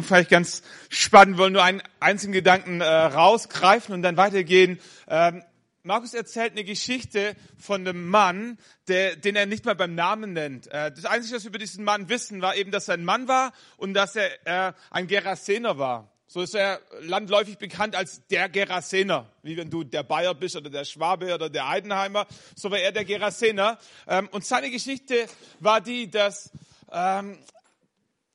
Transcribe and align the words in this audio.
Vielleicht 0.00 0.30
ganz 0.30 0.62
spannend, 0.88 1.36
wollen 1.36 1.52
nur 1.52 1.62
einen 1.62 1.82
einzigen 2.00 2.32
Gedanken 2.32 2.80
äh, 2.80 2.86
rausgreifen 2.86 3.94
und 3.94 4.00
dann 4.02 4.16
weitergehen. 4.16 4.78
Ähm, 5.08 5.42
Markus 5.82 6.14
erzählt 6.14 6.52
eine 6.52 6.64
Geschichte 6.64 7.34
von 7.58 7.80
einem 7.80 8.08
Mann, 8.08 8.56
der, 8.88 9.16
den 9.16 9.34
er 9.34 9.46
nicht 9.46 9.64
mal 9.64 9.74
beim 9.74 9.94
Namen 9.96 10.32
nennt. 10.32 10.68
Äh, 10.68 10.92
das 10.92 11.04
Einzige, 11.04 11.36
was 11.36 11.42
wir 11.42 11.48
über 11.48 11.58
diesen 11.58 11.84
Mann 11.84 12.08
wissen, 12.08 12.40
war 12.40 12.54
eben, 12.54 12.70
dass 12.70 12.88
er 12.88 12.94
ein 12.94 13.04
Mann 13.04 13.26
war 13.26 13.52
und 13.76 13.92
dass 13.92 14.16
er 14.16 14.30
äh, 14.46 14.72
ein 14.90 15.08
Gerasener 15.08 15.78
war. 15.78 16.08
So 16.32 16.40
ist 16.40 16.54
er 16.54 16.80
landläufig 17.00 17.58
bekannt 17.58 17.94
als 17.94 18.26
der 18.28 18.48
Gerasener. 18.48 19.30
Wie 19.42 19.56
wenn 19.56 19.68
du 19.68 19.84
der 19.84 20.02
Bayer 20.02 20.34
bist 20.34 20.56
oder 20.56 20.70
der 20.70 20.86
Schwabe 20.86 21.34
oder 21.34 21.50
der 21.50 21.68
Heidenheimer. 21.68 22.26
So 22.54 22.70
war 22.70 22.78
er 22.78 22.90
der 22.90 23.04
Gerasener. 23.04 23.78
Ähm, 24.06 24.28
und 24.28 24.42
seine 24.42 24.70
Geschichte 24.70 25.26
war 25.60 25.82
die, 25.82 26.08
dass, 26.08 26.50
ähm, 26.90 27.38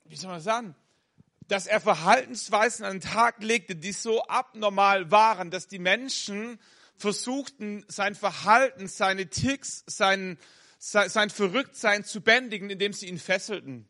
wie 0.04 0.14
soll 0.14 0.30
man 0.30 0.40
sagen, 0.40 0.76
dass 1.48 1.66
er 1.66 1.80
Verhaltensweisen 1.80 2.84
an 2.84 3.00
den 3.00 3.10
Tag 3.10 3.42
legte, 3.42 3.74
die 3.74 3.92
so 3.92 4.22
abnormal 4.24 5.10
waren, 5.10 5.50
dass 5.50 5.66
die 5.66 5.78
Menschen 5.78 6.58
versuchten, 6.96 7.84
sein 7.88 8.14
Verhalten, 8.14 8.86
seine 8.86 9.28
Ticks, 9.28 9.84
sein, 9.86 10.38
sein 10.78 11.30
Verrücktsein 11.30 12.04
zu 12.04 12.20
bändigen, 12.20 12.70
indem 12.70 12.92
sie 12.92 13.06
ihn 13.06 13.18
fesselten. 13.18 13.88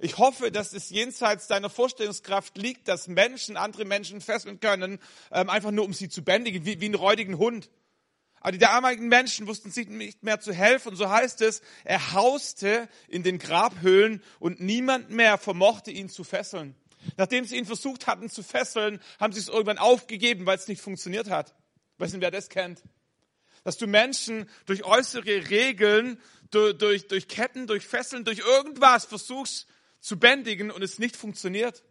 Ich 0.00 0.18
hoffe, 0.18 0.50
dass 0.50 0.72
es 0.72 0.90
jenseits 0.90 1.46
deiner 1.46 1.70
Vorstellungskraft 1.70 2.58
liegt, 2.58 2.88
dass 2.88 3.06
Menschen 3.08 3.56
andere 3.56 3.84
Menschen 3.84 4.20
fesseln 4.20 4.58
können, 4.58 4.98
ähm, 5.30 5.48
einfach 5.48 5.70
nur 5.70 5.84
um 5.84 5.92
sie 5.92 6.08
zu 6.08 6.22
bändigen, 6.22 6.66
wie, 6.66 6.80
wie 6.80 6.86
einen 6.86 6.96
räudigen 6.96 7.38
Hund. 7.38 7.70
Aber 8.44 8.52
die 8.52 8.58
damaligen 8.58 9.08
Menschen 9.08 9.46
wussten 9.46 9.70
sich 9.70 9.88
nicht 9.88 10.22
mehr 10.22 10.38
zu 10.38 10.52
helfen. 10.52 10.96
So 10.96 11.08
heißt 11.08 11.40
es, 11.40 11.62
er 11.82 12.12
hauste 12.12 12.90
in 13.08 13.22
den 13.22 13.38
Grabhöhlen 13.38 14.22
und 14.38 14.60
niemand 14.60 15.08
mehr 15.08 15.38
vermochte 15.38 15.90
ihn 15.90 16.10
zu 16.10 16.24
fesseln. 16.24 16.74
Nachdem 17.16 17.46
sie 17.46 17.56
ihn 17.56 17.64
versucht 17.64 18.06
hatten 18.06 18.28
zu 18.28 18.42
fesseln, 18.42 19.00
haben 19.18 19.32
sie 19.32 19.40
es 19.40 19.48
irgendwann 19.48 19.78
aufgegeben, 19.78 20.44
weil 20.44 20.58
es 20.58 20.68
nicht 20.68 20.82
funktioniert 20.82 21.30
hat. 21.30 21.54
Weiß 21.96 22.12
nicht, 22.12 22.20
wer 22.20 22.30
das 22.30 22.50
kennt? 22.50 22.82
Dass 23.62 23.78
du 23.78 23.86
Menschen 23.86 24.46
durch 24.66 24.84
äußere 24.84 25.48
Regeln, 25.48 26.20
durch, 26.50 26.76
durch, 26.76 27.08
durch 27.08 27.28
Ketten, 27.28 27.66
durch 27.66 27.86
Fesseln, 27.86 28.26
durch 28.26 28.40
irgendwas 28.40 29.06
versuchst 29.06 29.68
zu 30.00 30.18
bändigen 30.18 30.70
und 30.70 30.82
es 30.82 30.98
nicht 30.98 31.16
funktioniert. 31.16 31.82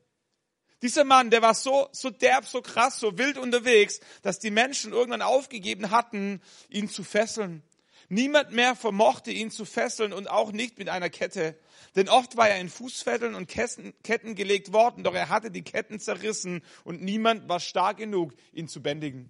Dieser 0.83 1.05
Mann, 1.05 1.29
der 1.29 1.41
war 1.41 1.53
so, 1.53 1.87
so 1.93 2.09
derb, 2.09 2.45
so 2.45 2.61
krass, 2.61 2.99
so 2.99 3.17
wild 3.17 3.37
unterwegs, 3.37 4.01
dass 4.21 4.39
die 4.39 4.51
Menschen 4.51 4.91
irgendwann 4.91 5.21
aufgegeben 5.21 5.91
hatten, 5.91 6.41
ihn 6.69 6.89
zu 6.89 7.05
fesseln. 7.05 7.63
Niemand 8.09 8.51
mehr 8.51 8.75
vermochte 8.75 9.31
ihn 9.31 9.49
zu 9.49 9.63
fesseln 9.63 10.11
und 10.11 10.29
auch 10.29 10.51
nicht 10.51 10.77
mit 10.77 10.89
einer 10.89 11.09
Kette. 11.09 11.57
Denn 11.95 12.09
oft 12.09 12.35
war 12.35 12.49
er 12.49 12.59
in 12.59 12.67
Fußfesseln 12.67 13.33
und 13.33 13.47
Ketten 13.47 14.35
gelegt 14.35 14.73
worden, 14.73 15.05
doch 15.05 15.15
er 15.15 15.29
hatte 15.29 15.51
die 15.51 15.63
Ketten 15.63 16.01
zerrissen 16.01 16.61
und 16.83 17.01
niemand 17.01 17.47
war 17.47 17.61
stark 17.61 17.95
genug, 17.95 18.33
ihn 18.51 18.67
zu 18.67 18.83
bändigen. 18.83 19.29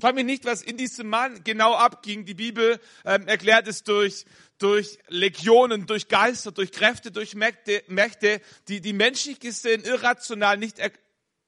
Frag 0.00 0.14
mich 0.14 0.24
nicht, 0.24 0.44
was 0.44 0.62
in 0.62 0.76
diesem 0.76 1.08
Mann 1.08 1.44
genau 1.44 1.74
abging. 1.74 2.24
Die 2.24 2.34
Bibel 2.34 2.80
ähm, 3.04 3.28
erklärt 3.28 3.68
es 3.68 3.84
durch, 3.84 4.24
durch 4.58 4.98
Legionen, 5.08 5.86
durch 5.86 6.08
Geister, 6.08 6.52
durch 6.52 6.72
Kräfte, 6.72 7.10
durch 7.10 7.34
Mächte, 7.34 7.82
Mächte 7.88 8.40
die, 8.68 8.80
die 8.80 8.92
menschlich 8.92 9.40
gesehen 9.40 9.84
irrational 9.84 10.56
nicht, 10.58 10.78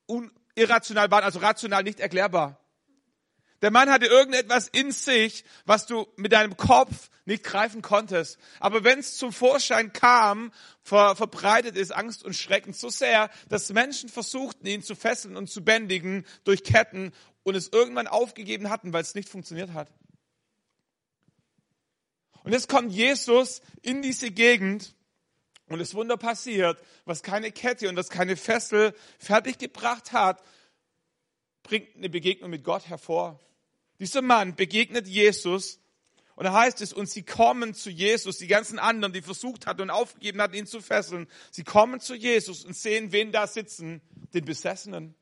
un, 0.07 0.31
irrational 0.55 1.11
waren, 1.11 1.25
also 1.25 1.39
rational 1.41 1.83
nicht 1.83 2.01
erklärbar. 2.01 2.61
Der 3.63 3.71
Mann 3.71 3.91
hatte 3.91 4.07
irgendetwas 4.07 4.69
in 4.69 4.93
sich, 4.93 5.45
was 5.65 5.87
du 5.87 6.07
mit 6.17 6.33
deinem 6.33 6.57
Kopf 6.57 7.11
nicht 7.25 7.43
greifen 7.43 7.83
konntest. 7.83 8.39
Aber 8.61 8.85
wenn 8.85 8.99
es 8.99 9.17
zum 9.17 9.33
Vorschein 9.33 9.93
kam, 9.93 10.53
ver, 10.83 11.17
verbreitet 11.17 11.77
ist 11.77 11.91
Angst 11.91 12.23
und 12.25 12.37
Schrecken 12.37 12.73
so 12.73 12.89
sehr, 12.91 13.31
dass 13.49 13.73
Menschen 13.73 14.09
versuchten, 14.09 14.67
ihn 14.67 14.83
zu 14.83 14.95
fesseln 14.95 15.37
und 15.37 15.51
zu 15.51 15.65
bändigen 15.65 16.25
durch 16.45 16.63
Ketten 16.63 17.13
und 17.47 17.55
es 17.55 17.69
irgendwann 17.69 18.09
aufgegeben 18.09 18.71
hatten, 18.71 18.93
weil 18.93 19.03
es 19.03 19.15
nicht 19.15 19.29
funktioniert 19.29 19.73
hat. 19.73 19.89
Und 22.43 22.51
jetzt 22.51 22.69
kommt 22.69 22.93
Jesus 22.93 23.62
in 23.83 24.03
diese 24.03 24.33
Gegend 24.33 24.97
und 25.69 25.79
das 25.79 25.95
Wunder 25.95 26.17
passiert, 26.17 26.83
was 27.05 27.23
keine 27.23 27.53
Kette 27.53 27.89
und 27.89 27.95
was 27.95 28.09
keine 28.09 28.37
Fessel 28.37 28.95
fertiggebracht 29.21 30.12
hat, 30.12 30.43
bringt 31.62 31.95
eine 31.95 32.09
Begegnung 32.09 32.51
mit 32.51 32.65
Gott 32.65 32.89
hervor. 32.89 33.39
Dieser 34.01 34.23
Mann 34.23 34.56
begegnet 34.56 35.06
Jesus 35.06 35.79
und 36.35 36.47
da 36.47 36.53
heißt 36.53 36.81
es, 36.81 36.93
und 36.93 37.09
sie 37.09 37.23
kommen 37.23 37.75
zu 37.75 37.91
Jesus, 37.91 38.39
die 38.39 38.49
ganzen 38.49 38.81
anderen, 38.81 39.12
die 39.12 39.23
versucht 39.23 39.67
hatten 39.67 39.83
und 39.83 39.91
aufgegeben 39.91 40.43
hatten, 40.43 40.55
ihn 40.55 40.67
zu 40.67 40.81
fesseln, 40.81 41.29
sie 41.53 41.62
kommen 41.62 42.01
zu 42.01 42.17
Jesus 42.17 42.65
und 42.65 42.77
sehen, 42.77 43.12
wen 43.12 43.31
da 43.31 43.47
sitzen, 43.47 44.03
den 44.35 44.45
Besessenen. 44.45 45.15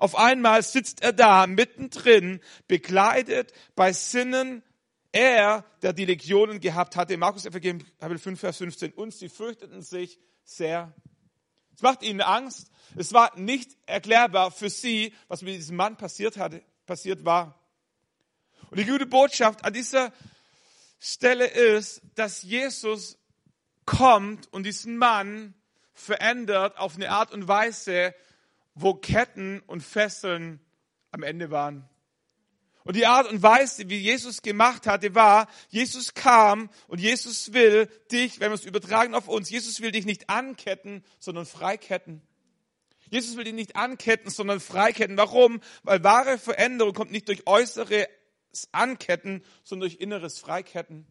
Auf 0.00 0.16
einmal 0.16 0.62
sitzt 0.62 1.02
er 1.02 1.12
da, 1.12 1.46
mittendrin, 1.46 2.40
bekleidet 2.66 3.52
bei 3.74 3.92
Sinnen, 3.92 4.62
er, 5.12 5.62
der 5.82 5.92
die 5.92 6.06
Legionen 6.06 6.58
gehabt 6.58 6.96
hatte, 6.96 7.18
Markus 7.18 7.44
Evangelium 7.44 7.84
Kapitel 7.98 8.18
5, 8.18 8.40
Vers 8.40 8.56
15, 8.56 8.92
und 8.94 9.12
sie 9.12 9.28
fürchteten 9.28 9.82
sich 9.82 10.18
sehr. 10.42 10.94
Es 11.74 11.82
macht 11.82 12.02
ihnen 12.02 12.22
Angst. 12.22 12.70
Es 12.96 13.12
war 13.12 13.38
nicht 13.38 13.76
erklärbar 13.84 14.50
für 14.50 14.70
sie, 14.70 15.12
was 15.28 15.42
mit 15.42 15.54
diesem 15.54 15.76
Mann 15.76 15.98
passiert 15.98 16.38
hatte, 16.38 16.62
passiert 16.86 17.26
war. 17.26 17.60
Und 18.70 18.78
die 18.78 18.86
gute 18.86 19.04
Botschaft 19.04 19.66
an 19.66 19.74
dieser 19.74 20.14
Stelle 20.98 21.46
ist, 21.46 22.00
dass 22.14 22.40
Jesus 22.42 23.18
kommt 23.84 24.50
und 24.50 24.62
diesen 24.62 24.96
Mann 24.96 25.52
verändert 25.92 26.78
auf 26.78 26.96
eine 26.96 27.10
Art 27.10 27.32
und 27.32 27.48
Weise, 27.48 28.14
wo 28.74 28.94
Ketten 28.94 29.60
und 29.66 29.82
Fesseln 29.82 30.60
am 31.10 31.22
Ende 31.22 31.50
waren. 31.50 31.88
Und 32.84 32.96
die 32.96 33.06
Art 33.06 33.30
und 33.30 33.42
Weise, 33.42 33.90
wie 33.90 33.98
Jesus 33.98 34.42
gemacht 34.42 34.86
hatte, 34.86 35.14
war, 35.14 35.48
Jesus 35.68 36.14
kam 36.14 36.70
und 36.88 36.98
Jesus 36.98 37.52
will 37.52 37.88
dich, 38.10 38.40
wenn 38.40 38.50
wir 38.50 38.54
es 38.54 38.64
übertragen 38.64 39.14
auf 39.14 39.28
uns, 39.28 39.50
Jesus 39.50 39.80
will 39.80 39.92
dich 39.92 40.06
nicht 40.06 40.30
anketten, 40.30 41.04
sondern 41.18 41.44
freiketten. 41.44 42.22
Jesus 43.10 43.36
will 43.36 43.44
dich 43.44 43.54
nicht 43.54 43.76
anketten, 43.76 44.30
sondern 44.30 44.60
freiketten. 44.60 45.16
Warum? 45.16 45.60
Weil 45.82 46.02
wahre 46.04 46.38
Veränderung 46.38 46.94
kommt 46.94 47.10
nicht 47.10 47.28
durch 47.28 47.46
äußere 47.46 48.08
Anketten, 48.72 49.44
sondern 49.62 49.90
durch 49.90 50.00
inneres 50.00 50.38
Freiketten. 50.38 51.06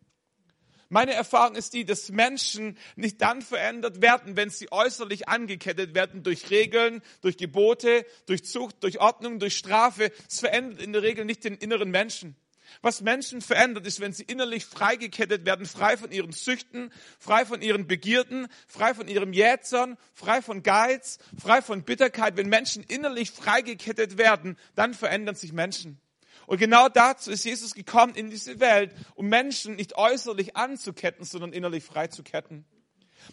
Meine 0.92 1.14
Erfahrung 1.14 1.56
ist 1.56 1.76
die, 1.76 1.86
dass 1.86 2.10
Menschen 2.10 2.76
nicht 2.96 3.22
dann 3.22 3.44
verändert 3.44 4.02
werden, 4.02 4.36
wenn 4.36 4.50
sie 4.50 4.72
äußerlich 4.72 5.30
angekettet 5.30 5.94
werden 5.94 6.24
durch 6.24 6.50
Regeln, 6.50 7.04
durch 7.22 7.38
Gebote, 7.38 8.08
durch 8.26 8.44
Zucht, 8.44 8.84
durch 8.84 9.00
Ordnung, 9.00 9.38
durch 9.38 9.56
Strafe. 9.56 10.12
Es 10.28 10.40
verändert 10.40 10.82
in 10.82 10.92
der 10.92 11.04
Regel 11.04 11.26
nicht 11.26 11.44
den 11.44 11.56
inneren 11.56 11.92
Menschen. 11.92 12.36
Was 12.82 13.02
Menschen 13.02 13.42
verändert, 13.42 13.86
ist, 13.86 14.00
wenn 14.00 14.14
sie 14.14 14.24
innerlich 14.24 14.66
freigekettet 14.66 15.46
werden, 15.46 15.68
frei 15.68 15.96
von 15.96 16.12
ihren 16.12 16.32
Süchten, 16.32 16.92
frei 17.20 17.46
von 17.46 17.62
ihren 17.62 17.86
Begierden, 17.88 18.48
frei 18.68 18.94
von 18.96 19.08
ihrem 19.08 19.34
Jätzern, 19.34 19.98
frei 20.14 20.42
von 20.42 20.64
Geiz, 20.64 21.20
frei 21.40 21.62
von 21.62 21.84
Bitterkeit. 21.84 22.36
Wenn 22.36 22.50
Menschen 22.50 22.84
innerlich 22.84 23.32
freigekettet 23.32 24.18
werden, 24.18 24.58
dann 24.76 24.94
verändern 24.96 25.36
sich 25.36 25.54
Menschen. 25.54 26.00
Und 26.50 26.58
genau 26.58 26.90
dazu 26.90 27.30
ist 27.30 27.46
Jesus 27.46 27.76
gekommen 27.76 28.16
in 28.16 28.32
diese 28.32 28.60
Welt, 28.60 28.96
um 29.14 29.30
Menschen 29.30 29.76
nicht 29.76 30.00
äußerlich 30.00 30.58
anzuketten, 30.58 31.24
sondern 31.24 31.54
innerlich 31.54 31.84
freizuketten. 31.84 32.66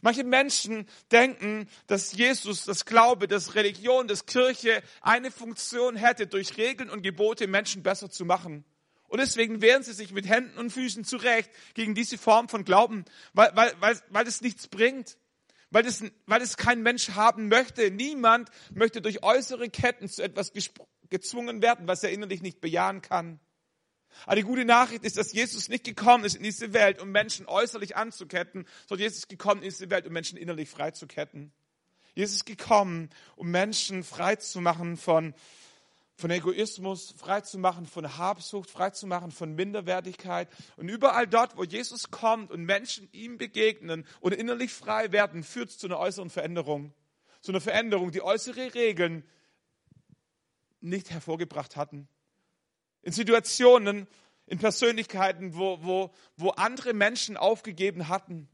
Manche 0.03 0.23
Menschen 0.23 0.87
denken, 1.11 1.67
dass 1.87 2.13
Jesus, 2.13 2.67
das 2.67 2.85
Glaube, 2.85 3.27
das 3.27 3.55
Religion, 3.55 4.07
das 4.07 4.27
Kirche 4.27 4.83
eine 5.01 5.31
Funktion 5.31 5.97
hätte, 5.97 6.27
durch 6.27 6.59
Regeln 6.59 6.91
und 6.91 7.01
Gebote 7.01 7.47
Menschen 7.47 7.83
besser 7.83 8.11
zu 8.11 8.27
machen. 8.27 8.67
Und 9.09 9.19
deswegen 9.19 9.63
wehren 9.63 9.83
sie 9.83 9.95
sich 9.95 10.13
mit 10.13 10.29
Händen 10.29 10.59
und 10.59 10.69
Füßen 10.69 11.05
zurecht 11.05 11.51
gegen 11.73 11.95
diese 11.95 12.19
Form 12.19 12.51
von 12.51 12.67
Glauben, 12.67 13.07
weil, 13.33 13.51
weil, 13.55 13.73
weil, 13.81 13.99
weil 14.11 14.27
es 14.27 14.43
nichts 14.43 14.69
bringt. 14.69 15.17
Weil 15.71 15.87
es, 15.87 16.05
weil 16.27 16.43
es 16.43 16.59
kein 16.59 16.83
Mensch 16.83 17.11
haben 17.11 17.49
möchte. 17.49 17.91
Niemand 17.91 18.51
möchte 18.73 19.01
durch 19.01 19.23
äußere 19.23 19.71
Ketten 19.71 20.07
zu 20.09 20.23
etwas 20.23 20.51
gezwungen 21.11 21.63
werden, 21.63 21.87
was 21.87 22.03
er 22.03 22.11
innerlich 22.11 22.43
nicht 22.43 22.61
bejahen 22.61 23.03
kann. 23.03 23.41
Aber 24.25 24.37
die 24.37 24.43
gute 24.43 24.65
Nachricht 24.65 25.05
ist, 25.05 25.19
dass 25.19 25.33
Jesus 25.33 25.69
nicht 25.69 25.85
gekommen 25.85 26.25
ist 26.25 26.37
in 26.37 26.43
diese 26.43 26.73
Welt, 26.73 27.01
um 27.01 27.11
Menschen 27.11 27.47
äußerlich 27.47 27.97
anzuketten, 27.97 28.67
sondern 28.87 29.03
Jesus 29.03 29.19
ist 29.19 29.29
gekommen 29.29 29.63
in 29.63 29.69
diese 29.69 29.91
Welt, 29.91 30.07
um 30.07 30.13
Menschen 30.13 30.39
innerlich 30.39 30.71
freizuketten. 30.71 31.53
Jesus 32.15 32.37
ist 32.37 32.47
gekommen, 32.47 33.11
um 33.37 33.51
Menschen 33.51 34.03
frei 34.03 34.37
zu 34.37 34.63
machen 34.63 34.97
von, 34.97 35.35
von 36.15 36.31
Egoismus, 36.31 37.15
frei 37.19 37.43
zu 37.43 37.59
machen 37.59 37.85
von 37.85 38.17
Habsucht, 38.17 38.71
frei 38.71 38.91
zu 38.91 39.07
machen 39.07 39.31
von 39.31 39.55
Minderwertigkeit. 39.55 40.49
Und 40.77 40.89
überall 40.89 41.27
dort, 41.27 41.59
wo 41.59 41.65
Jesus 41.65 42.11
kommt 42.11 42.51
und 42.51 42.65
Menschen 42.65 43.09
ihm 43.13 43.37
begegnen 43.37 44.07
und 44.21 44.33
innerlich 44.33 44.73
frei 44.73 45.13
werden, 45.13 45.45
führt 45.45 45.69
es 45.69 45.79
zu 45.79 45.89
einer 45.89 45.99
äußeren 45.99 46.31
Veränderung. 46.31 46.95
Zu 47.43 47.53
einer 47.53 47.61
Veränderung, 47.61 48.11
die 48.13 48.23
äußere 48.23 48.75
Regeln 48.75 49.23
nicht 50.87 51.11
hervorgebracht 51.11 51.77
hatten. 51.77 52.09
In 53.03 53.13
Situationen, 53.13 54.07
in 54.47 54.59
Persönlichkeiten, 54.59 55.57
wo, 55.57 55.79
wo, 55.83 56.11
wo 56.37 56.51
andere 56.51 56.95
Menschen 56.95 57.37
aufgegeben 57.37 58.09
hatten. 58.09 58.49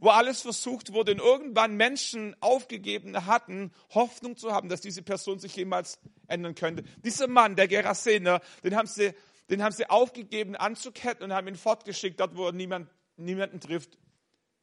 wo 0.00 0.10
alles 0.10 0.42
versucht 0.42 0.92
wurde 0.92 1.12
und 1.12 1.18
irgendwann 1.18 1.76
Menschen 1.76 2.36
aufgegeben 2.40 3.26
hatten, 3.26 3.72
Hoffnung 3.94 4.36
zu 4.36 4.52
haben, 4.52 4.68
dass 4.68 4.80
diese 4.80 5.02
Person 5.02 5.38
sich 5.38 5.56
jemals 5.56 5.98
ändern 6.28 6.54
könnte. 6.54 6.84
Dieser 7.04 7.26
Mann, 7.26 7.56
der 7.56 7.68
Gerasener, 7.68 8.40
den 8.62 8.76
haben 8.76 8.86
sie, 8.86 9.12
den 9.50 9.62
haben 9.62 9.72
sie 9.72 9.88
aufgegeben 9.90 10.56
anzuketten 10.56 11.24
und 11.24 11.32
haben 11.32 11.48
ihn 11.48 11.56
fortgeschickt, 11.56 12.20
dort 12.20 12.36
wo 12.36 12.46
er 12.46 12.52
niemand, 12.52 12.88
niemanden 13.16 13.60
trifft, 13.60 13.98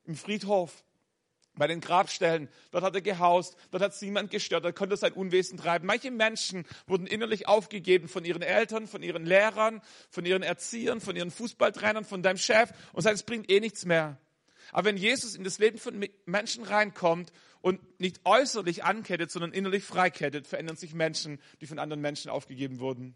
im 0.06 0.16
Friedhof 0.16 0.84
bei 1.56 1.68
den 1.68 1.82
Grabstellen. 1.82 2.50
Dort 2.72 2.84
hat 2.84 2.96
er 2.96 3.02
gehaust, 3.02 3.56
dort 3.72 3.84
hat 3.84 3.94
es 3.94 4.02
niemand 4.02 4.32
gestört, 4.32 4.66
dort 4.66 4.76
konnte 4.76 4.96
er 4.96 4.98
sein 4.98 5.14
Unwesen 5.14 5.58
treiben. 5.58 5.86
Manche 5.86 6.12
Menschen 6.12 6.66
wurden 6.88 7.08
innerlich 7.08 7.48
aufgegeben 7.48 8.08
von 8.08 8.26
ihren 8.26 8.42
Eltern, 8.42 8.88
von 8.88 9.04
ihren 9.04 9.26
Lehrern, 9.26 9.82
von 10.10 10.26
ihren 10.26 10.44
Erziehern, 10.44 11.02
von 11.02 11.16
ihren 11.16 11.32
Fußballtrainern, 11.32 12.06
von 12.06 12.24
deinem 12.24 12.38
Chef 12.38 12.72
und 12.94 13.02
sagen, 13.02 13.16
es 13.16 13.24
bringt 13.24 13.50
eh 13.50 13.60
nichts 13.60 13.86
mehr. 13.86 14.18
Aber 14.72 14.86
wenn 14.86 14.98
Jesus 14.98 15.36
in 15.36 15.44
das 15.44 15.60
Leben 15.60 15.78
von 15.78 16.06
Menschen 16.26 16.64
reinkommt 16.64 17.32
und 17.62 18.00
nicht 18.00 18.22
äußerlich 18.26 18.84
ankettet, 18.84 19.32
sondern 19.32 19.52
innerlich 19.52 19.84
freikettet, 19.84 20.48
verändern 20.48 20.76
sich 20.76 20.94
Menschen, 20.94 21.40
die 21.62 21.68
von 21.68 21.80
anderen 21.80 22.02
Menschen 22.02 22.30
aufgegeben 22.30 22.80
wurden. 22.80 23.16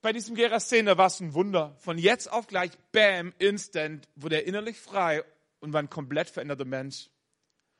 Bei 0.00 0.12
diesem 0.12 0.34
Gerasener 0.34 0.96
war 0.96 1.06
es 1.06 1.20
ein 1.20 1.34
Wunder. 1.34 1.74
Von 1.78 1.98
jetzt 1.98 2.30
auf 2.30 2.46
gleich, 2.46 2.70
bam, 2.92 3.32
instant, 3.38 4.08
wurde 4.14 4.36
er 4.36 4.46
innerlich 4.46 4.78
frei 4.78 5.24
und 5.60 5.72
war 5.72 5.80
ein 5.80 5.90
komplett 5.90 6.30
veränderter 6.30 6.64
Mensch. 6.64 7.08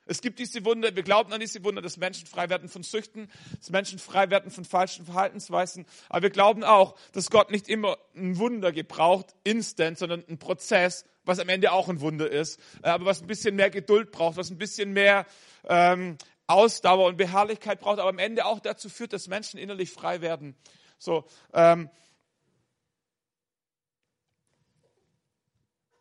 Es 0.08 0.22
gibt 0.22 0.38
diese 0.38 0.64
Wunder, 0.64 0.96
wir 0.96 1.02
glauben 1.02 1.32
an 1.34 1.40
diese 1.40 1.62
Wunder, 1.64 1.82
dass 1.82 1.98
Menschen 1.98 2.26
frei 2.26 2.48
werden 2.48 2.70
von 2.70 2.82
Süchten, 2.82 3.30
dass 3.58 3.70
Menschen 3.70 3.98
frei 3.98 4.30
werden 4.30 4.50
von 4.50 4.64
falschen 4.64 5.04
Verhaltensweisen. 5.04 5.84
Aber 6.08 6.22
wir 6.22 6.30
glauben 6.30 6.64
auch, 6.64 6.96
dass 7.12 7.30
Gott 7.30 7.50
nicht 7.50 7.68
immer 7.68 7.98
ein 8.16 8.38
Wunder 8.38 8.72
gebraucht, 8.72 9.34
instant, 9.44 9.98
sondern 9.98 10.24
ein 10.26 10.38
Prozess, 10.38 11.04
was 11.24 11.38
am 11.38 11.50
Ende 11.50 11.72
auch 11.72 11.90
ein 11.90 12.00
Wunder 12.00 12.30
ist, 12.30 12.58
äh, 12.82 12.88
aber 12.88 13.04
was 13.04 13.20
ein 13.20 13.26
bisschen 13.26 13.54
mehr 13.54 13.68
Geduld 13.68 14.10
braucht, 14.10 14.38
was 14.38 14.50
ein 14.50 14.56
bisschen 14.56 14.94
mehr 14.94 15.26
ähm, 15.68 16.16
Ausdauer 16.46 17.06
und 17.06 17.18
Beharrlichkeit 17.18 17.78
braucht, 17.78 17.98
aber 17.98 18.08
am 18.08 18.18
Ende 18.18 18.46
auch 18.46 18.60
dazu 18.60 18.88
führt, 18.88 19.12
dass 19.12 19.28
Menschen 19.28 19.58
innerlich 19.60 19.90
frei 19.90 20.22
werden. 20.22 20.56
So, 20.98 21.26
ähm, 21.52 21.90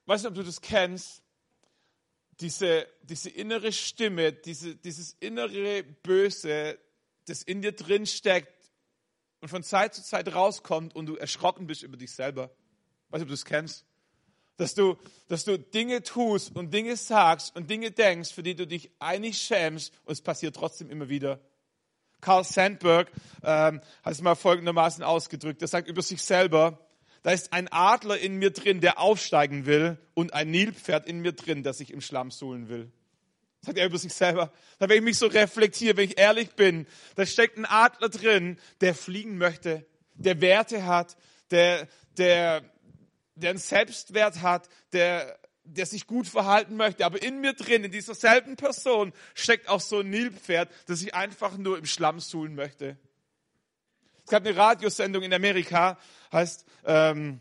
weiß 0.07 0.21
nicht, 0.21 0.30
ob 0.30 0.36
du 0.36 0.44
das 0.44 0.62
kennst, 0.62 1.21
diese, 2.39 2.88
diese 3.04 3.30
innere 3.30 3.71
Stimme, 3.71 4.31
diese, 4.31 4.75
dieses 4.75 5.13
innere 5.19 5.83
Böse, 5.83 6.77
das 7.25 7.44
in 7.44 7.62
dir 7.62 7.74
drin 7.74 8.06
steckt 8.06 8.71
und 9.42 9.50
von 9.50 9.63
Zeit 9.63 9.94
zu 9.94 10.04
Zeit 10.04 10.33
rauskommt 10.33 10.95
und 10.95 11.07
du 11.07 11.15
erschrocken 11.15 11.68
bist 11.68 11.83
über 11.83 11.98
dich 11.98 12.12
selber. 12.12 12.51
Weiß 13.09 13.19
nicht, 13.19 13.24
ob 13.24 13.27
du 13.27 13.33
das 13.33 13.45
kennst. 13.45 13.86
Dass 14.57 14.74
du, 14.74 14.98
dass 15.27 15.45
du 15.45 15.59
Dinge 15.59 16.01
tust 16.01 16.56
und 16.56 16.74
Dinge 16.74 16.95
sagst 16.95 17.56
und 17.56 17.69
Dinge 17.69 17.92
denkst, 17.92 18.31
für 18.31 18.44
die 18.44 18.56
du 18.56 18.65
dich 18.65 18.89
eigentlich 19.00 19.38
schämst 19.38 19.94
und 20.06 20.13
es 20.13 20.21
passiert 20.21 20.56
trotzdem 20.56 20.89
immer 20.89 21.09
wieder. 21.09 21.39
Carl 22.21 22.44
Sandberg 22.44 23.12
ähm, 23.44 23.81
hat 24.01 24.13
es 24.13 24.21
mal 24.21 24.33
folgendermaßen 24.33 25.04
ausgedrückt. 25.04 25.62
Er 25.62 25.68
sagt 25.68 25.88
über 25.88 26.01
sich 26.01 26.21
selber, 26.24 26.87
da 27.24 27.31
ist 27.31 27.54
ein 27.54 27.68
Adler 27.69 28.18
in 28.18 28.36
mir 28.36 28.52
drin, 28.52 28.81
der 28.81 29.00
aufsteigen 29.00 29.66
will 29.66 29.98
und 30.14 30.34
ein 30.34 30.52
Nilpferd 30.52 31.08
in 31.08 31.19
mir 31.19 31.34
drin, 31.34 31.64
das 31.64 31.80
sich 31.80 31.92
im 31.92 32.02
Schlamm 32.02 32.31
suhlen 32.31 32.69
will. 32.69 32.92
Sagt 33.62 33.78
er 33.78 33.88
über 33.88 33.98
sich 33.98 34.14
selber. 34.14 34.52
Da, 34.80 34.88
wenn 34.88 34.98
ich 34.98 35.04
mich 35.04 35.18
so 35.18 35.28
reflektiere, 35.28 35.98
wenn 35.98 36.10
ich 36.10 36.19
ehrlich 36.19 36.52
bin, 36.52 36.88
da 37.16 37.25
steckt 37.25 37.58
ein 37.58 37.66
Adler 37.66 38.10
drin, 38.10 38.60
der 38.81 38.96
fliegen 38.96 39.38
möchte, 39.38 39.86
der 40.14 40.42
Werte 40.42 40.86
hat, 40.86 41.18
der, 41.52 41.88
der, 42.18 42.64
der 43.36 43.50
einen 43.52 43.60
Selbstwert 43.60 44.42
hat, 44.42 44.69
der, 44.94 45.38
der 45.64 45.86
sich 45.86 46.08
gut 46.08 46.28
verhalten 46.28 46.75
möchte. 46.75 47.06
Aber 47.06 47.22
in 47.22 47.42
mir 47.42 47.54
drin, 47.54 47.84
in 47.84 47.92
dieser 47.92 48.16
selben 48.16 48.56
Person, 48.56 49.14
steckt 49.34 49.69
auch 49.69 49.81
so 49.81 50.00
ein 50.00 50.10
Nilpferd, 50.10 50.69
das 50.86 51.00
sich 51.00 51.14
einfach 51.14 51.58
nur 51.58 51.78
im 51.78 51.86
Schlamm 51.86 52.19
suhlen 52.19 52.56
möchte. 52.56 52.98
Es 54.27 54.31
gab 54.31 54.45
eine 54.45 54.57
Radiosendung 54.57 55.24
in 55.24 55.33
Amerika, 55.33 55.97
heißt, 56.33 56.65
ähm, 56.83 57.39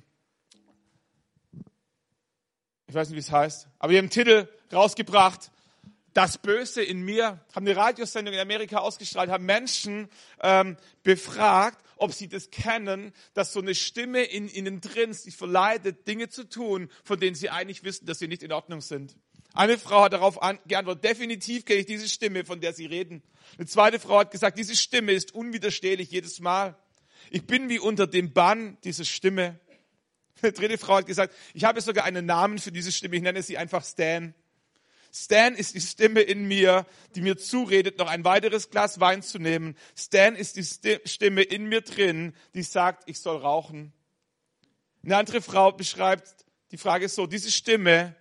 ich 2.87 2.95
weiß 2.95 3.09
nicht, 3.09 3.17
wie 3.17 3.21
es 3.23 3.33
heißt, 3.33 3.67
aber 3.81 3.91
wir 3.91 3.99
haben 3.99 4.05
einen 4.05 4.11
Titel 4.11 4.49
rausgebracht, 4.73 5.51
das 6.13 6.39
Böse 6.39 6.85
in 6.85 7.03
mir, 7.03 7.45
haben 7.57 7.67
eine 7.67 7.75
Radiosendung 7.75 8.35
in 8.35 8.39
Amerika 8.39 8.77
ausgestrahlt, 8.77 9.31
haben 9.31 9.47
Menschen 9.47 10.09
ähm, 10.41 10.77
befragt, 11.03 11.85
ob 11.97 12.13
sie 12.13 12.29
das 12.29 12.51
kennen, 12.51 13.13
dass 13.35 13.53
so 13.53 13.59
eine 13.59 13.75
Stimme 13.75 14.23
in 14.23 14.49
ihnen 14.49 14.81
drin 14.81 15.13
sie 15.13 15.33
verleitet, 15.33 16.07
Dinge 16.07 16.29
zu 16.29 16.49
tun, 16.49 16.89
von 17.03 17.19
denen 17.19 17.35
sie 17.35 17.51
eigentlich 17.51 17.83
wissen, 17.83 18.07
dass 18.07 18.21
sie 18.21 18.29
nicht 18.29 18.45
in 18.45 18.53
Ordnung 18.53 18.81
sind. 18.81 19.17
Eine 19.57 19.79
Frau 19.79 20.03
hat 20.03 20.13
darauf 20.13 20.39
geantwortet, 20.67 21.05
definitiv 21.05 21.65
kenne 21.65 21.81
ich 21.81 21.87
diese 21.87 22.11
Stimme, 22.11 22.45
von 22.45 22.61
der 22.61 22.75
Sie 22.75 22.85
reden. 22.85 23.23
Eine 23.57 23.67
zweite 23.67 23.99
Frau 23.99 24.19
hat 24.19 24.31
gesagt, 24.31 24.59
diese 24.59 24.77
Stimme 24.77 25.13
ist 25.13 25.35
unwiderstehlich 25.35 26.11
jedes 26.11 26.41
Mal. 26.41 26.77
Ich 27.31 27.47
bin 27.47 27.71
wie 27.71 27.79
unter 27.79 28.07
dem 28.07 28.35
Bann 28.35 28.77
dieser 28.85 29.07
Stimme. 29.07 29.59
Eine 30.43 30.53
dritte 30.53 30.77
Frau 30.77 30.97
hat 30.97 31.07
gesagt, 31.07 31.35
ich 31.55 31.65
habe 31.65 31.81
sogar 31.81 32.05
einen 32.05 32.27
Namen 32.27 32.59
für 32.59 32.71
diese 32.71 32.93
Stimme, 32.93 33.17
ich 33.17 33.23
nenne 33.23 33.43
sie 33.43 33.57
einfach 33.57 33.83
Stan. 33.83 34.35
Stan 35.11 35.55
ist 35.55 35.75
die 35.75 35.81
Stimme 35.81 36.21
in 36.21 36.47
mir, 36.47 36.85
die 37.15 37.23
mir 37.23 37.39
zuredet, 37.39 37.97
noch 37.99 38.09
ein 38.09 38.25
weiteres 38.25 38.69
Glas 38.69 39.01
Wein 39.01 39.23
zu 39.23 39.39
nehmen. 39.39 39.75
Stan 39.97 40.37
ist 40.37 40.57
die 40.57 40.99
Stimme 41.07 41.41
in 41.41 41.67
mir 41.71 41.81
drin, 41.81 42.35
die 42.53 42.63
sagt, 42.63 43.09
ich 43.09 43.21
soll 43.21 43.39
rauchen. 43.39 43.95
Eine 45.03 45.17
andere 45.17 45.41
Frau 45.41 45.73
beschreibt 45.73 46.45
die 46.73 46.77
Frage 46.77 47.09
so, 47.09 47.27
diese 47.27 47.51
Stimme, 47.51 48.15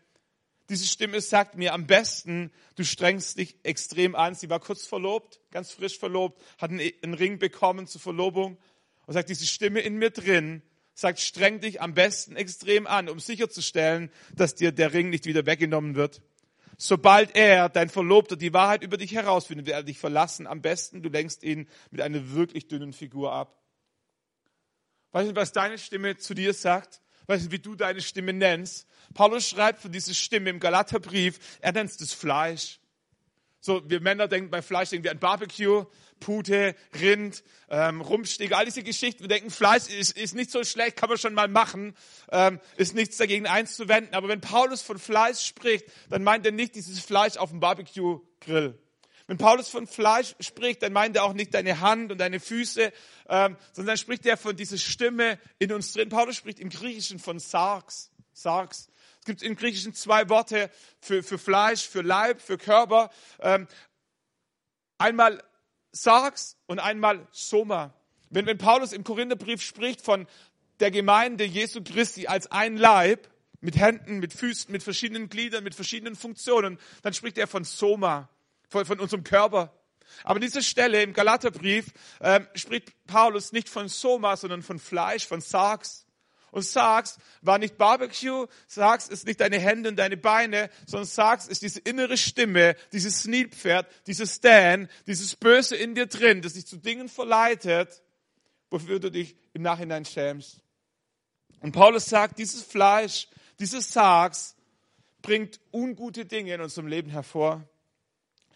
diese 0.70 0.86
Stimme 0.86 1.22
sagt 1.22 1.56
mir 1.56 1.74
am 1.74 1.86
besten, 1.86 2.52
du 2.76 2.84
strengst 2.84 3.38
dich 3.38 3.56
extrem 3.64 4.16
an. 4.16 4.34
Sie 4.34 4.50
war 4.50 4.60
kurz 4.60 4.86
verlobt, 4.88 5.40
ganz 5.52 5.72
frisch 5.72 6.00
verlobt, 6.00 6.42
hat 6.58 6.72
einen 6.72 7.14
Ring 7.14 7.38
bekommen 7.38 7.88
zur 7.88 8.02
Verlobung 8.02 8.58
und 9.06 9.14
sagt, 9.14 9.30
diese 9.30 9.46
Stimme 9.46 9.82
in 9.82 9.98
mir 9.98 10.10
drin 10.10 10.64
sagt, 10.96 11.20
streng 11.20 11.60
dich 11.60 11.82
am 11.82 11.94
besten 11.94 12.36
extrem 12.36 12.88
an, 12.88 13.10
um 13.10 13.20
sicherzustellen, 13.20 14.10
dass 14.34 14.56
dir 14.56 14.72
der 14.72 14.94
Ring 14.94 15.10
nicht 15.10 15.26
wieder 15.26 15.46
weggenommen 15.46 15.96
wird. 15.96 16.22
Sobald 16.78 17.36
er, 17.36 17.70
dein 17.70 17.90
Verlobter, 17.90 18.36
die 18.36 18.54
Wahrheit 18.54 18.84
über 18.84 18.98
dich 18.98 19.14
herausfindet, 19.14 19.68
wird 19.68 19.76
er 19.76 19.84
dich 19.84 20.00
verlassen. 20.00 20.48
Am 20.48 20.62
besten, 20.62 21.04
du 21.04 21.10
lenkst 21.10 21.44
ihn 21.44 21.70
mit 21.92 22.02
einer 22.02 22.32
wirklich 22.32 22.68
dünnen 22.68 22.92
Figur 22.92 23.32
ab. 23.32 23.62
Weißt 25.12 25.32
du, 25.32 25.36
was 25.36 25.54
deine 25.54 25.78
Stimme 25.78 26.18
zu 26.18 26.34
dir 26.34 26.54
sagt? 26.54 27.02
Weißt 27.28 27.48
du, 27.48 27.52
wie 27.52 27.60
du 27.60 27.76
deine 27.76 28.02
Stimme 28.02 28.34
nennst? 28.34 28.88
Paulus 29.16 29.50
schreibt 29.50 29.82
von 29.82 29.92
dieser 29.92 30.14
Stimme 30.14 30.52
im 30.52 30.60
Galaterbrief, 30.60 31.40
er 31.62 31.72
nennt 31.72 31.90
es 31.90 31.98
das 31.98 32.14
Fleisch. 32.14 32.80
So, 33.60 33.82
wir 33.90 34.00
Männer 34.00 34.28
denken 34.28 34.52
bei 34.52 34.62
Fleisch 34.62 34.90
denken 34.90 35.06
wir 35.06 35.12
an 35.12 35.18
Barbecue, 35.18 35.86
Pute, 36.20 36.76
Rind, 37.00 37.44
ähm, 37.70 38.02
Rumpsteak, 38.02 38.52
all 38.52 38.66
diese 38.66 38.84
Geschichten. 38.84 39.22
Wir 39.22 39.28
denken, 39.28 39.50
Fleisch 39.50 39.88
ist, 39.88 40.16
ist 40.16 40.36
nicht 40.36 40.52
so 40.52 40.64
schlecht, 40.64 40.98
kann 40.98 41.10
man 41.10 41.18
schon 41.18 41.34
mal 41.34 41.48
machen, 41.48 41.96
ähm, 42.32 42.60
ist 42.78 42.94
nichts 42.94 43.18
dagegen 43.18 43.48
einzuwenden. 43.48 44.14
Aber 44.14 44.28
wenn 44.28 44.42
Paulus 44.42 44.84
von 44.84 45.00
Fleisch 45.00 45.44
spricht, 45.44 45.86
dann 46.10 46.24
meint 46.24 46.46
er 46.46 46.52
nicht 46.52 46.76
dieses 46.76 47.00
Fleisch 47.00 47.38
auf 47.38 47.50
dem 47.50 47.60
Barbecue-Grill. 47.60 48.78
Wenn 49.28 49.38
Paulus 49.38 49.70
von 49.70 49.88
Fleisch 49.88 50.36
spricht, 50.40 50.84
dann 50.84 50.94
meint 50.94 51.16
er 51.16 51.24
auch 51.24 51.34
nicht 51.34 51.54
deine 51.56 51.80
Hand 51.80 52.12
und 52.12 52.20
deine 52.20 52.40
Füße, 52.40 52.94
ähm, 53.30 53.58
sondern 53.74 53.98
spricht 53.98 54.26
er 54.28 54.38
von 54.38 54.56
dieser 54.56 54.78
Stimme 54.78 55.40
in 55.58 55.72
uns 55.72 55.94
drin. 55.94 56.10
Paulus 56.10 56.36
spricht 56.36 56.60
im 56.60 56.70
Griechischen 56.70 57.18
von 57.18 57.40
Sarx. 57.40 58.12
Sarx. 58.34 58.90
Es 59.26 59.28
gibt 59.28 59.42
im 59.42 59.56
Griechischen 59.56 59.96
zwei 59.96 60.30
Worte 60.30 60.70
für, 61.02 61.24
für 61.24 61.40
Fleisch, 61.40 61.90
für 61.90 62.04
Leib, 62.04 62.44
für 62.44 62.60
Körper. 62.60 63.10
Ähm, 63.40 63.68
einmal 65.00 65.44
Sarx 65.92 66.58
und 66.68 66.78
einmal 66.78 67.28
Soma. 67.32 67.92
Wenn, 68.30 68.46
wenn 68.46 68.60
Paulus 68.60 68.94
im 68.94 69.04
Korintherbrief 69.04 69.64
spricht 69.64 70.02
von 70.02 70.28
der 70.80 70.92
Gemeinde 70.92 71.44
Jesu 71.44 71.82
Christi 71.84 72.28
als 72.28 72.52
ein 72.52 72.78
Leib, 72.78 73.28
mit 73.62 73.78
Händen, 73.78 74.20
mit 74.20 74.32
Füßen, 74.32 74.72
mit 74.72 74.84
verschiedenen 74.84 75.28
Gliedern, 75.28 75.64
mit 75.64 75.74
verschiedenen 75.74 76.16
Funktionen, 76.16 76.78
dann 77.02 77.16
spricht 77.16 77.40
er 77.40 77.48
von 77.48 77.64
Soma, 77.64 78.30
von, 78.70 78.86
von 78.86 79.00
unserem 79.00 79.24
Körper. 79.24 79.74
Aber 80.24 80.36
an 80.36 80.42
dieser 80.42 80.62
Stelle 80.62 81.02
im 81.02 81.14
Galaterbrief 81.14 81.94
ähm, 82.22 82.48
spricht 82.54 82.94
Paulus 83.08 83.54
nicht 83.54 83.70
von 83.70 83.88
Soma, 83.88 84.38
sondern 84.38 84.62
von 84.62 84.78
Fleisch, 84.78 85.26
von 85.26 85.42
Sarx 85.42 86.05
und 86.56 86.64
sagst, 86.64 87.20
war 87.42 87.58
nicht 87.58 87.78
Barbecue, 87.78 88.48
sagst, 88.66 89.12
ist 89.12 89.28
nicht 89.28 89.42
deine 89.42 89.60
Hände 89.60 89.90
und 89.90 89.98
deine 89.98 90.16
Beine, 90.16 90.70
sondern 90.86 91.06
sagst, 91.06 91.50
ist 91.50 91.62
diese 91.62 91.82
innere 91.82 92.16
Stimme, 92.16 92.78
dieses 92.94 93.26
Nilpferd, 93.26 93.86
dieses 94.08 94.38
Stan, 94.38 94.88
dieses 95.06 95.36
Böse 95.36 95.76
in 95.76 95.96
dir 95.96 96.06
drin, 96.06 96.42
das 96.42 96.54
dich 96.54 96.66
zu 96.66 96.78
Dingen 96.78 97.10
verleitet, 97.10 98.02
wofür 98.70 99.02
du 99.02 99.12
dich 99.12 99.36
im 99.52 99.64
Nachhinein 99.64 100.06
schämst. 100.06 100.62
Und 101.60 101.74
Paulus 101.74 102.06
sagt, 102.06 102.40
dieses 102.40 102.64
Fleisch, 102.64 103.28
dieses 103.60 103.92
Sargs 103.92 104.56
bringt 105.22 105.60
ungute 105.74 106.24
Dinge 106.24 106.54
in 106.54 106.62
unserem 106.62 106.88
Leben 106.88 107.10
hervor. 107.10 107.68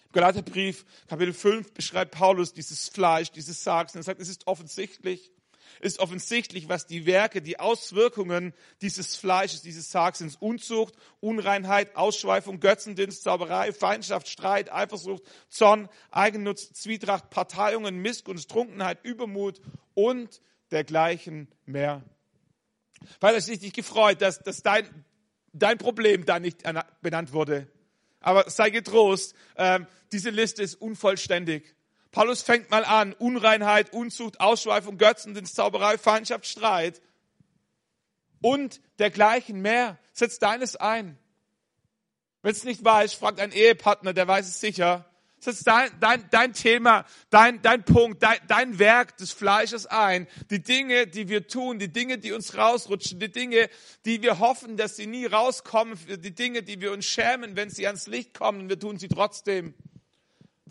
Im 0.05 0.11
Galaterbrief, 0.13 0.85
Kapitel 1.09 1.33
5, 1.33 1.73
beschreibt 1.73 2.11
Paulus 2.11 2.53
dieses 2.53 2.87
Fleisch, 2.87 3.29
dieses 3.29 3.61
Sargs, 3.61 3.93
und 3.93 3.99
er 3.99 4.03
sagt, 4.03 4.21
es 4.21 4.29
ist 4.29 4.47
offensichtlich, 4.47 5.33
ist 5.79 5.99
offensichtlich, 5.99 6.69
was 6.69 6.85
die 6.85 7.05
Werke, 7.05 7.41
die 7.41 7.59
Auswirkungen 7.59 8.53
dieses 8.81 9.15
Fleisches, 9.15 9.61
dieses 9.61 9.91
Sargs 9.91 10.19
sind. 10.19 10.35
Unzucht, 10.41 10.95
Unreinheit, 11.19 11.95
Ausschweifung, 11.95 12.59
Götzendienst, 12.59 13.23
Zauberei, 13.23 13.71
Feindschaft, 13.71 14.27
Streit, 14.27 14.71
Eifersucht, 14.71 15.23
Zorn, 15.49 15.89
Eigennutz, 16.11 16.73
Zwietracht, 16.73 17.29
Parteiungen, 17.29 17.97
Missgunst, 17.97 18.49
Trunkenheit, 18.49 18.99
Übermut 19.03 19.61
und 19.93 20.41
dergleichen 20.71 21.47
mehr. 21.65 22.03
Weil 23.19 23.35
es 23.35 23.45
dich 23.45 23.73
gefreut, 23.73 24.21
dass, 24.21 24.39
dass 24.39 24.61
dein, 24.61 25.05
dein 25.53 25.77
Problem 25.77 26.25
da 26.25 26.39
nicht 26.39 26.63
benannt 27.01 27.33
wurde. 27.33 27.67
Aber 28.21 28.49
sei 28.49 28.69
getrost, 28.69 29.33
äh, 29.55 29.79
diese 30.11 30.29
Liste 30.29 30.61
ist 30.61 30.75
unvollständig. 30.75 31.75
Paulus 32.11 32.41
fängt 32.41 32.71
mal 32.71 32.83
an, 32.85 33.13
Unreinheit, 33.13 33.93
Unzucht, 33.93 34.39
Ausschweifung, 34.39 34.97
Götzendienst, 34.97 35.55
Zauberei, 35.55 35.97
Feindschaft, 35.97 36.47
Streit 36.47 37.01
und 38.41 38.81
dergleichen 38.97 39.61
mehr. 39.61 39.97
Setz 40.13 40.39
deines 40.39 40.75
ein. 40.75 41.17
Wenn 42.41 42.51
es 42.51 42.63
nicht 42.63 42.83
weiß, 42.83 43.13
fragt 43.13 43.39
ein 43.39 43.51
Ehepartner, 43.51 44.13
der 44.13 44.27
weiß 44.27 44.47
es 44.47 44.59
sicher. 44.59 45.05
Setz 45.41 45.63
dein, 45.63 45.89
dein, 46.01 46.25
dein 46.31 46.53
Thema, 46.53 47.05
dein, 47.29 47.61
dein 47.61 47.85
Punkt, 47.85 48.23
dein, 48.23 48.39
dein 48.47 48.77
Werk 48.79 49.15
des 49.17 49.31
Fleisches 49.31 49.85
ein. 49.85 50.27
Die 50.49 50.61
Dinge, 50.61 51.07
die 51.07 51.29
wir 51.29 51.47
tun, 51.47 51.79
die 51.79 51.91
Dinge, 51.91 52.17
die 52.17 52.33
uns 52.33 52.57
rausrutschen, 52.57 53.19
die 53.19 53.31
Dinge, 53.31 53.69
die 54.03 54.21
wir 54.21 54.39
hoffen, 54.39 54.75
dass 54.75 54.97
sie 54.97 55.07
nie 55.07 55.25
rauskommen, 55.25 55.97
die 56.07 56.35
Dinge, 56.35 56.63
die 56.63 56.81
wir 56.81 56.91
uns 56.91 57.05
schämen, 57.05 57.55
wenn 57.55 57.69
sie 57.69 57.87
ans 57.87 58.07
Licht 58.07 58.33
kommen, 58.33 58.67
wir 58.67 58.79
tun 58.79 58.97
sie 58.97 59.07
trotzdem. 59.07 59.75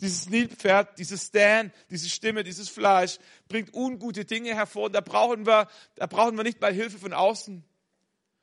Dieses 0.01 0.29
Nilpferd, 0.29 0.97
dieses 0.97 1.27
Stan, 1.27 1.71
diese 1.89 2.09
Stimme, 2.09 2.43
dieses 2.43 2.69
Fleisch 2.69 3.17
bringt 3.47 3.73
ungute 3.73 4.25
Dinge 4.25 4.55
hervor. 4.55 4.89
Da 4.89 5.01
brauchen 5.01 5.45
wir, 5.45 5.67
da 5.95 6.05
brauchen 6.05 6.37
wir 6.37 6.43
nicht 6.43 6.61
mal 6.61 6.73
Hilfe 6.73 6.97
von 6.97 7.13
außen. 7.13 7.63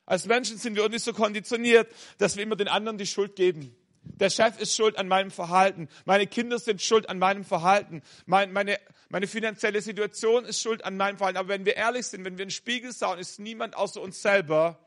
Als 0.05 0.25
Menschen 0.25 0.57
sind 0.57 0.75
wir 0.75 0.83
irgendwie 0.83 0.99
so 0.99 1.13
konditioniert, 1.13 1.91
dass 2.17 2.37
wir 2.37 2.43
immer 2.43 2.55
den 2.55 2.67
anderen 2.67 2.97
die 2.97 3.07
Schuld 3.07 3.35
geben. 3.35 3.75
Der 4.03 4.29
Chef 4.29 4.59
ist 4.59 4.75
schuld 4.75 4.97
an 4.97 5.07
meinem 5.07 5.31
Verhalten. 5.31 5.89
Meine 6.05 6.27
Kinder 6.27 6.59
sind 6.59 6.81
schuld 6.81 7.09
an 7.09 7.19
meinem 7.19 7.43
Verhalten. 7.43 8.01
Meine, 8.25 8.51
meine, 8.51 8.79
meine 9.09 9.27
finanzielle 9.27 9.81
Situation 9.81 10.45
ist 10.45 10.61
schuld 10.61 10.85
an 10.85 10.95
meinem 10.95 11.17
Verhalten. 11.17 11.37
Aber 11.37 11.49
wenn 11.49 11.65
wir 11.65 11.75
ehrlich 11.75 12.07
sind, 12.07 12.23
wenn 12.23 12.37
wir 12.37 12.43
in 12.43 12.49
den 12.49 12.51
Spiegel 12.51 12.93
schauen, 12.93 13.19
ist 13.19 13.39
niemand 13.39 13.75
außer 13.75 14.01
uns 14.01 14.21
selber, 14.21 14.79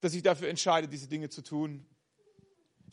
dass 0.00 0.12
sich 0.12 0.22
dafür 0.22 0.48
entscheidet, 0.48 0.92
diese 0.92 1.08
Dinge 1.08 1.28
zu 1.28 1.42
tun. 1.42 1.84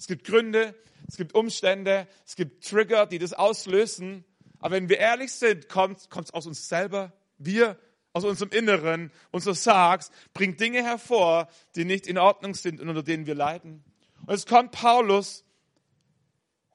Es 0.03 0.07
gibt 0.07 0.25
Gründe, 0.25 0.75
es 1.07 1.15
gibt 1.15 1.33
Umstände, 1.33 2.09
es 2.25 2.35
gibt 2.35 2.67
Trigger, 2.67 3.05
die 3.05 3.19
das 3.19 3.31
auslösen. 3.31 4.25
Aber 4.59 4.75
wenn 4.75 4.89
wir 4.89 4.97
ehrlich 4.97 5.31
sind, 5.31 5.69
kommt 5.69 6.01
es 6.01 6.33
aus 6.33 6.45
uns 6.45 6.67
selber. 6.67 7.13
Wir 7.37 7.79
aus 8.11 8.25
unserem 8.25 8.51
Inneren, 8.51 9.13
unser 9.31 9.55
Sargs, 9.55 10.11
bringt 10.33 10.59
Dinge 10.59 10.83
hervor, 10.83 11.47
die 11.77 11.85
nicht 11.85 12.05
in 12.05 12.17
Ordnung 12.17 12.53
sind 12.53 12.81
und 12.81 12.89
unter 12.89 13.01
denen 13.01 13.27
wir 13.27 13.33
leiden. 13.33 13.81
Und 14.25 14.33
es 14.33 14.45
kommt 14.45 14.73
Paulus 14.73 15.45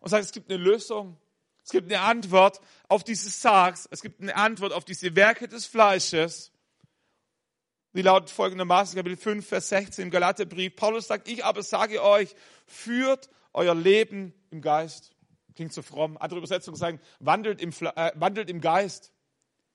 und 0.00 0.08
sagt, 0.08 0.24
es 0.24 0.32
gibt 0.32 0.50
eine 0.50 0.62
Lösung. 0.62 1.18
Es 1.62 1.70
gibt 1.70 1.92
eine 1.92 2.00
Antwort 2.00 2.62
auf 2.88 3.04
dieses 3.04 3.42
Sargs. 3.42 3.86
Es 3.90 4.00
gibt 4.00 4.22
eine 4.22 4.36
Antwort 4.36 4.72
auf 4.72 4.86
diese 4.86 5.14
Werke 5.16 5.48
des 5.48 5.66
Fleisches. 5.66 6.50
Die 7.98 8.02
lautet 8.02 8.30
folgendermaßen, 8.30 8.94
Kapitel 8.94 9.16
5, 9.16 9.44
Vers 9.44 9.70
16 9.70 10.04
im 10.04 10.10
Galaterbrief. 10.12 10.76
Paulus 10.76 11.08
sagt, 11.08 11.26
ich 11.26 11.44
aber 11.44 11.64
sage 11.64 12.00
euch, 12.00 12.36
führt 12.64 13.28
euer 13.52 13.74
Leben 13.74 14.32
im 14.52 14.60
Geist. 14.60 15.10
Klingt 15.56 15.72
so 15.72 15.82
fromm. 15.82 16.16
Andere 16.16 16.38
Übersetzungen 16.38 16.76
sagen, 16.76 17.00
wandelt 17.18 17.60
im, 17.60 17.70
äh, 17.70 18.12
wandelt 18.14 18.50
im 18.50 18.60
Geist. 18.60 19.10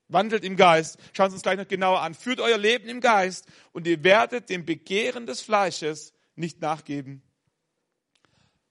Wandelt 0.07 0.45
im 0.45 0.55
Geist. 0.55 0.99
Schauen 1.11 1.31
Sie 1.31 1.33
uns 1.33 1.43
gleich 1.43 1.57
noch 1.57 1.67
genauer 1.67 1.99
an. 1.99 2.13
Führt 2.13 2.39
euer 2.39 2.57
Leben 2.57 2.87
im 2.87 3.01
Geist 3.01 3.45
und 3.73 3.85
ihr 3.87 4.05
werdet 4.05 4.49
dem 4.49 4.65
Begehren 4.65 5.25
des 5.25 5.41
Fleisches 5.41 6.13
nicht 6.37 6.61
nachgeben. 6.61 7.21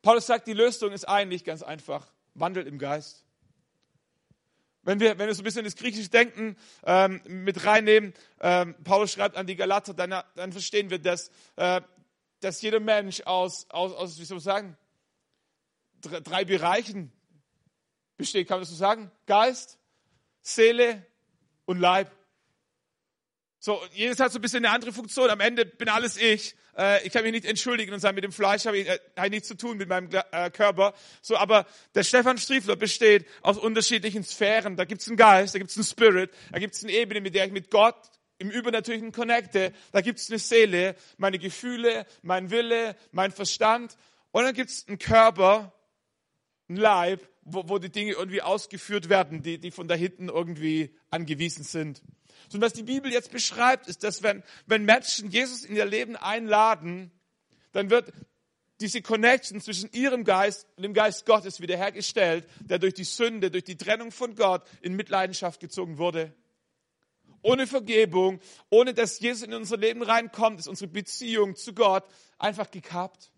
Paulus 0.00 0.25
sagt, 0.25 0.47
die 0.47 0.54
Lösung 0.54 0.92
ist 0.92 1.06
eigentlich 1.06 1.44
ganz 1.44 1.62
einfach. 1.62 2.11
Wandelt 2.32 2.66
im 2.66 2.78
Geist. 2.78 3.26
Wenn 4.85 4.99
wir, 4.99 5.19
wenn 5.19 5.29
wir 5.29 5.35
so 5.35 5.43
ein 5.43 5.45
bisschen 5.45 5.65
das 5.65 5.77
griechische 5.77 6.09
Denken 6.09 6.57
ähm, 6.85 7.21
mit 7.25 7.65
reinnehmen, 7.65 8.15
ähm, 8.41 8.75
Paulus 8.83 9.12
schreibt 9.12 9.37
an 9.37 9.47
die 9.47 9.55
Galater, 9.55 9.95
dann, 9.95 10.23
dann 10.35 10.53
verstehen 10.53 10.91
wir, 10.91 10.99
dass, 10.99 11.31
äh, 11.57 11.81
dass 12.41 12.61
jeder 12.62 12.81
Mensch 12.81 13.21
aus, 13.23 13.71
aus, 13.71 13.93
aus, 13.93 14.19
wie 14.19 14.25
soll 14.25 14.37
man 14.37 14.43
sagen, 14.43 14.77
drei, 16.01 16.21
drei 16.21 16.45
Bereichen 16.45 17.12
besteht, 18.17 18.49
kann 18.49 18.57
man 18.57 18.62
das 18.62 18.71
so 18.71 18.77
sagen? 18.77 19.11
Geist, 19.27 19.79
Seele 20.41 21.07
und 21.65 21.79
Leib. 21.79 22.11
So, 23.61 23.81
jedes 23.93 24.19
hat 24.19 24.33
so 24.33 24.41
ein 24.41 24.43
bisschen 24.43 24.65
eine 24.65 24.75
andere 24.75 24.93
Funktion. 24.93 25.31
Am 25.31 25.39
Ende 25.39 25.65
bin 25.65 25.89
alles 25.89 26.17
ich. 26.17 26.57
Äh, 26.76 27.07
ich 27.07 27.12
kann 27.12 27.23
mich 27.23 27.33
nicht 27.33 27.45
entschuldigen 27.45 27.93
und 27.93 28.00
sagen, 28.00 28.14
mit 28.14 28.25
dem 28.25 28.33
Fleisch 28.33 28.67
habe 28.67 28.79
ich, 28.79 28.88
äh, 28.88 28.99
habe 29.17 29.26
ich 29.26 29.33
nichts 29.33 29.49
zu 29.49 29.57
tun 29.57 29.76
mit 29.76 29.88
meinem 29.88 30.09
äh, 30.31 30.50
Körper. 30.50 30.95
So, 31.21 31.37
aber 31.37 31.67
der 31.95 32.02
Stefan 32.02 32.38
Striefler 32.38 32.76
besteht 32.76 33.26
aus 33.43 33.59
unterschiedlichen 33.59 34.25
Sphären. 34.25 34.76
Da 34.76 34.85
gibt's 34.85 35.09
einen 35.09 35.17
Geist, 35.17 35.55
da 35.55 35.59
gibt's 35.59 35.76
einen 35.76 35.85
Spirit, 35.85 36.31
da 36.50 36.59
gibt's 36.59 36.83
eine 36.83 36.93
Ebene, 36.93 37.21
mit 37.21 37.35
der 37.35 37.47
ich 37.47 37.52
mit 37.52 37.71
Gott 37.71 37.97
im 38.38 38.50
Übernatürlichen 38.50 39.12
connecte. 39.12 39.73
Da 39.93 40.00
gibt's 40.00 40.31
eine 40.31 40.38
Seele, 40.38 40.97
meine 41.17 41.38
Gefühle, 41.38 42.07
mein 42.23 42.50
Wille, 42.50 42.97
mein 43.12 43.33
Verstand. 43.33 43.97
Und 44.33 44.45
dann 44.45 44.55
gibt's 44.55 44.87
einen 44.88 44.99
Körper, 44.99 45.73
einen 46.69 46.79
Leib, 46.79 47.29
wo, 47.42 47.68
wo 47.68 47.78
die 47.78 47.90
Dinge 47.90 48.12
irgendwie 48.12 48.42
ausgeführt 48.42 49.08
werden, 49.08 49.42
die, 49.42 49.58
die 49.58 49.70
von 49.70 49.88
da 49.88 49.94
hinten 49.94 50.28
irgendwie 50.28 50.94
angewiesen 51.11 51.64
sind. 51.64 52.02
So, 52.49 52.61
was 52.61 52.72
die 52.72 52.82
Bibel 52.82 53.12
jetzt 53.12 53.30
beschreibt, 53.30 53.88
ist, 53.88 54.04
dass 54.04 54.22
wenn, 54.22 54.42
wenn 54.66 54.84
Menschen 54.84 55.30
Jesus 55.30 55.64
in 55.64 55.76
ihr 55.76 55.84
Leben 55.84 56.16
einladen, 56.16 57.11
dann 57.72 57.90
wird 57.90 58.12
diese 58.80 59.00
Connection 59.00 59.61
zwischen 59.61 59.90
ihrem 59.92 60.25
Geist 60.25 60.66
und 60.76 60.82
dem 60.82 60.92
Geist 60.92 61.25
Gottes 61.25 61.61
wiederhergestellt, 61.61 62.46
der 62.61 62.78
durch 62.78 62.94
die 62.94 63.04
Sünde, 63.04 63.50
durch 63.50 63.64
die 63.64 63.76
Trennung 63.76 64.11
von 64.11 64.34
Gott 64.34 64.64
in 64.80 64.94
Mitleidenschaft 64.94 65.61
gezogen 65.61 65.99
wurde. 65.99 66.34
Ohne 67.42 67.66
Vergebung, 67.66 68.40
ohne 68.70 68.94
dass 68.94 69.18
Jesus 69.18 69.42
in 69.42 69.54
unser 69.54 69.76
Leben 69.76 70.02
reinkommt, 70.02 70.61
ist 70.61 70.68
unsere 70.68 70.90
Beziehung 70.90 71.56
zu 71.56 71.75
Gott 71.75 72.04
einfach 72.38 72.70
gekappt. 72.70 73.32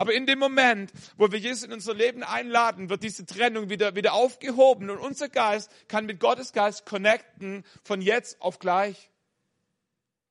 Aber 0.00 0.14
in 0.14 0.24
dem 0.24 0.38
Moment, 0.38 0.90
wo 1.18 1.30
wir 1.30 1.38
Jesus 1.38 1.62
in 1.62 1.74
unser 1.74 1.92
Leben 1.92 2.22
einladen, 2.22 2.88
wird 2.88 3.02
diese 3.02 3.26
Trennung 3.26 3.68
wieder, 3.68 3.94
wieder 3.96 4.14
aufgehoben 4.14 4.88
und 4.88 4.96
unser 4.96 5.28
Geist 5.28 5.70
kann 5.88 6.06
mit 6.06 6.20
Gottes 6.20 6.54
Geist 6.54 6.86
connecten 6.86 7.64
von 7.84 8.00
jetzt 8.00 8.40
auf 8.40 8.58
gleich. 8.58 9.10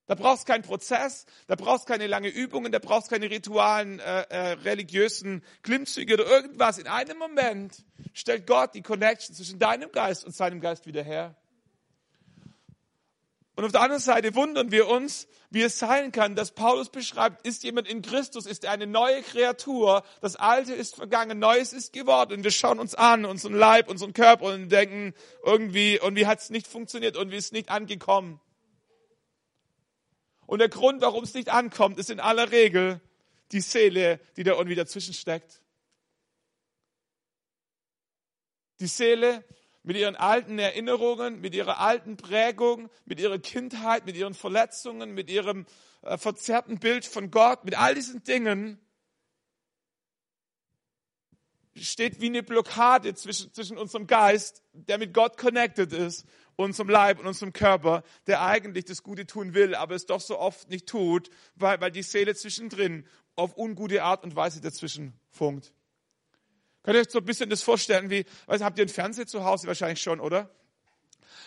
Da 0.07 0.15
brauchst 0.15 0.47
keinen 0.47 0.63
Prozess, 0.63 1.27
da 1.45 1.53
brauchst 1.53 1.85
keine 1.85 2.07
lange 2.07 2.29
Übungen, 2.29 2.71
da 2.71 2.79
brauchst 2.79 3.11
keine 3.11 3.29
ritualen, 3.29 3.99
äh, 3.99 4.21
äh, 4.29 4.37
religiösen 4.53 5.43
Klimmzüge 5.61 6.15
oder 6.15 6.25
irgendwas. 6.25 6.79
In 6.79 6.87
einem 6.87 7.19
Moment 7.19 7.85
stellt 8.13 8.47
Gott 8.47 8.73
die 8.73 8.81
Connection 8.81 9.35
zwischen 9.35 9.59
deinem 9.59 9.91
Geist 9.91 10.25
und 10.25 10.35
seinem 10.35 10.61
Geist 10.61 10.87
wieder 10.87 11.03
her. 11.03 11.35
Und 13.59 13.65
auf 13.65 13.73
der 13.73 13.81
anderen 13.81 14.01
Seite 14.01 14.35
wundern 14.35 14.71
wir 14.71 14.87
uns, 14.87 15.27
wie 15.49 15.63
es 15.63 15.79
sein 15.79 16.13
kann, 16.13 16.33
dass 16.33 16.51
Paulus 16.51 16.87
beschreibt, 16.87 17.45
ist 17.45 17.65
jemand 17.65 17.89
in 17.89 18.01
Christus, 18.01 18.45
ist 18.45 18.63
er 18.63 18.71
eine 18.71 18.87
neue 18.87 19.21
Kreatur, 19.21 20.05
das 20.21 20.37
Alte 20.37 20.73
ist 20.73 20.95
vergangen, 20.95 21.39
Neues 21.39 21.73
ist 21.73 21.91
geworden. 21.91 22.35
Und 22.35 22.45
wir 22.45 22.51
schauen 22.51 22.79
uns 22.79 22.95
an, 22.95 23.25
unseren 23.25 23.53
Leib, 23.53 23.89
unseren 23.89 24.13
Körper 24.13 24.45
und 24.45 24.69
denken, 24.69 25.13
irgendwie, 25.43 25.95
irgendwie 25.95 26.25
hat 26.25 26.39
es 26.39 26.51
nicht 26.51 26.67
funktioniert, 26.67 27.17
irgendwie 27.17 27.35
ist 27.35 27.47
es 27.47 27.51
nicht 27.51 27.67
angekommen. 27.67 28.39
Und 30.45 30.59
der 30.59 30.69
Grund, 30.69 31.01
warum 31.01 31.25
es 31.25 31.33
nicht 31.33 31.49
ankommt, 31.49 31.99
ist 31.99 32.09
in 32.09 32.21
aller 32.21 32.53
Regel 32.53 33.01
die 33.51 33.59
Seele, 33.59 34.21
die 34.37 34.45
da 34.45 34.53
irgendwie 34.53 34.75
dazwischen 34.75 35.13
steckt. 35.13 35.59
Die 38.79 38.87
Seele, 38.87 39.43
mit 39.89 39.97
ihren 39.97 40.15
alten 40.15 40.59
Erinnerungen, 40.59 41.41
mit 41.41 41.55
ihrer 41.55 41.79
alten 41.79 42.15
Prägung, 42.15 42.91
mit 43.05 43.19
ihrer 43.19 43.39
Kindheit, 43.39 44.05
mit 44.05 44.15
ihren 44.15 44.35
Verletzungen, 44.35 45.15
mit 45.15 45.31
ihrem 45.31 45.65
äh, 46.03 46.15
verzerrten 46.15 46.77
Bild 46.77 47.05
von 47.05 47.31
Gott, 47.31 47.65
mit 47.65 47.75
all 47.75 47.95
diesen 47.95 48.23
Dingen 48.23 48.79
steht 51.73 52.21
wie 52.21 52.27
eine 52.27 52.43
Blockade 52.43 53.15
zwischen, 53.15 53.51
zwischen 53.51 53.79
unserem 53.79 54.05
Geist, 54.05 54.61
der 54.73 54.99
mit 54.99 55.11
Gott 55.11 55.37
connected 55.37 55.91
ist, 55.91 56.23
unserem 56.55 56.89
Leib 56.89 57.19
und 57.19 57.25
unserem 57.25 57.51
Körper, 57.51 58.03
der 58.27 58.43
eigentlich 58.43 58.85
das 58.85 59.01
Gute 59.01 59.25
tun 59.25 59.55
will, 59.55 59.73
aber 59.73 59.95
es 59.95 60.05
doch 60.05 60.21
so 60.21 60.37
oft 60.37 60.69
nicht 60.69 60.85
tut, 60.85 61.31
weil, 61.55 61.81
weil 61.81 61.89
die 61.89 62.03
Seele 62.03 62.35
zwischendrin 62.35 63.07
auf 63.35 63.57
ungute 63.57 64.03
Art 64.03 64.23
und 64.23 64.35
Weise 64.35 64.61
dazwischen 64.61 65.19
funkt. 65.31 65.73
Könnt 66.83 66.95
ihr 66.95 67.01
euch 67.01 67.09
so 67.09 67.19
ein 67.19 67.25
bisschen 67.25 67.49
das 67.49 67.61
vorstellen, 67.61 68.09
wie, 68.09 68.25
weiß, 68.47 68.61
habt 68.61 68.77
ihr 68.77 68.83
einen 68.83 68.89
Fernseher 68.89 69.27
zu 69.27 69.43
Hause? 69.43 69.67
Wahrscheinlich 69.67 70.01
schon, 70.01 70.19
oder? 70.19 70.49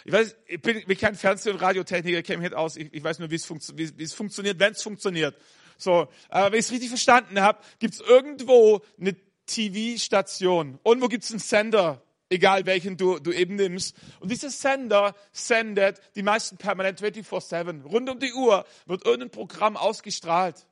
Ich 0.04 0.12
weiß, 0.12 0.36
ich 0.46 0.60
bin, 0.60 0.84
bin 0.84 0.98
kein 0.98 1.14
Fernseh- 1.14 1.50
und 1.50 1.60
Radiotechniker, 1.60 2.18
ich 2.18 2.24
kenne 2.24 2.42
mich 2.42 2.54
aus. 2.54 2.76
Ich, 2.76 2.92
ich 2.92 3.02
weiß 3.02 3.18
nur, 3.18 3.30
wie 3.30 3.36
es, 3.36 3.44
funktio 3.44 3.76
funktioniert, 4.14 4.58
wenn 4.58 4.72
es 4.72 4.82
funktioniert. 4.82 5.36
So, 5.78 6.08
aber 6.28 6.52
wenn 6.52 6.58
ich 6.58 6.66
es 6.66 6.72
richtig 6.72 6.88
verstanden 6.88 7.40
habe, 7.40 7.60
gibt 7.78 7.94
es 7.94 8.00
irgendwo 8.00 8.80
eine 9.00 9.16
TV-Station. 9.46 10.78
Irgendwo 10.84 11.08
gibt 11.08 11.24
es 11.24 11.30
einen 11.30 11.40
Sender 11.40 12.02
egal 12.32 12.66
welchen 12.66 12.96
du, 12.96 13.18
du 13.18 13.30
eben 13.30 13.56
nimmst. 13.56 13.94
Und 14.20 14.30
dieser 14.30 14.50
Sender 14.50 15.14
sendet 15.32 16.00
die 16.16 16.22
meisten 16.22 16.56
permanent 16.56 17.00
24-7. 17.00 17.84
Rund 17.84 18.08
um 18.08 18.18
die 18.18 18.32
Uhr 18.32 18.64
wird 18.86 19.04
irgendein 19.04 19.30
Programm 19.30 19.76
ausgestrahlt. 19.76 20.66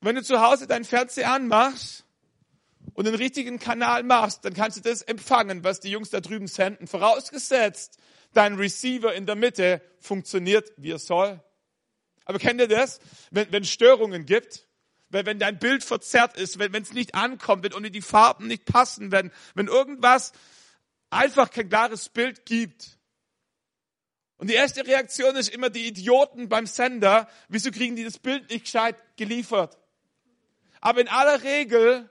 Wenn 0.00 0.14
du 0.14 0.22
zu 0.22 0.40
Hause 0.40 0.66
deinen 0.66 0.84
Fernseher 0.84 1.32
anmachst 1.32 2.05
und 2.96 3.04
den 3.04 3.14
richtigen 3.14 3.58
Kanal 3.58 4.02
machst, 4.02 4.44
dann 4.44 4.54
kannst 4.54 4.78
du 4.78 4.80
das 4.80 5.02
empfangen, 5.02 5.62
was 5.62 5.80
die 5.80 5.90
Jungs 5.90 6.08
da 6.08 6.20
drüben 6.20 6.46
senden. 6.48 6.86
Vorausgesetzt, 6.86 7.98
dein 8.32 8.54
Receiver 8.54 9.14
in 9.14 9.26
der 9.26 9.36
Mitte 9.36 9.82
funktioniert, 9.98 10.72
wie 10.78 10.92
er 10.92 10.98
soll. 10.98 11.40
Aber 12.24 12.38
kennt 12.38 12.58
ihr 12.58 12.68
das? 12.68 13.00
Wenn, 13.30 13.52
wenn 13.52 13.64
Störungen 13.64 14.24
gibt, 14.24 14.66
wenn, 15.10 15.26
wenn 15.26 15.38
dein 15.38 15.58
Bild 15.58 15.84
verzerrt 15.84 16.38
ist, 16.38 16.58
wenn 16.58 16.74
es 16.74 16.94
nicht 16.94 17.14
ankommt, 17.14 17.64
wenn 17.64 17.74
ohne 17.74 17.90
die 17.90 18.00
Farben 18.00 18.46
nicht 18.46 18.64
passen, 18.64 19.12
wenn, 19.12 19.30
wenn 19.54 19.66
irgendwas 19.68 20.32
einfach 21.10 21.50
kein 21.50 21.68
klares 21.68 22.08
Bild 22.08 22.46
gibt. 22.46 22.98
Und 24.38 24.48
die 24.48 24.54
erste 24.54 24.86
Reaktion 24.86 25.36
ist 25.36 25.50
immer 25.50 25.68
die 25.68 25.86
Idioten 25.86 26.48
beim 26.48 26.66
Sender. 26.66 27.28
Wieso 27.48 27.70
kriegen 27.70 27.94
die 27.94 28.04
das 28.04 28.18
Bild 28.18 28.48
nicht 28.50 28.64
gescheit 28.64 28.96
geliefert? 29.16 29.76
Aber 30.80 31.02
in 31.02 31.08
aller 31.08 31.42
Regel, 31.42 32.08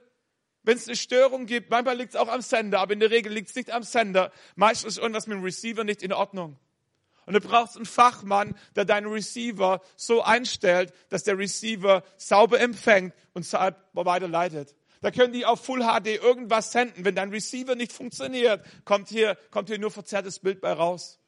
wenn 0.66 0.76
es 0.76 0.86
eine 0.86 0.96
Störung 0.96 1.46
gibt, 1.46 1.70
manchmal 1.70 1.96
liegt 1.96 2.10
es 2.10 2.16
auch 2.16 2.28
am 2.28 2.42
Sender, 2.42 2.80
aber 2.80 2.92
in 2.92 3.00
der 3.00 3.10
Regel 3.10 3.32
liegt 3.32 3.48
es 3.48 3.54
nicht 3.54 3.70
am 3.70 3.84
Sender. 3.84 4.32
Meistens 4.56 4.96
ist 4.96 4.98
irgendwas 4.98 5.26
mit 5.26 5.38
dem 5.38 5.44
Receiver 5.44 5.84
nicht 5.84 6.02
in 6.02 6.12
Ordnung. 6.12 6.58
Und 7.24 7.34
du 7.34 7.40
brauchst 7.40 7.76
einen 7.76 7.86
Fachmann, 7.86 8.56
der 8.74 8.84
deinen 8.84 9.06
Receiver 9.06 9.80
so 9.96 10.22
einstellt, 10.22 10.92
dass 11.08 11.24
der 11.24 11.38
Receiver 11.38 12.04
sauber 12.16 12.60
empfängt 12.60 13.14
und 13.32 13.50
weiterleitet. 13.52 14.74
Da 15.02 15.10
können 15.10 15.32
die 15.32 15.44
auf 15.44 15.64
Full 15.64 15.82
HD 15.82 16.22
irgendwas 16.22 16.72
senden. 16.72 17.04
Wenn 17.04 17.14
dein 17.14 17.30
Receiver 17.30 17.74
nicht 17.74 17.92
funktioniert, 17.92 18.64
kommt 18.84 19.08
hier, 19.08 19.36
kommt 19.50 19.68
hier 19.68 19.78
nur 19.78 19.90
verzerrtes 19.90 20.40
Bild 20.40 20.60
bei 20.60 20.72
raus. 20.72 21.20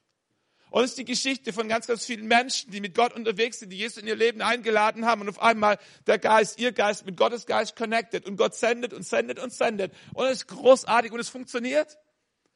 Und 0.71 0.85
es 0.85 0.91
ist 0.91 0.99
die 0.99 1.05
Geschichte 1.05 1.53
von 1.53 1.69
ganz, 1.69 1.87
ganz 1.87 2.05
vielen 2.05 2.27
Menschen, 2.27 2.71
die 2.71 2.81
mit 2.81 2.95
Gott 2.95 3.15
unterwegs 3.15 3.61
sind, 3.61 3.71
die 3.71 3.79
Jesus 3.79 3.99
in 3.99 4.07
ihr 4.07 4.17
Leben 4.17 4.43
eingeladen 4.43 5.07
haben 5.07 5.23
und 5.23 5.29
auf 5.29 5.41
einmal 5.41 5.79
der 6.07 6.19
Geist, 6.19 6.59
ihr 6.59 6.73
Geist 6.73 7.07
mit 7.07 7.17
Gottes 7.17 7.47
Geist 7.47 7.77
connected 7.77 8.27
und 8.27 8.37
Gott 8.37 8.55
sendet 8.55 8.93
und 8.93 9.03
sendet 9.03 9.39
und 9.39 9.53
sendet. 9.53 9.93
Und 10.15 10.27
es 10.27 10.39
ist 10.39 10.49
großartig 10.49 11.13
und 11.13 11.21
es 11.21 11.29
funktioniert. 11.29 11.99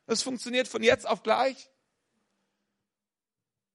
Es 0.07 0.23
funktioniert 0.23 0.69
von 0.69 0.83
jetzt 0.83 1.09
auf 1.09 1.23
gleich. 1.23 1.71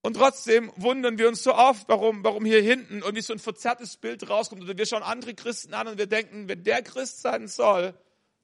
Und 0.01 0.15
trotzdem 0.15 0.72
wundern 0.75 1.17
wir 1.17 1.27
uns 1.27 1.44
so 1.44 1.53
oft, 1.53 1.89
warum, 1.89 2.24
warum 2.24 2.46
hier 2.46 2.62
hinten 2.62 3.00
irgendwie 3.00 3.22
so 3.22 3.34
ein 3.34 3.39
verzerrtes 3.39 3.98
Bild 3.98 4.29
rauskommt. 4.29 4.62
Oder 4.62 4.77
wir 4.77 4.86
schauen 4.86 5.03
andere 5.03 5.34
Christen 5.34 5.74
an 5.74 5.88
und 5.88 5.98
wir 5.98 6.08
denken, 6.08 6.48
wenn 6.48 6.63
der 6.63 6.84
Christ 6.84 7.22
sein 7.22 7.48
soll, 7.48 7.94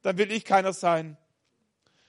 dann 0.01 0.17
will 0.17 0.31
ich 0.31 0.43
keiner 0.43 0.73
sein. 0.73 1.17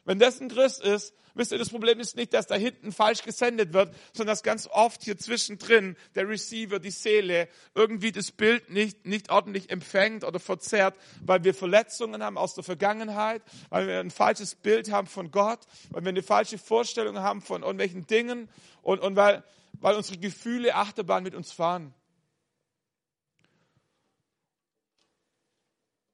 Wenn 0.04 0.18
das 0.18 0.40
ein 0.40 0.49
Christ 0.49 0.82
ist, 0.82 1.14
wisst 1.34 1.52
ihr, 1.52 1.58
das 1.58 1.70
Problem 1.70 1.99
ist 1.99 2.16
nicht, 2.16 2.32
dass 2.32 2.46
da 2.46 2.54
hinten 2.54 2.92
falsch 2.92 3.23
gesendet 3.23 3.73
wird, 3.73 3.94
sondern 4.12 4.32
dass 4.32 4.42
ganz 4.42 4.68
oft 4.68 5.02
hier 5.02 5.18
zwischendrin 5.18 5.96
der 6.14 6.28
Receiver, 6.28 6.78
die 6.78 6.90
Seele, 6.90 7.49
irgendwie 7.75 8.12
das 8.12 8.30
Bild 8.30 8.70
nicht, 8.70 9.06
nicht 9.06 9.30
ordentlich 9.30 9.70
empfängt 9.70 10.25
oder 10.25 10.38
verzerrt, 10.38 10.94
weil 11.20 11.42
wir 11.44 11.54
Verletzungen 11.54 12.23
haben 12.23 12.38
aus 12.38 12.54
der 12.54 12.64
Vergangenheit, 12.64 13.42
weil 13.70 13.87
wir 13.87 14.00
ein 14.00 14.11
falsches 14.11 14.54
Bild 14.54 14.90
haben 14.90 15.06
von 15.06 15.30
Gott, 15.30 15.61
weil 15.90 16.02
wir 16.02 16.11
eine 16.11 16.23
falsche 16.23 16.58
Vorstellung 16.58 17.18
haben 17.18 17.42
von 17.42 17.62
irgendwelchen 17.62 18.06
Dingen 18.06 18.49
und, 18.82 19.00
und 19.00 19.16
weil, 19.16 19.42
weil 19.80 19.96
unsere 19.96 20.18
Gefühle 20.18 20.75
Achterbahn 20.75 21.25
mit 21.25 21.34
uns 21.34 21.52
fahren. 21.52 21.94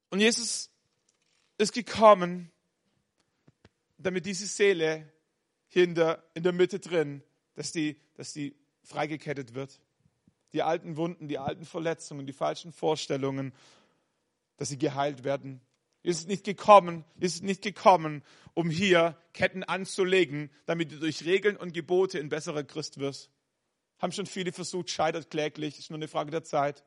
Und 0.09 0.19
Jesus 0.19 0.69
ist 1.57 1.71
gekommen, 1.71 2.50
damit 4.03 4.25
diese 4.25 4.45
Seele 4.45 5.11
hier 5.67 5.83
in 5.83 5.95
der, 5.95 6.23
in 6.33 6.43
der 6.43 6.53
Mitte 6.53 6.79
drin, 6.79 7.23
dass 7.53 7.71
die, 7.71 7.99
dass 8.15 8.33
die 8.33 8.55
freigekettet 8.83 9.53
wird. 9.53 9.79
Die 10.53 10.63
alten 10.63 10.97
Wunden, 10.97 11.27
die 11.27 11.37
alten 11.37 11.65
Verletzungen, 11.65 12.25
die 12.25 12.33
falschen 12.33 12.73
Vorstellungen, 12.73 13.53
dass 14.57 14.69
sie 14.69 14.77
geheilt 14.77 15.23
werden. 15.23 15.61
Jesus 16.03 16.23
ist 16.23 16.27
nicht 16.27 16.43
gekommen, 16.43 17.05
Jesus 17.15 17.37
ist 17.37 17.43
nicht 17.43 17.61
gekommen, 17.61 18.23
um 18.53 18.69
hier 18.69 19.17
Ketten 19.33 19.63
anzulegen, 19.63 20.49
damit 20.65 20.91
du 20.91 20.99
durch 20.99 21.25
Regeln 21.25 21.55
und 21.55 21.73
Gebote 21.73 22.19
ein 22.19 22.29
besserer 22.29 22.63
Christ 22.63 22.97
wirst. 22.97 23.29
Haben 23.99 24.11
schon 24.11 24.25
viele 24.25 24.51
versucht, 24.51 24.89
scheitert 24.89 25.29
kläglich, 25.29 25.77
ist 25.77 25.91
nur 25.91 25.99
eine 25.99 26.07
Frage 26.07 26.31
der 26.31 26.43
Zeit. 26.43 26.83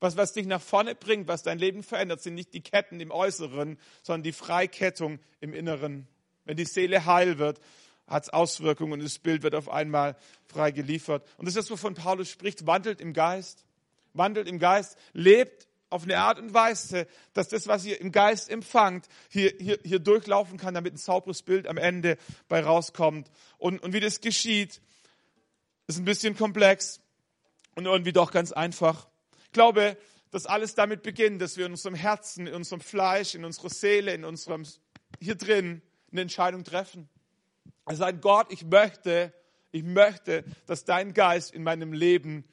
Was, 0.00 0.16
was 0.16 0.32
dich 0.32 0.46
nach 0.46 0.60
vorne 0.60 0.94
bringt, 0.94 1.26
was 1.26 1.42
dein 1.42 1.58
Leben 1.58 1.82
verändert, 1.82 2.20
sind 2.20 2.34
nicht 2.34 2.54
die 2.54 2.62
Ketten 2.62 3.00
im 3.00 3.10
Äußeren, 3.10 3.78
sondern 4.02 4.22
die 4.22 4.32
Freikettung 4.32 5.18
im 5.40 5.52
Inneren. 5.52 6.06
Wenn 6.48 6.56
die 6.56 6.64
Seele 6.64 7.04
heil 7.04 7.36
wird, 7.36 7.60
hat 8.06 8.22
es 8.22 8.30
Auswirkungen 8.30 8.94
und 8.94 9.02
das 9.02 9.18
Bild 9.18 9.42
wird 9.42 9.54
auf 9.54 9.68
einmal 9.68 10.16
frei 10.46 10.70
geliefert. 10.70 11.22
Und 11.36 11.44
das 11.44 11.56
ist 11.56 11.64
das, 11.64 11.70
wovon 11.70 11.92
Paulus 11.92 12.30
spricht, 12.30 12.66
wandelt 12.66 13.02
im 13.02 13.12
Geist. 13.12 13.66
Wandelt 14.14 14.48
im 14.48 14.58
Geist, 14.58 14.96
lebt 15.12 15.68
auf 15.90 16.04
eine 16.04 16.16
Art 16.16 16.38
und 16.38 16.54
Weise, 16.54 17.06
dass 17.34 17.48
das, 17.48 17.66
was 17.66 17.84
ihr 17.84 18.00
im 18.00 18.12
Geist 18.12 18.48
empfangt, 18.48 19.08
hier, 19.28 19.52
hier, 19.58 19.78
hier 19.84 19.98
durchlaufen 19.98 20.56
kann, 20.56 20.72
damit 20.72 20.94
ein 20.94 20.96
sauberes 20.96 21.42
Bild 21.42 21.66
am 21.66 21.76
Ende 21.76 22.16
bei 22.48 22.64
rauskommt. 22.64 23.30
Und, 23.58 23.82
und 23.82 23.92
wie 23.92 24.00
das 24.00 24.22
geschieht, 24.22 24.80
ist 25.86 25.98
ein 25.98 26.06
bisschen 26.06 26.34
komplex 26.34 27.00
und 27.74 27.84
irgendwie 27.84 28.14
doch 28.14 28.30
ganz 28.30 28.52
einfach. 28.52 29.06
Ich 29.44 29.52
glaube, 29.52 29.98
dass 30.30 30.46
alles 30.46 30.74
damit 30.74 31.02
beginnt, 31.02 31.42
dass 31.42 31.58
wir 31.58 31.66
in 31.66 31.72
unserem 31.72 31.94
Herzen, 31.94 32.46
in 32.46 32.54
unserem 32.54 32.80
Fleisch, 32.80 33.34
in 33.34 33.44
unserer 33.44 33.68
Seele, 33.68 34.14
in 34.14 34.24
unserem, 34.24 34.64
hier 35.20 35.34
drin, 35.34 35.82
eine 36.10 36.22
Entscheidung 36.22 36.64
treffen. 36.64 37.08
Er 37.86 37.96
sagt, 37.96 38.20
Gott, 38.22 38.52
ich 38.52 38.64
möchte, 38.64 39.32
ich 39.70 39.82
möchte, 39.82 40.44
dass 40.66 40.84
dein 40.84 41.14
Geist 41.14 41.52
in 41.52 41.62
meinem 41.62 41.92
Leben 41.92 42.44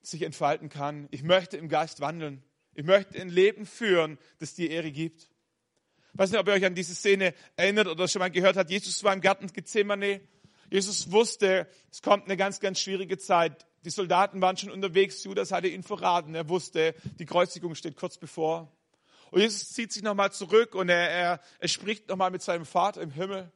sich 0.00 0.22
entfalten 0.22 0.68
kann. 0.68 1.08
Ich 1.10 1.22
möchte 1.22 1.56
im 1.56 1.68
Geist 1.68 2.00
wandeln. 2.00 2.42
Ich 2.74 2.84
möchte 2.84 3.20
ein 3.20 3.28
Leben 3.28 3.66
führen, 3.66 4.18
das 4.38 4.54
dir 4.54 4.70
Ehre 4.70 4.92
gibt. 4.92 5.22
Ich 6.12 6.18
weiß 6.18 6.30
nicht, 6.30 6.40
ob 6.40 6.46
ihr 6.48 6.54
euch 6.54 6.64
an 6.64 6.74
diese 6.74 6.94
Szene 6.94 7.34
erinnert 7.56 7.88
oder 7.88 8.08
schon 8.08 8.20
mal 8.20 8.30
gehört 8.30 8.56
habt. 8.56 8.70
Jesus 8.70 9.02
war 9.04 9.12
im 9.12 9.20
Garten 9.20 9.48
Gethsemane. 9.48 10.20
Jesus 10.70 11.10
wusste, 11.10 11.66
es 11.90 12.02
kommt 12.02 12.24
eine 12.24 12.36
ganz, 12.36 12.60
ganz 12.60 12.80
schwierige 12.80 13.18
Zeit. 13.18 13.66
Die 13.84 13.90
Soldaten 13.90 14.40
waren 14.40 14.56
schon 14.56 14.70
unterwegs. 14.70 15.24
Judas 15.24 15.52
hatte 15.52 15.68
ihn 15.68 15.82
verraten. 15.82 16.34
Er 16.34 16.48
wusste, 16.48 16.94
die 17.18 17.26
Kreuzigung 17.26 17.74
steht 17.74 17.96
kurz 17.96 18.18
bevor. 18.18 18.72
Und 19.30 19.40
Jesus 19.40 19.70
zieht 19.70 19.92
sich 19.92 20.02
nochmal 20.02 20.32
zurück 20.32 20.74
und 20.74 20.88
er, 20.88 21.10
er, 21.10 21.40
er 21.58 21.68
spricht 21.68 22.08
nochmal 22.08 22.30
mit 22.30 22.42
seinem 22.42 22.64
Vater 22.64 23.02
im 23.02 23.10
Himmel. 23.10 23.52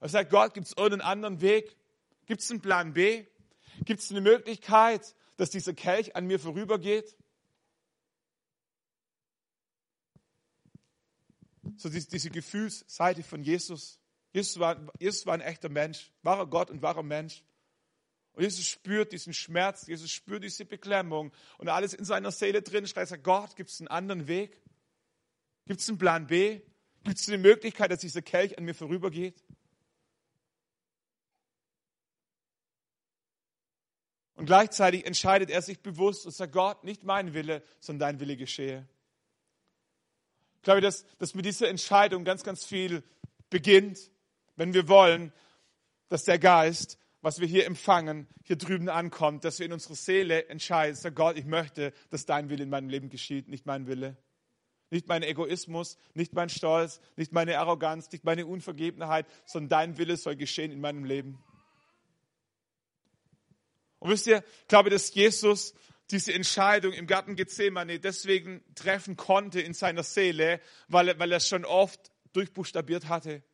Er 0.00 0.08
sagt, 0.08 0.30
Gott, 0.30 0.54
gibt 0.54 0.66
es 0.66 0.72
irgendeinen 0.72 1.02
anderen 1.02 1.40
Weg? 1.40 1.76
Gibt 2.26 2.40
es 2.40 2.50
einen 2.50 2.60
Plan 2.60 2.92
B? 2.92 3.26
Gibt 3.84 4.00
es 4.00 4.10
eine 4.10 4.20
Möglichkeit, 4.20 5.14
dass 5.36 5.50
dieser 5.50 5.74
Kelch 5.74 6.16
an 6.16 6.26
mir 6.26 6.40
vorübergeht? 6.40 7.16
So 11.76 11.88
diese, 11.88 12.08
diese 12.08 12.30
Gefühlsseite 12.30 13.22
von 13.22 13.42
Jesus. 13.42 14.00
Jesus 14.32 14.58
war, 14.58 14.80
Jesus 14.98 15.26
war 15.26 15.34
ein 15.34 15.40
echter 15.40 15.68
Mensch, 15.68 16.12
wahrer 16.22 16.46
Gott 16.46 16.70
und 16.70 16.82
wahrer 16.82 17.02
Mensch. 17.02 17.42
Und 18.40 18.44
Jesus 18.44 18.68
spürt 18.68 19.12
diesen 19.12 19.34
Schmerz, 19.34 19.86
Jesus 19.86 20.10
spürt 20.10 20.42
diese 20.42 20.64
Beklemmung 20.64 21.30
und 21.58 21.68
alles 21.68 21.92
in 21.92 22.06
seiner 22.06 22.30
Seele 22.30 22.62
drin 22.62 22.86
schreit, 22.86 23.06
sagt, 23.06 23.22
Gott, 23.22 23.54
gibt 23.54 23.68
es 23.68 23.80
einen 23.80 23.88
anderen 23.88 24.28
Weg? 24.28 24.62
Gibt 25.66 25.80
es 25.80 25.88
einen 25.90 25.98
Plan 25.98 26.26
B? 26.26 26.62
Gibt 27.04 27.18
es 27.18 27.28
eine 27.28 27.36
Möglichkeit, 27.36 27.90
dass 27.90 28.00
dieser 28.00 28.22
Kelch 28.22 28.56
an 28.56 28.64
mir 28.64 28.74
vorübergeht? 28.74 29.44
Und 34.36 34.46
gleichzeitig 34.46 35.04
entscheidet 35.04 35.50
er 35.50 35.60
sich 35.60 35.80
bewusst 35.82 36.24
und 36.24 36.32
sagt, 36.32 36.54
Gott, 36.54 36.82
nicht 36.82 37.04
mein 37.04 37.34
Wille, 37.34 37.62
sondern 37.78 38.08
dein 38.08 38.20
Wille 38.20 38.38
geschehe. 38.38 38.88
Ich 40.56 40.62
glaube, 40.62 40.80
dass, 40.80 41.04
dass 41.18 41.34
mit 41.34 41.44
dieser 41.44 41.68
Entscheidung 41.68 42.24
ganz, 42.24 42.42
ganz 42.42 42.64
viel 42.64 43.04
beginnt, 43.50 44.10
wenn 44.56 44.72
wir 44.72 44.88
wollen, 44.88 45.30
dass 46.08 46.24
der 46.24 46.38
Geist 46.38 46.96
was 47.22 47.40
wir 47.40 47.46
hier 47.46 47.66
empfangen, 47.66 48.26
hier 48.44 48.56
drüben 48.56 48.88
ankommt, 48.88 49.44
dass 49.44 49.58
wir 49.58 49.66
in 49.66 49.72
unserer 49.72 49.94
Seele 49.94 50.48
entscheiden, 50.48 50.96
sag 50.96 51.14
Gott, 51.14 51.36
ich 51.36 51.44
möchte, 51.44 51.92
dass 52.08 52.24
dein 52.24 52.48
Wille 52.48 52.62
in 52.62 52.70
meinem 52.70 52.88
Leben 52.88 53.10
geschieht, 53.10 53.48
nicht 53.48 53.66
mein 53.66 53.86
Wille. 53.86 54.16
Nicht 54.92 55.06
mein 55.06 55.22
Egoismus, 55.22 55.98
nicht 56.14 56.32
mein 56.32 56.48
Stolz, 56.48 57.00
nicht 57.14 57.32
meine 57.32 57.58
Arroganz, 57.58 58.10
nicht 58.10 58.24
meine 58.24 58.46
Unvergebenheit, 58.46 59.26
sondern 59.44 59.68
dein 59.68 59.98
Wille 59.98 60.16
soll 60.16 60.34
geschehen 60.34 60.72
in 60.72 60.80
meinem 60.80 61.04
Leben. 61.04 61.38
Und 64.00 64.10
wisst 64.10 64.26
ihr, 64.26 64.42
ich 64.62 64.68
glaube, 64.68 64.90
dass 64.90 65.14
Jesus 65.14 65.74
diese 66.10 66.32
Entscheidung 66.32 66.92
im 66.92 67.06
Garten 67.06 67.36
Gethsemane 67.36 68.00
deswegen 68.00 68.64
treffen 68.74 69.16
konnte 69.16 69.60
in 69.60 69.74
seiner 69.74 70.02
Seele, 70.02 70.60
weil 70.88 71.08
er, 71.08 71.18
weil 71.20 71.30
er 71.30 71.36
es 71.36 71.48
schon 71.48 71.64
oft 71.64 72.10
durchbuchstabiert 72.32 73.08
hatte. 73.08 73.44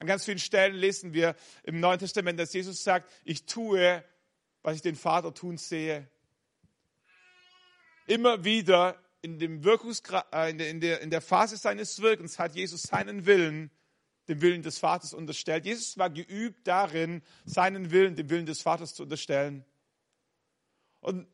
An 0.00 0.06
ganz 0.06 0.24
vielen 0.24 0.38
Stellen 0.38 0.74
lesen 0.74 1.12
wir 1.12 1.36
im 1.62 1.78
Neuen 1.78 1.98
Testament, 1.98 2.40
dass 2.40 2.54
Jesus 2.54 2.82
sagt, 2.82 3.12
ich 3.22 3.44
tue, 3.44 4.02
was 4.62 4.76
ich 4.76 4.82
den 4.82 4.96
Vater 4.96 5.34
tun 5.34 5.58
sehe. 5.58 6.08
Immer 8.06 8.42
wieder 8.42 8.98
in, 9.20 9.38
dem 9.38 9.62
Wirkungsgra 9.62 10.24
äh, 10.32 10.50
in, 10.50 10.58
der, 10.58 10.70
in, 10.70 10.80
der, 10.80 11.00
in 11.02 11.10
der 11.10 11.20
Phase 11.20 11.58
seines 11.58 12.00
Wirkens 12.00 12.38
hat 12.38 12.54
Jesus 12.54 12.82
seinen 12.82 13.26
Willen 13.26 13.70
dem 14.26 14.40
Willen 14.40 14.62
des 14.62 14.78
Vaters 14.78 15.12
unterstellt. 15.12 15.66
Jesus 15.66 15.98
war 15.98 16.08
geübt 16.08 16.66
darin, 16.66 17.22
seinen 17.44 17.90
Willen 17.90 18.16
dem 18.16 18.30
Willen 18.30 18.46
des 18.46 18.62
Vaters 18.62 18.94
zu 18.94 19.02
unterstellen. 19.02 19.66
Und 21.00 21.26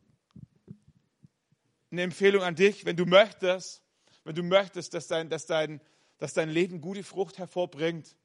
eine 1.92 2.02
Empfehlung 2.02 2.42
an 2.42 2.56
dich, 2.56 2.84
wenn 2.84 2.96
du 2.96 3.06
möchtest, 3.06 3.82
wenn 4.24 4.34
du 4.34 4.42
möchtest, 4.42 4.92
dass 4.92 5.06
dein, 5.06 5.28
dass 5.28 5.46
dein, 5.46 5.80
dass 6.18 6.32
dein 6.32 6.50
Leben 6.50 6.80
gute 6.80 7.04
Frucht 7.04 7.38
hervorbringt, 7.38 8.16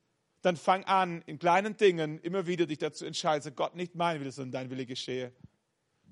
dann 0.41 0.57
fang 0.57 0.83
an, 0.85 1.21
in 1.25 1.39
kleinen 1.39 1.77
Dingen 1.77 2.19
immer 2.19 2.47
wieder 2.47 2.65
dich 2.65 2.79
dazu 2.79 3.05
entscheiden, 3.05 3.55
Gott, 3.55 3.75
nicht 3.75 3.95
mein 3.95 4.19
Wille, 4.19 4.31
sondern 4.31 4.51
dein 4.51 4.69
Wille 4.69 4.85
geschehe. 4.85 5.31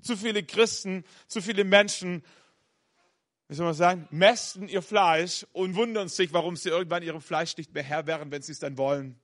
Zu 0.01 0.15
viele 0.15 0.43
Christen, 0.43 1.03
zu 1.27 1.41
viele 1.41 1.63
Menschen, 1.63 2.23
wie 3.47 3.55
soll 3.55 3.65
man 3.65 3.73
sagen, 3.73 4.07
mästen 4.11 4.67
ihr 4.67 4.83
Fleisch 4.83 5.45
und 5.53 5.75
wundern 5.75 6.07
sich, 6.07 6.31
warum 6.33 6.55
sie 6.55 6.69
irgendwann 6.69 7.01
ihrem 7.01 7.21
Fleisch 7.21 7.57
nicht 7.57 7.73
mehr 7.73 7.83
Herr 7.83 8.05
wären, 8.05 8.31
wenn 8.31 8.43
sie 8.43 8.51
es 8.51 8.59
dann 8.59 8.77
wollen. 8.77 9.19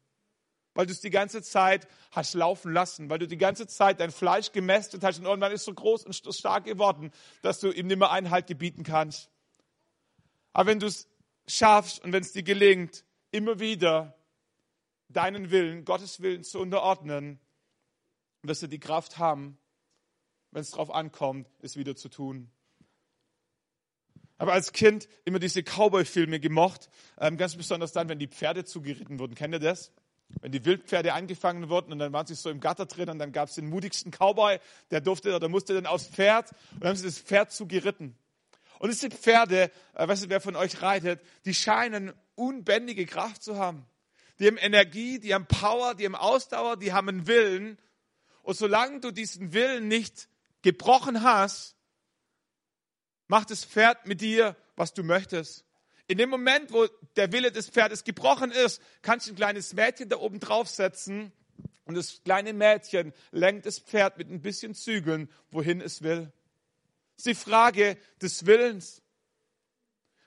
Weil 0.73 0.87
du 0.87 0.91
es 0.91 0.99
die 0.99 1.11
ganze 1.11 1.41
Zeit 1.41 1.87
hast 2.11 2.33
laufen 2.33 2.73
lassen, 2.73 3.09
weil 3.09 3.19
du 3.19 3.27
die 3.27 3.37
ganze 3.37 3.67
Zeit 3.67 3.99
dein 3.99 4.11
Fleisch 4.11 4.51
gemästet 4.51 5.03
hast 5.03 5.19
und 5.19 5.25
irgendwann 5.25 5.51
ist 5.51 5.61
es 5.61 5.65
so 5.65 5.73
groß 5.73 6.05
und 6.05 6.13
stark 6.13 6.65
geworden, 6.65 7.11
dass 7.43 7.59
du 7.59 7.71
ihm 7.71 7.87
nicht 7.87 7.99
mehr 7.99 8.11
Einhalt 8.11 8.47
gebieten 8.47 8.83
kannst. 8.83 9.29
Aber 10.51 10.71
wenn 10.71 10.79
du 10.79 10.87
es 10.87 11.07
schaffst 11.47 12.03
und 12.03 12.11
wenn 12.11 12.23
es 12.23 12.33
dir 12.33 12.43
gelingt, 12.43 13.05
immer 13.31 13.59
wieder 13.59 14.17
deinen 15.09 15.51
Willen, 15.51 15.85
Gottes 15.85 16.21
Willen 16.21 16.43
zu 16.43 16.59
unterordnen, 16.59 17.39
wirst 18.43 18.63
du 18.63 18.67
die 18.67 18.79
Kraft 18.79 19.17
haben, 19.17 19.57
wenn 20.51 20.61
es 20.61 20.71
darauf 20.71 20.91
ankommt, 20.91 21.47
es 21.61 21.77
wieder 21.77 21.95
zu 21.95 22.09
tun. 22.09 22.49
Aber 24.37 24.53
als 24.53 24.73
Kind 24.73 25.07
immer 25.23 25.39
diese 25.39 25.63
Cowboy-Filme 25.63 26.39
gemocht, 26.39 26.89
ähm, 27.19 27.37
ganz 27.37 27.55
besonders 27.55 27.93
dann, 27.93 28.09
wenn 28.09 28.19
die 28.19 28.27
Pferde 28.27 28.65
zugeritten 28.65 29.19
wurden. 29.19 29.35
Kennt 29.35 29.53
ihr 29.53 29.59
das? 29.59 29.91
Wenn 30.41 30.51
die 30.51 30.65
Wildpferde 30.65 31.13
angefangen 31.13 31.69
wurden 31.69 31.93
und 31.93 31.99
dann 31.99 32.11
waren 32.11 32.25
sie 32.25 32.35
so 32.35 32.49
im 32.49 32.59
Gatter 32.59 32.85
drin 32.85 33.09
und 33.09 33.19
dann 33.19 33.31
gab 33.31 33.47
es 33.47 33.55
den 33.55 33.69
mutigsten 33.69 34.11
Cowboy, 34.11 34.59
der 34.91 34.99
durfte 34.99 35.35
oder 35.35 35.47
musste 35.47 35.73
dann 35.73 35.85
aufs 35.85 36.07
Pferd 36.07 36.51
und 36.73 36.83
dann 36.83 36.89
haben 36.89 36.97
sie 36.97 37.05
das 37.05 37.19
Pferd 37.19 37.51
zugeritten. 37.51 38.17
Und 38.79 38.91
diese 38.91 39.09
Pferde, 39.09 39.71
äh, 39.93 40.07
weißt 40.07 40.25
du, 40.25 40.29
wer 40.29 40.41
von 40.41 40.55
euch 40.55 40.81
reitet, 40.81 41.21
die 41.45 41.53
scheinen 41.53 42.11
unbändige 42.35 43.05
Kraft 43.05 43.41
zu 43.41 43.57
haben. 43.57 43.85
Die 44.39 44.48
haben 44.48 44.58
Energie, 44.58 45.19
die 45.19 45.34
haben 45.34 45.48
Power, 45.48 45.95
die 45.95 46.06
haben 46.06 46.15
Ausdauer, 46.15 46.78
die 46.78 46.93
haben 46.93 47.10
einen 47.10 47.28
Willen. 47.28 47.78
Und 48.43 48.58
solange 48.58 49.00
du 49.00 49.12
diesen 49.12 49.54
Willen 49.54 49.88
nicht 49.88 50.28
gebrochen 50.62 51.24
hast, 51.24 51.76
macht 53.28 53.52
das 53.52 53.65
Pferd 53.65 54.08
mit 54.08 54.21
dir, 54.21 54.56
was 54.76 54.93
du 54.93 55.04
möchtest. 55.04 55.65
In 56.08 56.17
dem 56.17 56.30
Moment, 56.30 56.71
wo 56.71 56.88
der 57.15 57.32
Wille 57.32 57.52
des 57.52 57.69
Pferdes 57.69 58.04
gebrochen 58.04 58.52
ist, 58.52 58.82
kannst 59.02 59.28
du 59.28 59.32
ein 59.32 59.36
kleines 59.36 59.74
Mädchen 59.74 60.10
da 60.10 60.17
oben 60.17 60.39
draufsetzen 60.39 61.32
und 61.86 61.95
das 61.95 62.21
kleine 62.24 62.54
Mädchen 62.54 63.13
lenkt 63.32 63.65
das 63.65 63.80
Pferd 63.80 64.17
mit 64.17 64.30
ein 64.30 64.41
bisschen 64.41 64.76
Zügeln, 64.76 65.32
wohin 65.50 65.82
es 65.82 66.04
will. 66.04 66.32
Das 67.15 67.26
ist 67.26 67.28
die 67.28 67.36
Frage 67.36 67.98
des 68.21 68.45
Willens. 68.45 69.02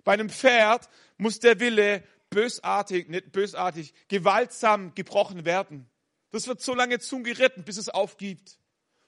Bei 0.02 0.14
einem 0.14 0.30
Pferd 0.30 0.88
muss 1.16 1.38
der 1.38 1.60
Wille 1.60 2.02
bösartig, 2.30 3.08
nicht 3.08 3.32
bösartig, 3.32 3.94
gewaltsam 4.08 4.94
gebrochen 4.94 5.44
werden. 5.44 5.88
Das 6.30 6.46
wird 6.46 6.60
so 6.60 6.74
lange 6.74 6.98
zugeritten, 6.98 7.64
bis 7.64 7.78
es 7.78 7.88
aufgibt. 7.88 8.58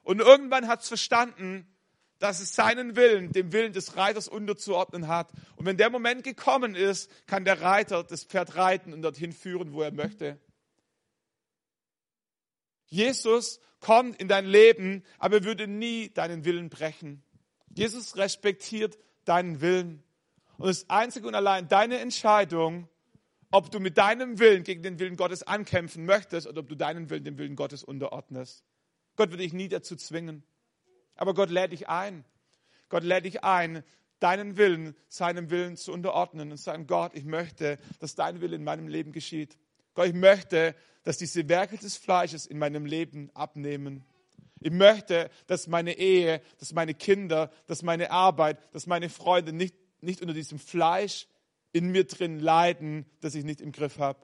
Und 0.03 0.21
irgendwann 0.21 0.69
hat 0.69 0.83
es 0.83 0.89
verstanden, 0.89 1.67
dass 2.19 2.41
es 2.41 2.55
seinen 2.55 2.97
Willen, 2.97 3.33
dem 3.33 3.53
Willen 3.53 3.73
des 3.73 3.97
Reiters 3.97 4.29
unterzuordnen 4.29 5.09
hat. 5.09 5.33
Und 5.57 5.67
wenn 5.67 5.77
der 5.77 5.91
Moment 5.91 6.23
gekommen 6.23 6.75
ist, 6.75 7.11
kann 7.27 7.45
der 7.45 7.63
Reiter 7.63 8.05
das 8.05 8.25
Pferd 8.25 8.57
reiten 8.57 8.93
und 8.93 9.03
dorthin 9.03 9.33
führen, 9.33 9.73
wo 9.73 9.83
er 9.83 9.93
möchte. 9.93 10.39
Jesus 12.87 13.61
kommt 13.81 14.21
in 14.21 14.29
dein 14.29 14.45
Leben, 14.45 15.03
aber 15.19 15.37
er 15.37 15.45
würde 15.45 15.67
nie 15.67 16.11
deinen 16.11 16.45
Willen 16.45 16.69
brechen. 16.69 17.23
Jesus 17.75 18.17
respektiert 18.17 18.99
deinen 19.25 19.61
Willen. 19.61 20.03
Und 20.59 20.69
es 20.69 20.83
ist 20.83 20.91
einzig 20.91 21.25
und 21.25 21.35
allein 21.35 21.69
deine 21.69 22.01
Entscheidung, 22.01 22.89
ob 23.51 23.71
du 23.71 23.81
mit 23.81 23.99
deinem 23.99 24.39
Willen 24.39 24.63
gegen 24.63 24.83
den 24.83 24.99
Willen 24.99 25.17
Gottes 25.17 25.43
ankämpfen 25.43 26.05
möchtest 26.05 26.47
oder 26.47 26.61
ob 26.61 26.69
du 26.69 26.77
deinen 26.77 27.11
Willen 27.11 27.25
dem 27.25 27.39
Willen 27.39 27.57
Gottes 27.57 27.83
unterordnest. 27.83 28.65
Gott 29.17 29.31
wird 29.31 29.41
dich 29.41 29.53
nie 29.53 29.69
dazu 29.69 29.97
zwingen. 29.97 30.45
Aber 31.17 31.35
Gott 31.35 31.51
lädt 31.51 31.73
dich 31.73 31.89
ein. 31.89 32.25
Gott 32.89 33.05
lädt 33.05 33.25
dich 33.25 33.45
ein, 33.45 33.85
deinen 34.21 34.57
Willen 34.57 34.95
seinem 35.09 35.51
Willen 35.51 35.77
zu 35.77 35.93
unterordnen 35.93 36.51
und 36.51 36.59
zu 36.59 36.65
sagen, 36.65 36.87
Gott, 36.87 37.13
ich 37.15 37.25
möchte, 37.25 37.79
dass 37.99 38.15
dein 38.15 38.41
Wille 38.41 38.57
in 38.57 38.65
meinem 38.65 38.89
Leben 38.89 39.13
geschieht. 39.13 39.59
Gott, 39.95 40.07
ich 40.07 40.15
möchte, 40.15 40.75
dass 41.03 41.19
diese 41.19 41.49
Werke 41.49 41.77
des 41.77 41.97
Fleisches 41.97 42.47
in 42.47 42.59
meinem 42.59 42.87
Leben 42.87 43.31
abnehmen. 43.35 44.05
Ich 44.61 44.71
möchte, 44.71 45.31
dass 45.47 45.67
meine 45.67 45.97
Ehe, 45.99 46.43
dass 46.59 46.73
meine 46.73 46.95
Kinder, 46.95 47.51
dass 47.67 47.83
meine 47.83 48.11
Arbeit, 48.11 48.59
dass 48.73 48.87
meine 48.87 49.09
Freunde 49.09 49.53
nicht, 49.53 49.75
nicht 50.01 50.21
unter 50.21 50.35
diesem 50.35 50.59
Fleisch 50.59 51.27
in 51.73 51.91
mir 51.91 52.05
drin 52.05 52.39
leiden, 52.39 53.07
das 53.21 53.35
ich 53.35 53.45
nicht 53.45 53.61
im 53.61 53.73
Griff 53.73 53.99
habe. 53.99 54.19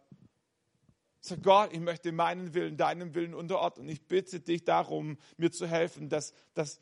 Sag 1.21 1.43
Gott, 1.43 1.73
ich 1.73 1.81
möchte 1.81 2.13
meinen 2.13 2.55
Willen, 2.55 2.77
deinem 2.77 3.15
Willen 3.15 3.35
unterordnen. 3.35 3.89
Ich 3.89 4.07
bitte 4.07 4.41
dich 4.41 4.65
darum, 4.65 5.19
mir 5.37 5.51
zu 5.51 5.67
helfen, 5.67 6.09
dass, 6.09 6.33
dass, 6.55 6.81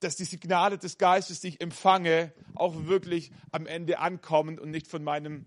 dass 0.00 0.16
die 0.16 0.24
Signale 0.24 0.78
des 0.78 0.96
Geistes, 0.96 1.40
die 1.40 1.48
ich 1.48 1.60
empfange, 1.60 2.32
auch 2.54 2.86
wirklich 2.86 3.32
am 3.50 3.66
Ende 3.66 3.98
ankommen 3.98 4.58
und 4.58 4.70
nicht 4.70 4.86
von 4.86 5.02
meinem 5.02 5.44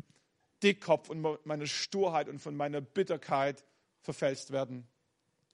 Dickkopf 0.61 1.09
und 1.09 1.45
meiner 1.45 1.67
Sturheit 1.67 2.27
und 2.27 2.39
von 2.39 2.55
meiner 2.55 2.81
Bitterkeit 2.81 3.63
verfälscht 4.01 4.51
werden. 4.51 4.87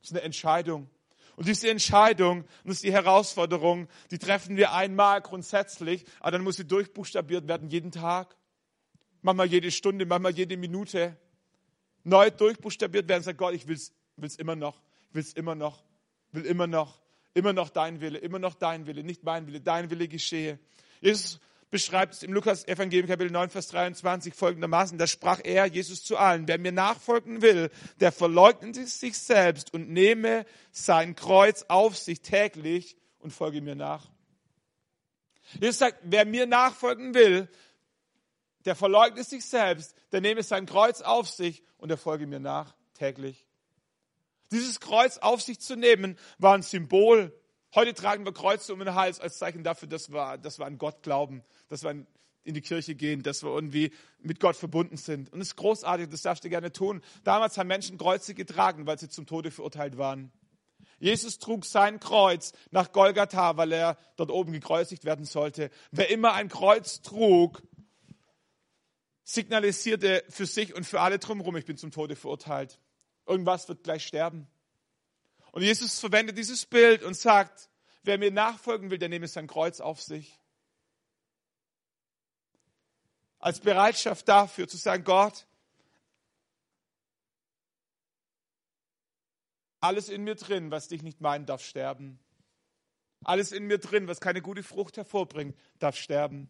Das 0.02 0.10
ist 0.10 0.16
eine 0.16 0.26
Entscheidung. 0.26 0.90
Und 1.36 1.48
diese 1.48 1.70
Entscheidung, 1.70 2.42
und 2.42 2.50
das 2.66 2.76
ist 2.76 2.84
die 2.84 2.92
Herausforderung, 2.92 3.88
die 4.12 4.20
treffen 4.20 4.56
wir 4.56 4.74
einmal 4.74 5.22
grundsätzlich, 5.22 6.06
aber 6.20 6.32
dann 6.32 6.44
muss 6.44 6.58
sie 6.58 6.66
durchbuchstabiert 6.66 7.48
werden 7.48 7.70
jeden 7.70 7.92
Tag 7.92 8.36
manchmal 9.24 9.48
jede 9.48 9.72
Stunde, 9.72 10.06
manchmal 10.06 10.34
jede 10.34 10.56
Minute 10.58 11.18
neu 12.04 12.30
durchbuchstabiert 12.30 13.08
werden. 13.08 13.24
Sagt 13.24 13.40
Gott, 13.40 13.56
ich 13.56 13.68
will 13.68 13.76
es 13.76 14.36
immer 14.36 14.56
noch, 14.56 14.82
ich 15.10 15.16
will 15.16 15.22
es 15.22 15.34
immer 15.34 15.56
noch, 15.56 15.84
will 16.32 16.46
immer 16.46 16.68
noch, 16.68 17.02
immer 17.34 17.54
noch 17.54 17.70
dein 17.70 18.02
Wille, 18.02 18.20
immer 18.20 18.40
noch 18.40 18.54
dein 18.54 18.86
Wille, 18.86 19.04
nicht 19.04 19.24
mein 19.24 19.48
Wille, 19.48 19.62
dein 19.62 19.90
Wille 19.90 20.08
geschehe. 20.08 20.60
Jesus 21.02 21.40
beschreibt 21.72 22.14
es 22.14 22.22
im 22.22 22.34
Lukas 22.34 22.68
Evangelium 22.68 23.08
Kapitel 23.08 23.32
9, 23.32 23.50
Vers 23.50 23.70
23 23.70 24.36
folgendermaßen, 24.36 25.00
da 25.00 25.08
sprach 25.08 25.40
er, 25.44 25.66
Jesus 25.66 26.04
zu 26.04 26.18
allen, 26.18 26.48
wer 26.48 26.60
mir 26.60 26.72
nachfolgen 26.72 27.42
will, 27.42 27.72
der 28.00 28.12
verleugnet 28.12 28.76
sich 28.76 29.18
selbst 29.18 29.74
und 29.74 29.90
nehme 29.90 30.46
sein 30.72 31.16
Kreuz 31.16 31.66
auf 31.70 31.98
sich 31.98 32.22
täglich 32.22 32.96
und 33.18 33.32
folge 33.32 33.62
mir 33.62 33.74
nach. 33.74 34.12
Jesus 35.60 35.80
sagt, 35.80 35.98
wer 36.04 36.26
mir 36.26 36.46
nachfolgen 36.46 37.16
will, 37.16 37.50
der 38.66 38.76
verleugnet 38.76 39.28
sich 39.28 39.46
selbst, 39.46 39.96
der 40.12 40.22
nehme 40.22 40.44
sein 40.44 40.66
Kreuz 40.66 41.02
auf 41.02 41.30
sich 41.30 41.64
und 41.78 41.90
er 41.90 41.98
folge 41.98 42.28
mir 42.28 42.40
nach 42.40 42.76
täglich. 42.94 43.46
Dieses 44.52 44.80
Kreuz 44.80 45.18
auf 45.18 45.42
sich 45.42 45.60
zu 45.60 45.76
nehmen, 45.76 46.18
war 46.38 46.54
ein 46.54 46.62
Symbol. 46.62 47.38
Heute 47.74 47.94
tragen 47.94 48.24
wir 48.26 48.34
Kreuze 48.34 48.74
um 48.74 48.80
den 48.80 48.94
Hals 48.94 49.20
als 49.20 49.40
Zeichen 49.40 49.64
dafür, 49.64 49.88
dass 49.88 50.12
wir, 50.12 50.38
dass 50.38 50.60
wir 50.60 50.66
an 50.66 50.78
Gott 50.78 51.02
glauben, 51.02 51.44
dass 51.70 51.84
wir 51.84 52.06
in 52.44 52.54
die 52.54 52.62
Kirche 52.62 52.94
gehen, 52.96 53.24
dass 53.24 53.44
wir 53.44 53.50
irgendwie 53.50 53.92
mit 54.20 54.40
Gott 54.40 54.56
verbunden 54.56 54.98
sind. 54.98 55.32
Und 55.32 55.42
es 55.42 55.50
ist 55.50 55.56
großartig, 55.56 56.10
das 56.10 56.22
darfst 56.22 56.44
du 56.44 56.50
gerne 56.50 56.72
tun. 56.72 57.02
Damals 57.24 57.58
haben 57.58 57.68
Menschen 57.68 57.98
Kreuze 57.98 58.34
getragen, 58.34 58.86
weil 58.86 59.00
sie 59.00 59.10
zum 59.10 59.26
Tode 59.26 59.50
verurteilt 59.50 59.98
waren. 59.98 60.32
Jesus 61.00 61.40
trug 61.40 61.66
sein 61.66 62.00
Kreuz 62.00 62.54
nach 62.72 62.92
Golgatha, 62.92 63.58
weil 63.58 63.72
er 63.72 63.98
dort 64.16 64.32
oben 64.32 64.54
gekreuzigt 64.54 65.04
werden 65.04 65.26
sollte. 65.26 65.70
Wer 65.92 66.10
immer 66.10 66.34
ein 66.34 66.50
Kreuz 66.50 67.02
trug, 67.02 67.62
signalisierte 69.24 70.24
für 70.30 70.46
sich 70.46 70.74
und 70.74 70.86
für 70.86 71.02
alle 71.02 71.20
drumherum, 71.20 71.56
ich 71.56 71.66
bin 71.66 71.78
zum 71.78 71.92
Tode 71.92 72.16
verurteilt. 72.16 72.80
Irgendwas 73.26 73.68
wird 73.70 73.84
gleich 73.84 74.06
sterben. 74.06 74.48
Und 75.52 75.62
Jesus 75.62 76.00
verwendet 76.00 76.38
dieses 76.38 76.66
Bild 76.66 77.04
und 77.04 77.16
sagt, 77.16 77.70
wer 78.04 78.18
mir 78.18 78.32
nachfolgen 78.32 78.90
will, 78.90 78.98
der 78.98 79.10
nehme 79.10 79.28
sein 79.28 79.48
Kreuz 79.48 79.80
auf 79.80 80.02
sich. 80.02 80.40
Als 83.40 83.60
Bereitschaft 83.60 84.28
dafür 84.28 84.68
zu 84.68 84.78
sagen, 84.78 85.04
Gott, 85.04 85.46
alles 89.80 90.10
in 90.10 90.24
mir 90.24 90.36
drin, 90.36 90.72
was 90.72 90.88
dich 90.88 91.04
nicht 91.04 91.20
meinen, 91.22 91.46
darf 91.46 91.64
sterben. 91.64 92.20
Alles 93.26 93.52
in 93.52 93.66
mir 93.66 93.80
drin, 93.80 94.08
was 94.08 94.22
keine 94.22 94.42
gute 94.42 94.64
Frucht 94.64 94.98
hervorbringt, 94.98 95.58
darf 95.80 95.98
sterben. 95.98 96.50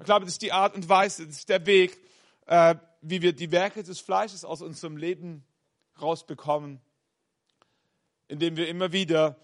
Ich 0.00 0.06
glaube, 0.06 0.24
das 0.24 0.34
ist 0.34 0.42
die 0.42 0.52
Art 0.52 0.74
und 0.74 0.88
Weise, 0.88 1.26
das 1.26 1.36
ist 1.36 1.50
der 1.50 1.66
Weg, 1.66 1.98
äh, 2.46 2.74
wie 3.02 3.20
wir 3.20 3.34
die 3.34 3.52
Werke 3.52 3.82
des 3.82 4.00
Fleisches 4.00 4.46
aus 4.46 4.62
unserem 4.62 4.96
Leben 4.96 5.44
rausbekommen, 6.00 6.80
indem 8.26 8.56
wir 8.56 8.66
immer 8.68 8.92
wieder 8.92 9.36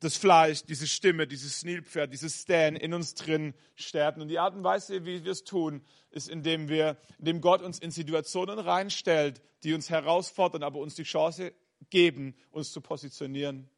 das 0.00 0.16
Fleisch, 0.16 0.64
diese 0.64 0.86
Stimme, 0.86 1.26
dieses 1.26 1.64
Nilpferd, 1.64 2.14
dieses 2.14 2.40
Stan 2.40 2.76
in 2.76 2.94
uns 2.94 3.14
drin 3.14 3.52
sterben. 3.74 4.22
Und 4.22 4.28
die 4.28 4.38
Art 4.38 4.54
und 4.54 4.64
Weise, 4.64 5.04
wie 5.04 5.22
wir 5.22 5.32
es 5.32 5.44
tun, 5.44 5.82
ist, 6.10 6.30
indem 6.30 6.70
wir, 6.70 6.96
indem 7.18 7.42
Gott 7.42 7.60
uns 7.60 7.78
in 7.78 7.90
Situationen 7.90 8.58
reinstellt, 8.58 9.42
die 9.64 9.74
uns 9.74 9.90
herausfordern, 9.90 10.62
aber 10.62 10.78
uns 10.78 10.94
die 10.94 11.02
Chance 11.02 11.52
geben, 11.90 12.34
uns 12.50 12.72
zu 12.72 12.80
positionieren. 12.80 13.68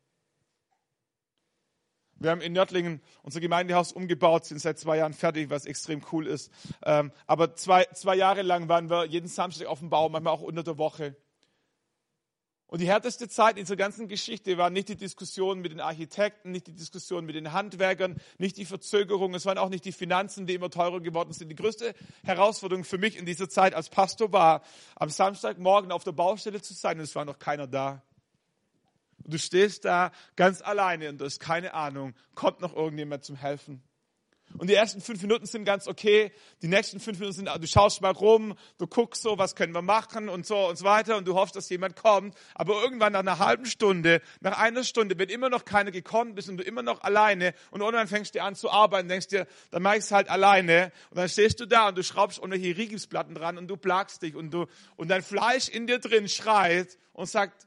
Wir 2.22 2.30
haben 2.30 2.40
in 2.40 2.52
Nördlingen 2.52 3.00
unser 3.22 3.40
Gemeindehaus 3.40 3.92
umgebaut, 3.92 4.44
sind 4.44 4.60
seit 4.60 4.78
zwei 4.78 4.98
Jahren 4.98 5.12
fertig, 5.12 5.50
was 5.50 5.66
extrem 5.66 6.02
cool 6.12 6.26
ist. 6.26 6.52
Ähm, 6.84 7.10
aber 7.26 7.56
zwei, 7.56 7.84
zwei 7.94 8.14
Jahre 8.14 8.42
lang 8.42 8.68
waren 8.68 8.90
wir 8.90 9.06
jeden 9.06 9.28
Samstag 9.28 9.66
auf 9.66 9.80
dem 9.80 9.90
Bau, 9.90 10.08
manchmal 10.08 10.32
auch 10.32 10.42
unter 10.42 10.62
der 10.62 10.78
Woche. 10.78 11.16
Und 12.72 12.80
die 12.80 12.86
härteste 12.86 13.28
Zeit 13.28 13.58
in 13.58 13.64
dieser 13.64 13.76
ganzen 13.76 14.08
Geschichte 14.08 14.56
war 14.56 14.70
nicht 14.70 14.88
die 14.88 14.96
Diskussion 14.96 15.60
mit 15.60 15.72
den 15.72 15.80
Architekten, 15.80 16.52
nicht 16.52 16.68
die 16.68 16.74
Diskussion 16.74 17.26
mit 17.26 17.34
den 17.34 17.52
Handwerkern, 17.52 18.16
nicht 18.38 18.56
die 18.56 18.64
Verzögerung, 18.64 19.34
es 19.34 19.44
waren 19.44 19.58
auch 19.58 19.68
nicht 19.68 19.84
die 19.84 19.92
Finanzen, 19.92 20.46
die 20.46 20.54
immer 20.54 20.70
teurer 20.70 21.00
geworden 21.00 21.34
sind. 21.34 21.50
Die 21.50 21.54
größte 21.54 21.92
Herausforderung 22.22 22.84
für 22.84 22.96
mich 22.96 23.18
in 23.18 23.26
dieser 23.26 23.50
Zeit 23.50 23.74
als 23.74 23.90
Pastor 23.90 24.32
war, 24.32 24.62
am 24.96 25.10
Samstagmorgen 25.10 25.92
auf 25.92 26.04
der 26.04 26.12
Baustelle 26.12 26.62
zu 26.62 26.72
sein 26.72 26.96
und 26.96 27.04
es 27.04 27.14
war 27.14 27.26
noch 27.26 27.38
keiner 27.38 27.66
da. 27.66 28.02
Und 29.24 29.32
du 29.32 29.38
stehst 29.38 29.84
da 29.84 30.12
ganz 30.36 30.62
alleine 30.62 31.08
und 31.08 31.18
du 31.18 31.24
hast 31.24 31.40
keine 31.40 31.74
Ahnung, 31.74 32.14
kommt 32.34 32.60
noch 32.60 32.74
irgendjemand 32.74 33.24
zum 33.24 33.36
Helfen. 33.36 33.82
Und 34.58 34.68
die 34.68 34.74
ersten 34.74 35.00
fünf 35.00 35.22
Minuten 35.22 35.46
sind 35.46 35.64
ganz 35.64 35.88
okay. 35.88 36.32
Die 36.60 36.68
nächsten 36.68 37.00
fünf 37.00 37.18
Minuten 37.18 37.36
sind, 37.36 37.48
du 37.48 37.66
schaust 37.66 38.02
mal 38.02 38.10
rum, 38.10 38.54
du 38.78 38.86
guckst 38.86 39.22
so, 39.22 39.38
was 39.38 39.56
können 39.56 39.74
wir 39.74 39.82
machen 39.82 40.28
und 40.28 40.46
so 40.46 40.68
und 40.68 40.76
so 40.76 40.84
weiter 40.84 41.16
und 41.16 41.26
du 41.26 41.34
hoffst, 41.34 41.56
dass 41.56 41.68
jemand 41.70 41.96
kommt. 41.96 42.34
Aber 42.54 42.82
irgendwann 42.82 43.12
nach 43.12 43.20
einer 43.20 43.38
halben 43.38 43.66
Stunde, 43.66 44.20
nach 44.40 44.58
einer 44.58 44.84
Stunde, 44.84 45.18
wenn 45.18 45.28
immer 45.28 45.48
noch 45.48 45.64
keiner 45.64 45.90
gekommen 45.90 46.36
ist 46.36 46.48
und 46.48 46.58
du 46.58 46.64
immer 46.64 46.82
noch 46.82 47.02
alleine 47.02 47.54
und 47.70 47.80
irgendwann 47.80 48.08
fängst 48.08 48.34
du 48.34 48.42
an 48.42 48.54
zu 48.54 48.70
arbeiten, 48.70 49.08
denkst 49.08 49.28
dir, 49.28 49.46
dann 49.70 49.82
mach 49.82 49.94
ich 49.94 50.10
halt 50.12 50.28
alleine 50.28 50.92
und 51.10 51.18
dann 51.18 51.28
stehst 51.28 51.60
du 51.60 51.66
da 51.66 51.88
und 51.88 51.96
du 51.96 52.02
schraubst 52.02 52.38
unter 52.38 52.56
hier 52.56 52.76
Rigipsplatten 52.76 53.34
dran 53.34 53.58
und 53.58 53.68
du 53.68 53.76
plagst 53.76 54.22
dich 54.22 54.36
und 54.36 54.50
du, 54.50 54.66
und 54.96 55.08
dein 55.08 55.22
Fleisch 55.22 55.68
in 55.68 55.86
dir 55.86 55.98
drin 55.98 56.28
schreit 56.28 56.98
und 57.12 57.26
sagt, 57.26 57.66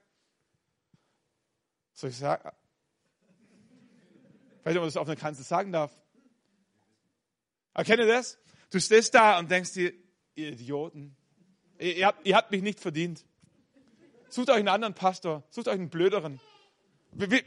soll 1.95 2.11
ich 2.11 2.17
sagen? 2.17 2.51
Nicht, 4.65 4.75
ob 4.75 4.81
man 4.81 4.85
das 4.85 4.97
auf 4.97 5.07
einer 5.07 5.15
Kanzel 5.15 5.43
sagen 5.43 5.71
darf. 5.71 5.91
Erkenne 7.73 8.05
das? 8.05 8.37
Du 8.71 8.79
stehst 8.79 9.13
da 9.13 9.39
und 9.39 9.49
denkst 9.49 9.73
dir, 9.73 9.93
ihr 10.35 10.49
Idioten, 10.49 11.15
ihr, 11.79 11.97
ihr, 11.97 12.05
habt, 12.07 12.25
ihr 12.25 12.35
habt 12.35 12.51
mich 12.51 12.61
nicht 12.61 12.79
verdient. 12.79 13.25
Sucht 14.29 14.49
euch 14.49 14.57
einen 14.57 14.67
anderen 14.67 14.93
Pastor, 14.93 15.43
sucht 15.49 15.67
euch 15.67 15.75
einen 15.75 15.89
blöderen. 15.89 16.39
Wer, 17.11 17.41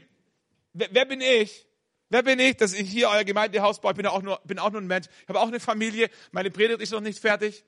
wer 0.73 1.05
bin 1.05 1.21
ich? 1.21 1.67
Wer 2.09 2.23
bin 2.23 2.39
ich, 2.39 2.57
dass 2.57 2.73
ich 2.73 2.89
hier 2.89 3.09
euer 3.09 3.23
Gemeindehaus 3.23 3.79
baue? 3.81 3.91
Ich 3.91 3.97
bin 3.97 4.07
auch 4.07 4.23
nur, 4.23 4.39
bin 4.45 4.57
auch 4.57 4.71
nur 4.71 4.81
ein 4.81 4.87
Mensch. 4.87 5.07
Ich 5.21 5.29
habe 5.29 5.39
auch 5.39 5.47
eine 5.47 5.59
Familie. 5.59 6.09
Meine 6.31 6.49
Predigt 6.49 6.81
ist 6.81 6.91
noch 6.91 7.01
nicht 7.01 7.19
fertig. 7.19 7.63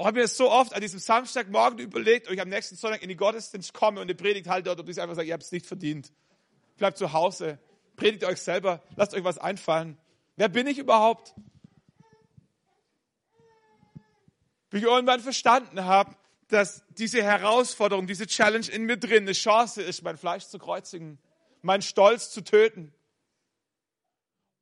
Ich 0.00 0.06
habe 0.06 0.16
mir 0.16 0.22
das 0.22 0.34
so 0.34 0.50
oft 0.50 0.74
an 0.74 0.80
diesem 0.80 0.98
Samstagmorgen 0.98 1.78
überlegt, 1.78 2.26
ob 2.26 2.32
ich 2.32 2.40
am 2.40 2.48
nächsten 2.48 2.74
Sonntag 2.74 3.02
in 3.02 3.10
die 3.10 3.16
Gottesdienst 3.16 3.74
komme 3.74 4.00
und 4.00 4.06
eine 4.06 4.14
Predigt 4.14 4.48
halte 4.48 4.70
oder 4.70 4.80
ob 4.80 4.88
ich 4.88 4.98
einfach 4.98 5.14
sage, 5.14 5.28
ihr 5.28 5.34
habt 5.34 5.42
es 5.42 5.52
nicht 5.52 5.66
verdient. 5.66 6.10
Bleibt 6.78 6.96
zu 6.96 7.12
Hause. 7.12 7.58
Predigt 7.96 8.24
euch 8.24 8.40
selber. 8.40 8.82
Lasst 8.96 9.12
euch 9.12 9.24
was 9.24 9.36
einfallen. 9.36 9.98
Wer 10.36 10.48
bin 10.48 10.66
ich 10.66 10.78
überhaupt? 10.78 11.34
Wie 14.70 14.78
ich 14.78 14.84
irgendwann 14.84 15.20
verstanden 15.20 15.84
habe, 15.84 16.16
dass 16.48 16.82
diese 16.96 17.22
Herausforderung, 17.22 18.06
diese 18.06 18.26
Challenge 18.26 18.68
in 18.68 18.84
mir 18.84 18.96
drin 18.96 19.24
eine 19.24 19.32
Chance 19.32 19.82
ist, 19.82 20.02
mein 20.02 20.16
Fleisch 20.16 20.46
zu 20.46 20.58
kreuzigen, 20.58 21.18
meinen 21.60 21.82
Stolz 21.82 22.30
zu 22.30 22.40
töten 22.42 22.94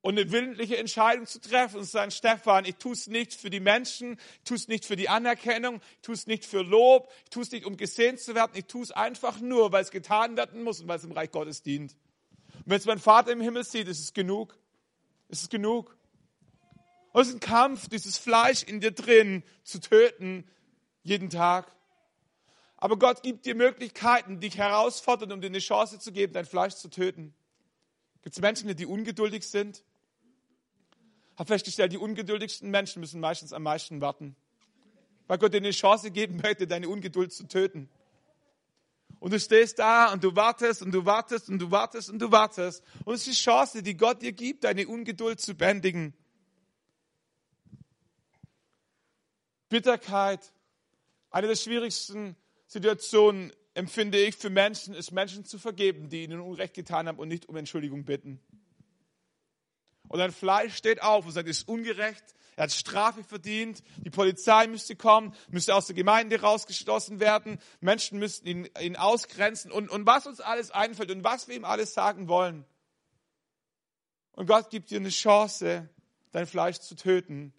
und 0.09 0.19
eine 0.19 0.33
willentliche 0.33 0.79
Entscheidung 0.79 1.27
zu 1.27 1.39
treffen 1.39 1.77
und 1.77 1.85
zu 1.85 1.91
sagen, 1.91 2.11
Stefan, 2.11 2.65
ich 2.65 2.77
tue 2.77 2.95
es 2.95 3.09
nicht 3.09 3.35
für 3.35 3.51
die 3.51 3.61
Menschen, 3.61 4.13
ich 4.13 4.45
tue 4.45 4.57
es 4.57 4.67
nicht 4.67 4.87
für 4.87 4.97
die 4.97 5.11
Anerkennung, 5.11 5.83
ich 5.97 6.01
tue 6.01 6.15
es 6.15 6.27
nicht 6.27 6.47
für 6.47 6.63
Lob, 6.63 7.13
ich 7.25 7.29
tue 7.29 7.43
es 7.43 7.53
nicht, 7.53 7.67
um 7.67 7.77
gesehen 7.77 8.17
zu 8.17 8.35
werden, 8.35 8.53
ich 8.55 8.65
tue 8.65 8.83
es 8.83 8.91
einfach 8.91 9.39
nur, 9.39 9.71
weil 9.71 9.83
es 9.83 9.91
getan 9.91 10.35
werden 10.39 10.63
muss 10.63 10.81
und 10.81 10.89
weil 10.89 10.97
es 10.97 11.05
im 11.05 11.13
Reich 11.13 11.31
Gottes 11.31 11.63
dient. 11.63 11.95
Und 12.55 12.63
wenn 12.65 12.79
es 12.79 12.87
mein 12.87 12.99
Vater 12.99 13.33
im 13.33 13.43
Himmel 13.43 13.65
sieht, 13.65 13.87
ist 13.87 14.01
es 14.01 14.15
genug. 14.15 14.57
Ist 15.29 15.43
es 15.43 15.51
genug. 15.51 15.95
Und 17.13 17.21
es 17.21 17.29
ist 17.29 17.35
ein 17.35 17.41
Kampf, 17.41 17.91
dieses 17.91 18.17
Fleisch 18.17 18.63
in 18.63 18.81
dir 18.81 18.93
drin 18.93 19.43
zu 19.63 19.79
töten, 19.79 20.49
jeden 21.03 21.29
Tag. 21.29 21.71
Aber 22.79 22.99
Gott 22.99 23.23
gibt 23.23 23.45
dir 23.45 23.55
Möglichkeiten, 23.55 24.41
dich 24.41 24.57
herausfordern, 24.57 25.33
um 25.33 25.43
dir 25.43 25.49
eine 25.49 25.59
Chance 25.59 25.99
zu 25.99 26.13
geben, 26.13 26.33
dein 26.33 26.47
Fleisch 26.47 26.77
zu 26.77 26.89
töten. 26.89 27.35
Gibt 28.23 28.37
es 28.37 28.41
Menschen, 28.41 28.75
die 28.75 28.87
ungeduldig 28.87 29.47
sind? 29.47 29.85
Habe 31.39 31.47
festgestellt, 31.47 31.93
die 31.93 31.99
ungeduldigsten 31.99 32.69
Menschen 32.69 32.99
müssen 32.99 33.21
meistens 33.21 33.53
am 33.53 33.63
meisten 33.63 34.01
warten. 34.01 34.35
Weil 35.29 35.39
Gott 35.39 35.55
dir 35.55 35.59
eine 35.59 35.71
Chance 35.71 36.11
geben 36.11 36.41
möchte, 36.43 36.67
deine 36.67 36.89
Ungeduld 36.89 37.33
zu 37.33 37.47
töten. 37.47 37.89
Und 39.21 39.33
du 39.33 39.39
stehst 39.39 39.79
da 39.79 40.13
und 40.13 40.25
du 40.25 40.35
wartest 40.35 40.83
und 40.83 40.91
du 40.93 41.05
wartest 41.05 41.49
und 41.49 41.61
du 41.61 41.71
wartest 41.71 42.11
und 42.11 42.19
du 42.19 42.33
wartest. 42.33 42.83
Und 43.05 43.15
es 43.15 43.21
ist 43.21 43.39
die 43.39 43.43
Chance, 43.45 43.83
die 43.85 43.97
Gott 43.97 44.21
dir 44.21 44.33
gibt, 44.33 44.65
deine 44.65 44.89
Ungeduld 44.89 45.41
zu 45.41 45.55
bändigen. 45.55 46.13
Bitterkeit, 49.69 50.53
eine 51.31 51.47
der 51.47 51.57
schwierigsten 51.57 52.35
Situationen 52.67 53.53
empfinde 53.75 54.19
ich 54.19 54.35
für 54.35 54.51
Menschen, 54.51 54.95
ist 54.95 55.13
Menschen 55.13 55.45
zu 55.45 55.59
vergeben, 55.59 56.09
die 56.09 56.25
ihnen 56.25 56.41
Unrecht 56.41 56.75
getan 56.75 57.07
haben 57.07 57.19
und 57.19 57.29
nicht 57.29 57.49
um 57.49 57.57
Entschuldigung 57.57 58.05
bitten. 58.05 58.41
Und 60.09 60.19
dein 60.19 60.33
Fleisch 60.33 60.75
steht 60.75 61.03
auf 61.03 61.27
und 61.27 61.33
sagt, 61.33 61.49
es 61.49 61.59
ist 61.59 61.69
ungerecht, 61.69 62.25
er 62.57 62.65
hat 62.65 62.73
Strafe 62.73 63.23
verdient, 63.23 63.85
die 63.99 64.11
Polizei 64.11 64.67
müsste 64.67 64.97
kommen, 64.97 65.33
müsste 65.49 65.77
aus 65.77 65.87
der 65.87 65.95
Gemeinde 65.95 66.41
rausgeschlossen 66.41 67.21
werden, 67.21 67.61
Menschen 67.81 68.19
müssten 68.19 68.49
ihn, 68.49 68.69
ihn 68.81 68.97
ausgrenzen 68.97 69.71
und, 69.71 69.89
und 69.89 70.07
was 70.07 70.27
uns 70.27 70.41
alles 70.41 70.71
einfällt 70.71 71.11
und 71.13 71.23
was 71.23 71.47
wir 71.47 71.55
ihm 71.55 71.65
alles 71.65 71.95
sagen 71.95 72.27
wollen. 72.27 72.65
Und 74.33 74.47
Gott 74.47 74.71
gibt 74.71 74.91
dir 74.91 74.99
eine 74.99 75.11
Chance, 75.11 75.89
dein 76.33 76.47
Fleisch 76.47 76.79
zu 76.79 76.95
töten, 76.95 77.53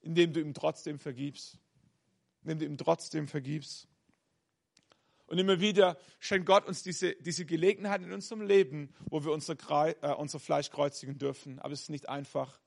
indem 0.00 0.32
du 0.32 0.40
ihm 0.40 0.54
trotzdem 0.54 0.98
vergibst. 0.98 1.58
Indem 2.42 2.58
du 2.58 2.64
ihm 2.66 2.78
trotzdem 2.78 3.28
vergibst. 3.28 3.87
Und 5.28 5.38
immer 5.38 5.60
wieder 5.60 5.98
schenkt 6.20 6.46
Gott 6.46 6.66
uns 6.66 6.82
diese, 6.82 7.14
diese 7.16 7.44
Gelegenheit 7.44 8.02
in 8.02 8.12
unserem 8.12 8.40
Leben, 8.40 8.94
wo 9.10 9.24
wir 9.24 9.32
unser, 9.32 9.54
äh, 10.02 10.14
unser 10.14 10.40
Fleisch 10.40 10.70
kreuzigen 10.70 11.18
dürfen. 11.18 11.58
Aber 11.58 11.72
es 11.74 11.82
ist 11.82 11.90
nicht 11.90 12.08
einfach. 12.08 12.58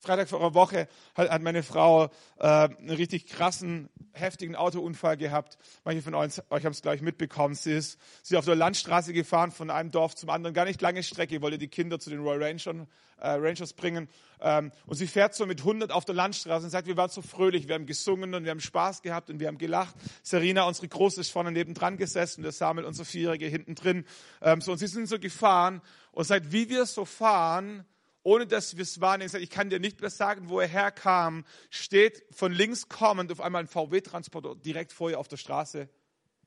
Freitag 0.00 0.30
vor 0.30 0.40
einer 0.40 0.54
Woche 0.54 0.88
hat, 1.14 1.28
hat 1.28 1.42
meine 1.42 1.62
Frau 1.62 2.06
äh, 2.38 2.46
einen 2.46 2.88
richtig 2.88 3.26
krassen, 3.26 3.90
heftigen 4.12 4.56
Autounfall 4.56 5.18
gehabt. 5.18 5.58
Manche 5.84 6.00
von 6.00 6.14
euch, 6.14 6.40
euch 6.48 6.64
haben 6.64 6.72
es 6.72 6.80
gleich 6.80 7.02
mitbekommen. 7.02 7.54
Sie 7.54 7.72
ist, 7.72 7.98
sie 8.22 8.34
ist 8.34 8.38
auf 8.38 8.46
der 8.46 8.56
Landstraße 8.56 9.12
gefahren 9.12 9.52
von 9.52 9.68
einem 9.68 9.90
Dorf 9.90 10.16
zum 10.16 10.30
anderen, 10.30 10.54
gar 10.54 10.64
nicht 10.64 10.80
lange 10.80 11.02
Strecke, 11.02 11.42
wollte 11.42 11.58
die 11.58 11.68
Kinder 11.68 11.98
zu 12.00 12.08
den 12.08 12.20
Royal 12.20 12.42
Rangers, 12.42 12.86
äh, 13.18 13.28
Rangers 13.28 13.74
bringen. 13.74 14.08
Ähm, 14.40 14.72
und 14.86 14.96
sie 14.96 15.06
fährt 15.06 15.34
so 15.34 15.44
mit 15.44 15.58
100 15.60 15.92
auf 15.92 16.06
der 16.06 16.14
Landstraße 16.14 16.64
und 16.64 16.70
sagt, 16.70 16.86
wir 16.86 16.96
waren 16.96 17.10
so 17.10 17.20
fröhlich, 17.20 17.68
wir 17.68 17.74
haben 17.74 17.84
gesungen 17.84 18.32
und 18.32 18.44
wir 18.44 18.52
haben 18.52 18.60
Spaß 18.60 19.02
gehabt 19.02 19.28
und 19.28 19.38
wir 19.38 19.48
haben 19.48 19.58
gelacht. 19.58 19.94
Serena, 20.22 20.62
unsere 20.62 20.88
Große, 20.88 21.20
ist 21.20 21.30
vorne 21.30 21.52
neben 21.52 21.74
dran 21.74 21.98
gesessen, 21.98 22.42
der 22.42 22.52
Samuel, 22.52 22.86
unser 22.86 23.04
Vierjährige, 23.04 23.46
hinten 23.48 23.74
drin. 23.74 24.06
Ähm, 24.40 24.62
so, 24.62 24.72
und 24.72 24.78
sie 24.78 24.86
sind 24.86 25.10
so 25.10 25.18
gefahren 25.18 25.82
und 26.12 26.24
seit 26.24 26.52
wie 26.52 26.70
wir 26.70 26.86
so 26.86 27.04
fahren, 27.04 27.84
ohne 28.22 28.46
dass 28.46 28.76
wir 28.76 28.82
es 28.82 29.00
wahrnehmen. 29.00 29.30
Ich 29.40 29.50
kann 29.50 29.70
dir 29.70 29.80
nicht 29.80 30.00
mehr 30.00 30.10
sagen, 30.10 30.48
wo 30.48 30.60
er 30.60 30.68
herkam. 30.68 31.44
Steht 31.70 32.24
von 32.30 32.52
links 32.52 32.88
kommend 32.88 33.32
auf 33.32 33.40
einmal 33.40 33.62
ein 33.62 33.68
VW-Transporter 33.68 34.56
direkt 34.56 34.92
vor 34.92 35.10
ihr 35.10 35.18
auf 35.18 35.28
der 35.28 35.36
Straße. 35.36 35.88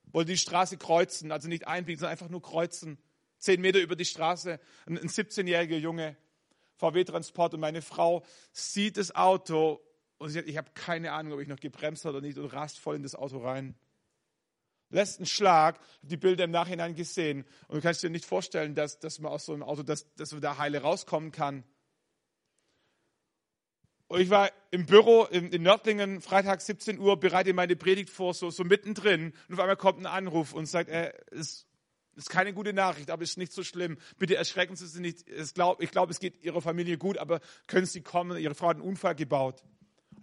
Wollte 0.06 0.32
die 0.32 0.38
Straße 0.38 0.78
kreuzen, 0.78 1.32
also 1.32 1.48
nicht 1.48 1.68
einbiegen, 1.68 2.00
sondern 2.00 2.12
einfach 2.12 2.30
nur 2.30 2.42
kreuzen. 2.42 3.00
Zehn 3.38 3.62
Meter 3.62 3.80
über 3.80 3.96
die 3.96 4.06
Straße. 4.06 4.60
Ein, 4.86 5.00
17-jähriger 5.00 5.78
Junge, 5.78 6.16
VW-Transport. 6.78 7.56
Und 7.56 7.60
meine 7.60 7.82
Frau 7.82 8.24
sieht 8.52 8.98
das 8.98 9.16
Auto 9.16 9.82
und 10.20 10.30
sie 10.30 10.36
sagt, 10.36 10.48
ich 10.48 10.58
habe 10.58 10.72
keine 10.76 11.12
Ahnung, 11.12 11.34
ob 11.34 11.40
ich 11.40 11.48
noch 11.48 11.60
gebremst 11.60 12.06
habe 12.06 12.18
oder 12.18 12.28
nicht 12.28 12.38
und 12.38 12.46
rast 12.48 12.80
voll 12.80 12.96
in 12.96 13.04
das 13.04 13.16
Auto 13.16 13.40
rein 13.40 13.76
einen 14.94 15.26
Schlag, 15.26 15.80
die 16.02 16.18
Bilder 16.18 16.46
im 16.46 16.52
Nachhinein 16.52 16.96
gesehen. 16.96 17.46
Und 17.68 17.78
du 17.78 17.82
kannst 17.82 18.04
dir 18.04 18.10
nicht 18.10 18.26
vorstellen, 18.26 18.76
dass, 18.76 19.00
dass 19.00 19.20
man 19.20 19.32
aus 19.32 19.46
so 19.46 19.54
einem 19.54 19.64
Auto, 19.64 19.84
dass, 19.84 20.14
dass 20.16 20.32
man 20.32 20.42
da 20.42 20.58
heile 20.58 20.82
rauskommen 20.82 21.32
kann. 21.32 21.64
Und 24.08 24.22
ich 24.22 24.30
war 24.30 24.52
im 24.70 24.86
Büro 24.86 25.24
in, 25.24 25.52
in 25.52 25.64
Nördlingen, 25.64 26.22
Freitag 26.22 26.62
17 26.62 27.00
Uhr, 27.00 27.20
bereite 27.20 27.54
meine 27.54 27.76
Predigt 27.76 28.12
vor, 28.12 28.34
so, 28.34 28.52
so 28.52 28.64
mittendrin. 28.64 29.34
Und 29.48 29.56
auf 29.56 29.60
einmal 29.60 29.78
kommt 29.78 30.00
ein 30.00 30.06
Anruf 30.06 30.54
und 30.54 30.68
sagt, 30.68 30.90
äh, 30.90 31.14
es 31.32 31.66
ist 32.16 32.30
keine 32.30 32.54
gute 32.54 32.74
Nachricht, 32.74 33.10
aber 33.10 33.24
es 33.24 33.32
ist 33.32 33.38
nicht 33.38 33.54
so 33.54 33.64
schlimm. 33.64 33.98
Bitte 34.20 34.36
erschrecken 34.36 34.76
Sie 34.76 34.86
sich 34.86 35.02
nicht. 35.02 35.26
ich 35.28 35.54
glaube, 35.54 36.12
es 36.12 36.20
geht 36.20 36.44
Ihrer 36.44 36.62
Familie 36.62 36.98
gut, 36.98 37.18
aber 37.18 37.40
können 37.66 37.88
Sie 37.88 38.02
kommen? 38.02 38.38
Ihre 38.38 38.54
Frau 38.54 38.68
hat 38.68 38.78
einen 38.78 38.86
Unfall 38.86 39.16
gebaut. 39.16 39.64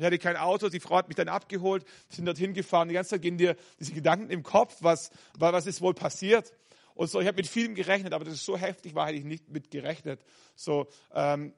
Ich 0.00 0.06
hatte 0.06 0.18
kein 0.18 0.38
Auto, 0.38 0.70
die 0.70 0.80
Frau 0.80 0.96
hat 0.96 1.08
mich 1.08 1.16
dann 1.16 1.28
abgeholt, 1.28 1.84
sind 2.08 2.24
dorthin 2.24 2.54
gefahren. 2.54 2.88
Die 2.88 2.94
ganze 2.94 3.10
Zeit 3.10 3.22
gehen 3.22 3.36
dir 3.36 3.54
diese 3.78 3.92
Gedanken 3.92 4.30
im 4.30 4.42
Kopf, 4.42 4.78
was, 4.80 5.10
was 5.34 5.66
ist 5.66 5.82
wohl 5.82 5.92
passiert. 5.92 6.54
Und 6.94 7.10
so, 7.10 7.20
ich 7.20 7.26
habe 7.26 7.36
mit 7.36 7.46
vielem 7.46 7.74
gerechnet, 7.74 8.14
aber 8.14 8.24
das 8.24 8.32
ist 8.32 8.46
so 8.46 8.56
heftig 8.56 8.94
war, 8.94 9.08
hätte 9.08 9.18
ich 9.18 9.24
nicht 9.24 9.50
mit 9.50 9.70
gerechnet. 9.70 10.24
So, 10.56 10.88
ähm, 11.12 11.52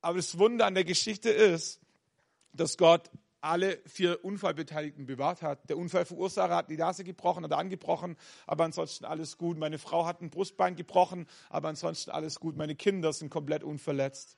aber 0.00 0.16
das 0.16 0.36
Wunder 0.40 0.66
an 0.66 0.74
der 0.74 0.82
Geschichte 0.82 1.30
ist, 1.30 1.80
dass 2.52 2.76
Gott 2.76 3.10
alle 3.40 3.78
vier 3.86 4.24
Unfallbeteiligten 4.24 5.06
bewahrt 5.06 5.42
hat. 5.42 5.70
Der 5.70 5.78
Unfallverursacher 5.78 6.56
hat 6.56 6.68
die 6.68 6.76
Nase 6.76 7.04
gebrochen 7.04 7.44
oder 7.44 7.58
angebrochen, 7.58 8.16
aber 8.48 8.64
ansonsten 8.64 9.04
alles 9.04 9.38
gut. 9.38 9.56
Meine 9.56 9.78
Frau 9.78 10.04
hat 10.04 10.20
ein 10.20 10.30
Brustbein 10.30 10.74
gebrochen, 10.74 11.28
aber 11.48 11.68
ansonsten 11.68 12.10
alles 12.10 12.40
gut. 12.40 12.56
Meine 12.56 12.74
Kinder 12.74 13.12
sind 13.12 13.30
komplett 13.30 13.62
unverletzt. 13.62 14.36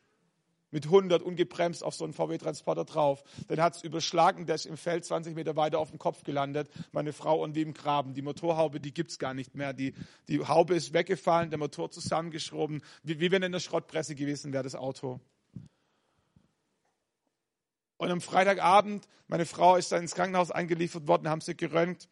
Mit 0.74 0.86
100 0.86 1.22
ungebremst 1.22 1.84
auf 1.84 1.94
so 1.94 2.02
einen 2.02 2.12
VW-Transporter 2.12 2.84
drauf. 2.84 3.22
Dann 3.46 3.60
hat 3.60 3.76
es 3.76 3.84
überschlagen, 3.84 4.44
der 4.44 4.56
ist 4.56 4.66
im 4.66 4.76
Feld 4.76 5.04
20 5.04 5.36
Meter 5.36 5.54
weiter 5.54 5.78
auf 5.78 5.90
dem 5.90 6.00
Kopf 6.00 6.24
gelandet. 6.24 6.68
Meine 6.90 7.12
Frau 7.12 7.40
und 7.44 7.54
wie 7.54 7.62
im 7.62 7.74
Graben. 7.74 8.12
Die 8.12 8.22
Motorhaube, 8.22 8.80
die 8.80 8.92
gibt's 8.92 9.20
gar 9.20 9.34
nicht 9.34 9.54
mehr. 9.54 9.72
Die, 9.72 9.94
die 10.26 10.40
Haube 10.40 10.74
ist 10.74 10.92
weggefallen, 10.92 11.50
der 11.50 11.60
Motor 11.60 11.92
zusammengeschoben. 11.92 12.82
Wie, 13.04 13.20
wie 13.20 13.30
wenn 13.30 13.44
in 13.44 13.52
der 13.52 13.60
Schrottpresse 13.60 14.16
gewesen 14.16 14.52
wäre, 14.52 14.64
das 14.64 14.74
Auto. 14.74 15.20
Und 17.96 18.10
am 18.10 18.20
Freitagabend, 18.20 19.06
meine 19.28 19.46
Frau 19.46 19.76
ist 19.76 19.92
dann 19.92 20.02
ins 20.02 20.16
Krankenhaus 20.16 20.50
eingeliefert 20.50 21.06
worden, 21.06 21.28
haben 21.28 21.40
sie 21.40 21.56
geröntgt, 21.56 22.08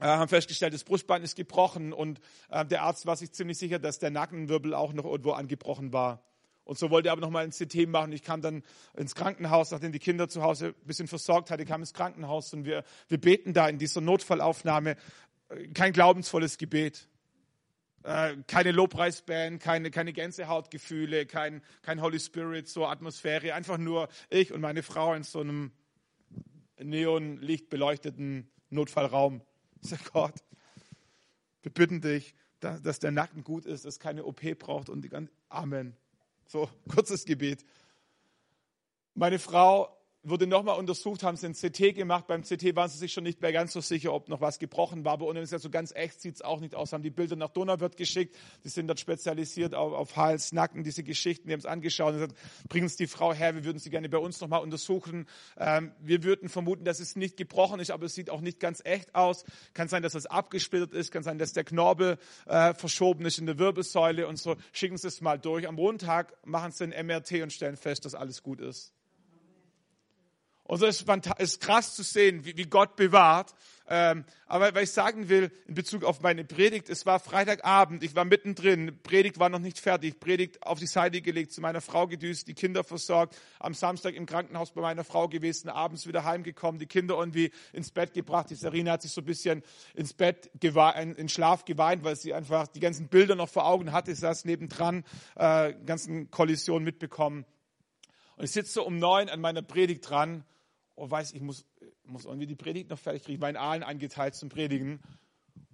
äh, 0.00 0.04
haben 0.04 0.28
festgestellt, 0.28 0.74
das 0.74 0.84
Brustbein 0.84 1.22
ist 1.22 1.34
gebrochen 1.34 1.94
und 1.94 2.20
äh, 2.50 2.66
der 2.66 2.82
Arzt 2.82 3.06
war 3.06 3.16
sich 3.16 3.32
ziemlich 3.32 3.56
sicher, 3.56 3.78
dass 3.78 3.98
der 3.98 4.10
Nackenwirbel 4.10 4.74
auch 4.74 4.92
noch 4.92 5.06
irgendwo 5.06 5.32
angebrochen 5.32 5.94
war. 5.94 6.22
Und 6.66 6.78
so 6.78 6.90
wollte 6.90 7.08
er 7.08 7.12
aber 7.12 7.20
nochmal 7.20 7.44
ein 7.44 7.52
CT 7.52 7.88
machen. 7.88 8.12
Ich 8.12 8.22
kam 8.22 8.42
dann 8.42 8.64
ins 8.96 9.14
Krankenhaus, 9.14 9.70
nachdem 9.70 9.92
die 9.92 10.00
Kinder 10.00 10.28
zu 10.28 10.42
Hause 10.42 10.74
ein 10.78 10.86
bisschen 10.86 11.06
versorgt 11.06 11.50
hatte, 11.50 11.64
kam 11.64 11.80
ins 11.80 11.94
Krankenhaus 11.94 12.52
und 12.52 12.64
wir, 12.64 12.82
wir 13.08 13.18
beten 13.18 13.54
da 13.54 13.68
in 13.68 13.78
dieser 13.78 14.00
Notfallaufnahme 14.00 14.96
kein 15.74 15.92
glaubensvolles 15.92 16.58
Gebet. 16.58 17.08
Äh, 18.02 18.36
keine 18.48 18.72
Lobpreisband, 18.72 19.62
keine, 19.62 19.90
keine 19.92 20.12
Gänsehautgefühle, 20.12 21.24
kein, 21.26 21.62
kein 21.82 22.02
Holy 22.02 22.18
Spirit, 22.18 22.68
so 22.68 22.86
Atmosphäre, 22.86 23.54
einfach 23.54 23.78
nur 23.78 24.08
ich 24.28 24.52
und 24.52 24.60
meine 24.60 24.82
Frau 24.82 25.14
in 25.14 25.22
so 25.22 25.40
einem 25.40 25.72
neonlichtbeleuchteten 26.78 28.50
Notfallraum. 28.70 29.40
Ich 29.82 29.90
sage, 29.90 30.02
Gott, 30.12 30.34
wir 31.62 31.72
bitten 31.72 32.00
dich, 32.00 32.34
dass, 32.58 32.82
dass 32.82 32.98
der 32.98 33.12
Nacken 33.12 33.44
gut 33.44 33.66
ist, 33.66 33.84
dass 33.84 34.00
keine 34.00 34.24
OP 34.24 34.40
braucht 34.58 34.88
und 34.88 35.02
die 35.02 35.08
ganze, 35.08 35.32
Amen. 35.48 35.96
So, 36.46 36.68
kurzes 36.88 37.24
Gebet. 37.24 37.64
Meine 39.14 39.38
Frau 39.38 39.95
wurde 40.28 40.46
nochmal 40.46 40.78
untersucht, 40.78 41.22
haben 41.22 41.36
sie 41.36 41.46
ein 41.46 41.54
CT 41.54 41.94
gemacht. 41.94 42.26
Beim 42.26 42.42
CT 42.42 42.74
waren 42.76 42.88
sie 42.88 42.98
sich 42.98 43.12
schon 43.12 43.24
nicht 43.24 43.40
mehr 43.40 43.52
ganz 43.52 43.72
so 43.72 43.80
sicher, 43.80 44.12
ob 44.12 44.28
noch 44.28 44.40
was 44.40 44.58
gebrochen 44.58 45.04
war. 45.04 45.14
Aber 45.14 45.26
ohne 45.26 45.40
es 45.40 45.50
ja 45.50 45.58
so 45.58 45.70
ganz 45.70 45.92
echt 45.94 46.20
sieht 46.20 46.36
es 46.36 46.42
auch 46.42 46.60
nicht 46.60 46.74
aus. 46.74 46.92
Haben 46.92 47.02
die 47.02 47.10
Bilder 47.10 47.36
nach 47.36 47.50
Donauwörth 47.50 47.96
geschickt. 47.96 48.36
Die 48.64 48.68
sind 48.68 48.88
dort 48.88 49.00
spezialisiert 49.00 49.74
auf, 49.74 49.92
auf 49.92 50.16
Hals, 50.16 50.52
Nacken, 50.52 50.82
diese 50.82 51.02
Geschichten. 51.02 51.48
Die 51.48 51.52
haben 51.52 51.60
es 51.60 51.66
angeschaut 51.66 52.14
und 52.14 52.20
gesagt, 52.20 52.36
bringen 52.68 52.88
Sie 52.88 52.96
die 52.96 53.06
Frau 53.06 53.32
her, 53.32 53.54
wir 53.54 53.64
würden 53.64 53.78
sie 53.78 53.90
gerne 53.90 54.08
bei 54.08 54.18
uns 54.18 54.40
nochmal 54.40 54.62
untersuchen. 54.62 55.26
Ähm, 55.58 55.92
wir 56.00 56.24
würden 56.24 56.48
vermuten, 56.48 56.84
dass 56.84 57.00
es 57.00 57.16
nicht 57.16 57.36
gebrochen 57.36 57.80
ist, 57.80 57.90
aber 57.90 58.06
es 58.06 58.14
sieht 58.14 58.30
auch 58.30 58.40
nicht 58.40 58.60
ganz 58.60 58.80
echt 58.84 59.14
aus. 59.14 59.44
Kann 59.74 59.88
sein, 59.88 60.02
dass 60.02 60.14
es 60.14 60.26
abgesplittert 60.26 60.92
ist, 60.92 61.12
kann 61.12 61.22
sein, 61.22 61.38
dass 61.38 61.52
der 61.52 61.64
Knorpel 61.64 62.18
äh, 62.46 62.74
verschoben 62.74 63.24
ist 63.26 63.38
in 63.38 63.46
der 63.46 63.58
Wirbelsäule 63.58 64.26
und 64.26 64.38
so. 64.38 64.56
Schicken 64.72 64.96
Sie 64.96 65.08
es 65.08 65.20
mal 65.20 65.38
durch. 65.38 65.68
Am 65.68 65.76
Montag 65.76 66.34
machen 66.44 66.72
Sie 66.72 66.84
ein 66.84 67.06
MRT 67.06 67.42
und 67.42 67.52
stellen 67.52 67.76
fest, 67.76 68.04
dass 68.04 68.14
alles 68.14 68.42
gut 68.42 68.60
ist. 68.60 68.95
Und 70.66 70.78
so 70.78 70.86
ist 70.86 71.06
es 71.38 71.60
krass 71.60 71.94
zu 71.94 72.02
sehen, 72.02 72.44
wie, 72.44 72.56
wie 72.56 72.64
Gott 72.64 72.96
bewahrt. 72.96 73.54
Ähm, 73.88 74.24
aber 74.46 74.74
was 74.74 74.82
ich 74.82 74.90
sagen 74.90 75.28
will 75.28 75.52
in 75.68 75.74
Bezug 75.74 76.02
auf 76.02 76.20
meine 76.20 76.44
Predigt, 76.44 76.90
es 76.90 77.06
war 77.06 77.20
Freitagabend, 77.20 78.02
ich 78.02 78.16
war 78.16 78.24
mittendrin, 78.24 78.98
Predigt 79.04 79.38
war 79.38 79.48
noch 79.48 79.60
nicht 79.60 79.78
fertig, 79.78 80.18
Predigt 80.18 80.64
auf 80.64 80.80
die 80.80 80.88
Seite 80.88 81.22
gelegt, 81.22 81.52
zu 81.52 81.60
meiner 81.60 81.80
Frau 81.80 82.08
gedüst, 82.08 82.48
die 82.48 82.54
Kinder 82.54 82.82
versorgt, 82.82 83.36
am 83.60 83.74
Samstag 83.74 84.14
im 84.14 84.26
Krankenhaus 84.26 84.72
bei 84.72 84.80
meiner 84.80 85.04
Frau 85.04 85.28
gewesen, 85.28 85.68
abends 85.68 86.08
wieder 86.08 86.24
heimgekommen, 86.24 86.80
die 86.80 86.86
Kinder 86.86 87.16
irgendwie 87.16 87.52
ins 87.72 87.92
Bett 87.92 88.12
gebracht. 88.12 88.50
Die 88.50 88.56
Serena 88.56 88.92
hat 88.92 89.02
sich 89.02 89.12
so 89.12 89.20
ein 89.20 89.24
bisschen 89.24 89.62
ins 89.94 90.14
Bett, 90.14 90.50
in 90.60 91.28
Schlaf 91.28 91.64
geweint, 91.64 92.02
weil 92.02 92.16
sie 92.16 92.34
einfach 92.34 92.66
die 92.66 92.80
ganzen 92.80 93.06
Bilder 93.06 93.36
noch 93.36 93.48
vor 93.48 93.66
Augen 93.66 93.92
hatte, 93.92 94.12
saß 94.12 94.44
nebendran, 94.46 95.04
äh, 95.36 95.74
ganzen 95.86 96.32
Kollisionen 96.32 96.84
mitbekommen. 96.84 97.44
Und 98.36 98.44
ich 98.44 98.50
sitze 98.50 98.72
so 98.72 98.84
um 98.84 98.98
neun 98.98 99.28
an 99.28 99.40
meiner 99.40 99.62
Predigt 99.62 100.10
dran 100.10 100.44
oh, 100.96 101.10
weiß, 101.10 101.32
ich 101.32 101.42
muss, 101.42 101.66
muss 102.04 102.24
irgendwie 102.24 102.46
die 102.46 102.56
Predigt 102.56 102.90
noch 102.90 102.98
fertig 102.98 103.22
kriegen, 103.22 103.40
meinen 103.40 103.56
Aalen 103.56 103.82
eingeteilt 103.82 104.34
zum 104.34 104.48
Predigen. 104.48 105.00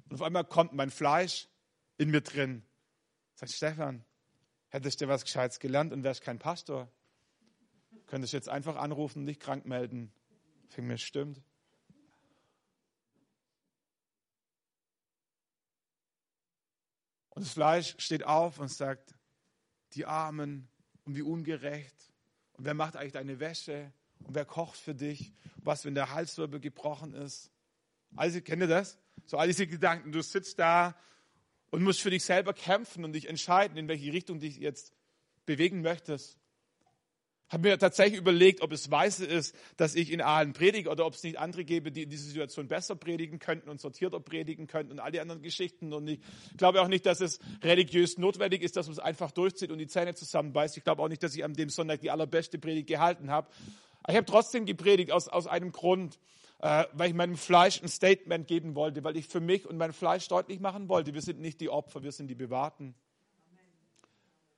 Und 0.09 0.15
auf 0.15 0.23
einmal 0.23 0.45
kommt 0.45 0.73
mein 0.73 0.91
Fleisch 0.91 1.49
in 1.97 2.11
mir 2.11 2.21
drin. 2.21 2.63
Sagt 3.35 3.53
Stefan, 3.53 4.05
hättest 4.69 5.01
du 5.01 5.09
was 5.09 5.25
Gescheites 5.25 5.59
gelernt 5.59 5.93
und 5.93 6.03
wärst 6.03 6.23
kein 6.23 6.39
Pastor, 6.39 6.91
könntest 8.07 8.33
du 8.33 8.37
jetzt 8.37 8.49
einfach 8.49 8.77
anrufen 8.77 9.21
und 9.21 9.27
dich 9.27 9.41
krank 9.41 9.65
melden. 9.65 10.13
Fing 10.69 10.87
mir, 10.87 10.99
stimmt. 10.99 11.41
Und 17.31 17.47
das 17.47 17.53
Fleisch 17.53 17.95
steht 17.99 18.25
auf 18.25 18.59
und 18.59 18.69
sagt, 18.69 19.15
die 19.95 20.05
Armen 20.05 20.69
und 21.05 21.17
wie 21.17 21.23
ungerecht. 21.23 22.13
Und 22.53 22.65
wer 22.65 22.75
macht 22.75 22.97
eigentlich 22.97 23.13
deine 23.13 23.41
Wäsche? 23.41 23.93
Und 24.25 24.35
wer 24.35 24.45
kocht 24.45 24.77
für 24.77 24.95
dich? 24.95 25.33
Was, 25.57 25.85
wenn 25.85 25.95
der 25.95 26.13
Halswirbel 26.13 26.61
gebrochen 26.61 27.15
ist? 27.15 27.51
Also, 28.17 28.41
kennt 28.41 28.63
ihr 28.63 28.69
das? 28.69 28.99
So 29.27 29.37
all 29.37 29.47
diese 29.47 29.67
Gedanken. 29.67 30.13
Du 30.13 30.23
sitzt 30.23 30.59
da 30.59 30.97
und 31.71 31.83
musst 31.83 32.01
für 32.01 32.11
dich 32.11 32.25
selber 32.25 32.53
kämpfen 32.53 33.05
und 33.05 33.13
dich 33.13 33.29
entscheiden, 33.29 33.77
in 33.79 33.89
welche 33.89 34.13
Richtung 34.13 34.41
dich 34.41 34.59
jetzt 34.59 34.93
bewegen 35.47 35.81
möchtest. 35.83 36.39
Habe 37.53 37.69
mir 37.69 37.79
tatsächlich 37.79 38.19
überlegt, 38.19 38.63
ob 38.63 38.73
es 38.73 38.91
weise 38.91 39.27
ist, 39.27 39.55
dass 39.77 39.95
ich 39.95 40.11
in 40.11 40.23
Aalen 40.23 40.55
predige 40.55 40.89
oder 40.89 41.05
ob 41.05 41.13
es 41.13 41.23
nicht 41.23 41.39
andere 41.39 41.67
gäbe, 41.67 41.93
die 41.93 42.05
in 42.05 42.09
dieser 42.09 42.25
Situation 42.25 42.67
besser 42.67 42.97
predigen 42.97 43.39
könnten 43.39 43.69
und 43.69 43.79
sortierter 43.79 44.21
predigen 44.21 44.67
könnten 44.67 44.93
und 44.93 45.01
all 45.01 45.13
die 45.13 45.21
anderen 45.21 45.43
Geschichten. 45.43 45.93
Und 45.93 46.09
ich 46.09 46.21
glaube 46.57 46.81
auch 46.81 46.89
nicht, 46.89 47.05
dass 47.05 47.21
es 47.21 47.41
religiös 47.63 48.17
notwendig 48.17 48.63
ist, 48.63 48.77
dass 48.77 48.87
man 48.87 48.95
es 48.95 48.99
einfach 48.99 49.33
durchzieht 49.33 49.71
und 49.71 49.77
die 49.77 49.87
Zähne 49.87 50.15
zusammenbeißt. 50.15 50.79
Ich 50.79 50.85
glaube 50.85 51.03
auch 51.03 51.09
nicht, 51.09 51.23
dass 51.23 51.35
ich 51.35 51.45
an 51.45 51.53
dem 51.53 51.69
Sonntag 51.69 52.01
die 52.01 52.11
allerbeste 52.11 52.59
Predigt 52.59 52.89
gehalten 52.89 53.31
habe. 53.31 53.51
Ich 54.09 54.17
habe 54.17 54.27
trotzdem 54.27 54.67
gepredigt 54.67 55.13
aus, 55.13 55.29
aus 55.29 55.47
einem 55.47 55.73
Grund, 55.73 56.19
äh, 56.59 56.85
weil 56.93 57.11
ich 57.11 57.15
meinem 57.15 57.37
Fleisch 57.37 57.83
ein 57.83 57.89
Statement 57.89 58.47
geben 58.47 58.75
wollte, 58.75 59.05
weil 59.05 59.17
ich 59.17 59.29
für 59.29 59.41
mich 59.41 59.67
und 59.67 59.77
mein 59.77 59.93
Fleisch 59.93 60.29
deutlich 60.29 60.61
machen 60.61 60.89
wollte, 60.89 61.15
wir 61.15 61.23
sind 61.23 61.41
nicht 61.41 61.61
die 61.61 61.69
Opfer, 61.69 62.03
wir 62.03 62.13
sind 62.13 62.29
die 62.29 62.35
Bewahrten. 62.35 62.95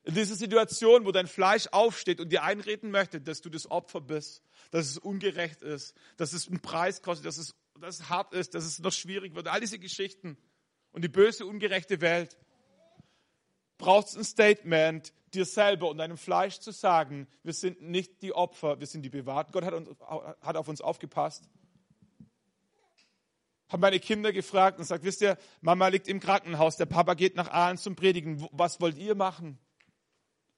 In 0.06 0.14
dieser 0.14 0.34
Situation, 0.34 1.06
wo 1.06 1.12
dein 1.12 1.26
Fleisch 1.26 1.66
aufsteht 1.72 2.20
und 2.20 2.30
dir 2.30 2.42
einreden 2.42 2.90
möchte, 2.90 3.22
dass 3.22 3.40
du 3.40 3.48
das 3.48 3.70
Opfer 3.70 4.02
bist, 4.02 4.42
dass 4.70 4.86
es 4.86 4.98
ungerecht 4.98 5.62
ist, 5.62 5.94
dass 6.18 6.34
es 6.34 6.46
einen 6.46 6.60
Preis 6.60 7.00
kostet, 7.00 7.24
dass 7.26 7.38
es, 7.38 7.54
dass 7.80 8.00
es 8.00 8.08
hart 8.10 8.34
ist, 8.34 8.54
dass 8.54 8.64
es 8.64 8.80
noch 8.80 8.92
schwierig 8.92 9.34
wird, 9.34 9.48
all 9.48 9.60
diese 9.60 9.78
Geschichten 9.78 10.36
und 10.92 11.02
die 11.02 11.08
böse, 11.08 11.46
ungerechte 11.46 12.02
Welt, 12.02 12.36
braucht 13.78 14.08
es 14.08 14.16
ein 14.16 14.24
Statement, 14.24 15.12
dir 15.34 15.44
selber 15.44 15.88
und 15.88 15.98
deinem 15.98 16.16
Fleisch 16.16 16.60
zu 16.60 16.70
sagen, 16.70 17.26
wir 17.42 17.52
sind 17.52 17.82
nicht 17.82 18.22
die 18.22 18.32
Opfer, 18.32 18.80
wir 18.80 18.86
sind 18.86 19.02
die 19.02 19.10
Bewahrten. 19.10 19.52
Gott 19.52 19.64
hat, 19.64 19.74
uns, 19.74 19.88
hat 20.40 20.56
auf 20.56 20.68
uns 20.68 20.80
aufgepasst. 20.80 21.48
Haben 23.68 23.80
meine 23.80 23.98
Kinder 23.98 24.32
gefragt 24.32 24.78
und 24.78 24.84
sagt, 24.84 25.04
wisst 25.04 25.22
ihr, 25.22 25.36
Mama 25.60 25.88
liegt 25.88 26.06
im 26.06 26.20
Krankenhaus, 26.20 26.76
der 26.76 26.86
Papa 26.86 27.14
geht 27.14 27.34
nach 27.34 27.50
Aalen 27.50 27.78
zum 27.78 27.96
Predigen. 27.96 28.46
Was 28.52 28.80
wollt 28.80 28.96
ihr 28.98 29.14
machen? 29.14 29.58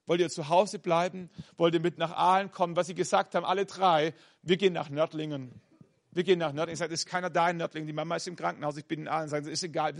Wollt 0.07 0.21
ihr 0.21 0.29
zu 0.29 0.49
Hause 0.49 0.79
bleiben? 0.79 1.31
Wollt 1.57 1.75
ihr 1.75 1.81
mit 1.81 1.99
nach 1.99 2.13
Aalen 2.13 2.51
kommen? 2.53 2.77
Was 2.77 2.87
sie 2.87 2.95
gesagt 2.95 3.35
haben, 3.35 3.45
alle 3.45 3.67
drei, 3.67 4.15
wir 4.43 4.57
gehen 4.57 4.73
nach 4.73 4.91
Nördlingen. 4.91 5.61
Wir 6.17 6.25
gehen 6.25 6.39
nach 6.39 6.55
Nördlingen. 6.55 6.73
Ich 6.73 6.79
sage, 6.79 6.95
ist 6.95 7.05
keiner 7.05 7.29
da 7.29 7.51
in 7.51 7.59
Nördlingen. 7.59 7.87
Die 7.87 7.93
Mama 7.93 8.17
ist 8.17 8.27
im 8.27 8.37
Krankenhaus. 8.37 8.79
Ich 8.79 8.87
bin 8.87 9.01
in 9.01 9.09
Aalen. 9.09 9.29
Sagen 9.29 9.45
sie, 9.45 9.51
ist 9.51 9.63
egal. 9.63 9.95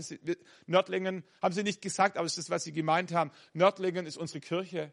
Nördlingen 0.65 1.23
haben 1.43 1.53
sie 1.53 1.61
nicht 1.61 1.79
gesagt, 1.79 2.17
aber 2.17 2.25
es 2.25 2.35
ist 2.39 2.47
das, 2.47 2.49
was 2.49 2.63
sie 2.63 2.71
gemeint 2.71 3.13
haben. 3.13 3.29
Nördlingen 3.53 4.07
ist 4.07 4.17
unsere 4.17 4.39
Kirche. 4.39 4.91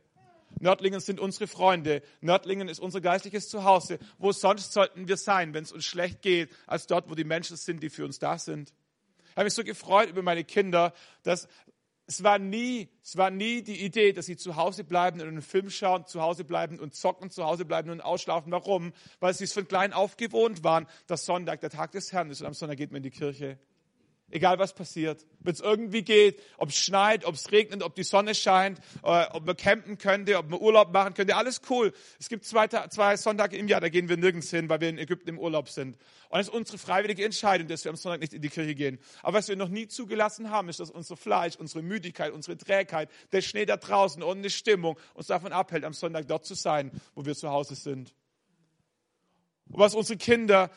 Nördlingen 0.61 1.01
sind 1.01 1.21
unsere 1.21 1.47
Freunde. 1.47 2.03
Nördlingen 2.21 2.69
ist 2.69 2.79
unser 2.79 3.01
geistliches 3.01 3.49
Zuhause. 3.49 3.99
Wo 4.19 4.33
sonst 4.33 4.75
sollten 4.75 5.09
wir 5.09 5.17
sein, 5.17 5.55
wenn 5.55 5.65
es 5.65 5.73
uns 5.73 5.87
schlecht 5.87 6.21
geht, 6.21 6.51
als 6.67 6.87
dort, 6.87 7.09
wo 7.09 7.15
die 7.15 7.25
Menschen 7.25 7.57
sind, 7.57 7.83
die 7.83 7.89
für 7.89 8.05
uns 8.05 8.19
da 8.19 8.37
sind? 8.37 8.75
Ich 9.31 9.37
habe 9.37 9.45
mich 9.45 9.55
so 9.55 9.65
gefreut 9.65 10.11
über 10.11 10.21
meine 10.21 10.45
Kinder, 10.45 10.93
dass 11.23 11.49
es 12.07 12.23
war 12.23 12.39
nie, 12.39 12.89
es 13.03 13.17
war 13.17 13.31
nie 13.31 13.63
die 13.63 13.83
Idee, 13.85 14.13
dass 14.13 14.27
sie 14.27 14.37
zu 14.37 14.57
Hause 14.57 14.85
bleiben 14.85 15.21
und 15.21 15.29
einen 15.29 15.43
Film 15.43 15.71
schauen, 15.71 16.07
zu 16.07 16.21
Hause 16.21 16.45
bleiben 16.45 16.79
und 16.79 16.95
zocken, 16.95 17.31
zu 17.31 17.45
Hause 17.45 17.65
bleiben 17.65 17.91
und 17.91 18.01
ausschlafen. 18.03 18.53
Warum? 18.53 18.93
Weil 19.21 19.33
sie 19.35 19.45
es 19.45 19.53
von 19.53 19.67
klein 19.67 19.93
auf 19.93 20.17
gewohnt 20.17 20.63
waren, 20.65 20.87
dass 21.07 21.25
Sonntag 21.25 21.61
der 21.61 21.71
Tag 21.71 21.93
des 21.93 22.13
Herrn 22.13 22.31
ist 22.31 22.41
und 22.41 22.47
am 22.47 22.55
Sonntag 22.55 22.77
geht 22.77 22.91
man 22.91 22.99
in 22.99 23.05
die 23.05 23.11
Kirche. 23.11 23.59
Egal 24.31 24.59
was 24.59 24.75
passiert. 24.75 25.27
Wenn 25.41 25.53
es 25.53 25.61
irgendwie 25.61 26.03
geht, 26.03 26.41
ob 26.57 26.71
es 26.71 26.77
schneit, 26.77 27.25
ob 27.25 27.35
es 27.35 27.53
regnet, 27.53 27.83
ob 27.83 27.95
die 27.95 28.03
Sonne 28.03 28.35
scheint, 28.35 28.79
äh, 29.03 29.27
ob 29.31 29.47
man 29.47 29.57
campen 29.57 29.99
könnte, 29.99 30.39
ob 30.39 30.49
man 30.49 30.61
Urlaub 30.61 30.93
machen 30.93 31.15
könnte, 31.15 31.37
alles 31.37 31.61
cool. 31.69 31.93
Es 32.19 32.29
gibt 32.29 32.45
zwei, 32.45 32.67
zwei 32.67 33.17
Sonntage 33.17 33.57
im 33.57 33.69
Jahr, 33.69 33.81
da 33.81 33.91
gehen 33.91 34.09
wir 34.09 34.17
nirgends 34.17 34.51
hin, 34.51 34.69
weil 34.69 34.81
wir 34.81 34.89
in 34.89 34.99
Ägypten 34.99 35.29
im 35.29 35.39
Urlaub 35.39 35.69
sind. 35.69 35.99
Und 36.31 36.41
es 36.41 36.49
ist 36.49 36.55
unsere 36.55 36.79
freiwillige 36.79 37.25
Entscheidung, 37.25 37.69
dass 37.69 37.85
wir 37.85 37.91
am 37.91 37.97
Sonntag 37.97 38.23
nicht 38.23 38.33
in 38.33 38.41
die 38.41 38.49
Kirche 38.49 38.75
gehen. 38.75 38.99
Aber 39.23 39.39
was 39.39 39.49
wir 39.49 39.57
noch 39.57 39.69
nie 39.69 39.89
zugelassen 39.89 40.51
haben, 40.51 40.69
ist, 40.69 40.81
dass 40.81 40.91
unser 40.91 41.17
Fleisch, 41.17 41.57
unsere 41.57 41.83
Müdigkeit, 41.83 42.33
unsere 42.33 42.57
Trägheit, 42.57 43.11
der 43.31 43.43
Schnee 43.43 43.67
da 43.67 43.77
draußen 43.77 44.23
und 44.23 44.39
eine 44.39 44.51
Stimmung 44.51 44.99
uns 45.13 45.27
davon 45.27 45.53
abhält, 45.53 45.85
am 45.85 45.93
Sonntag 45.93 46.27
dort 46.27 46.47
zu 46.47 46.55
sein, 46.55 46.91
wo 47.15 47.27
wir 47.27 47.37
zu 47.37 47.51
Hause 47.51 47.75
sind. 47.75 48.15
Und 49.69 49.79
was 49.79 49.95
unsere 49.95 50.19
Kinder 50.19 50.71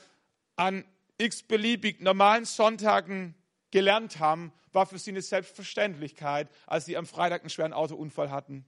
an 0.57 0.83
x-beliebig 1.17 2.01
normalen 2.01 2.45
Sonntagen 2.45 3.35
gelernt 3.71 4.19
haben, 4.19 4.53
war 4.71 4.85
für 4.85 4.99
sie 4.99 5.11
eine 5.11 5.21
Selbstverständlichkeit, 5.21 6.49
als 6.65 6.85
sie 6.85 6.97
am 6.97 7.05
Freitag 7.05 7.41
einen 7.41 7.49
schweren 7.49 7.73
Autounfall 7.73 8.31
hatten. 8.31 8.65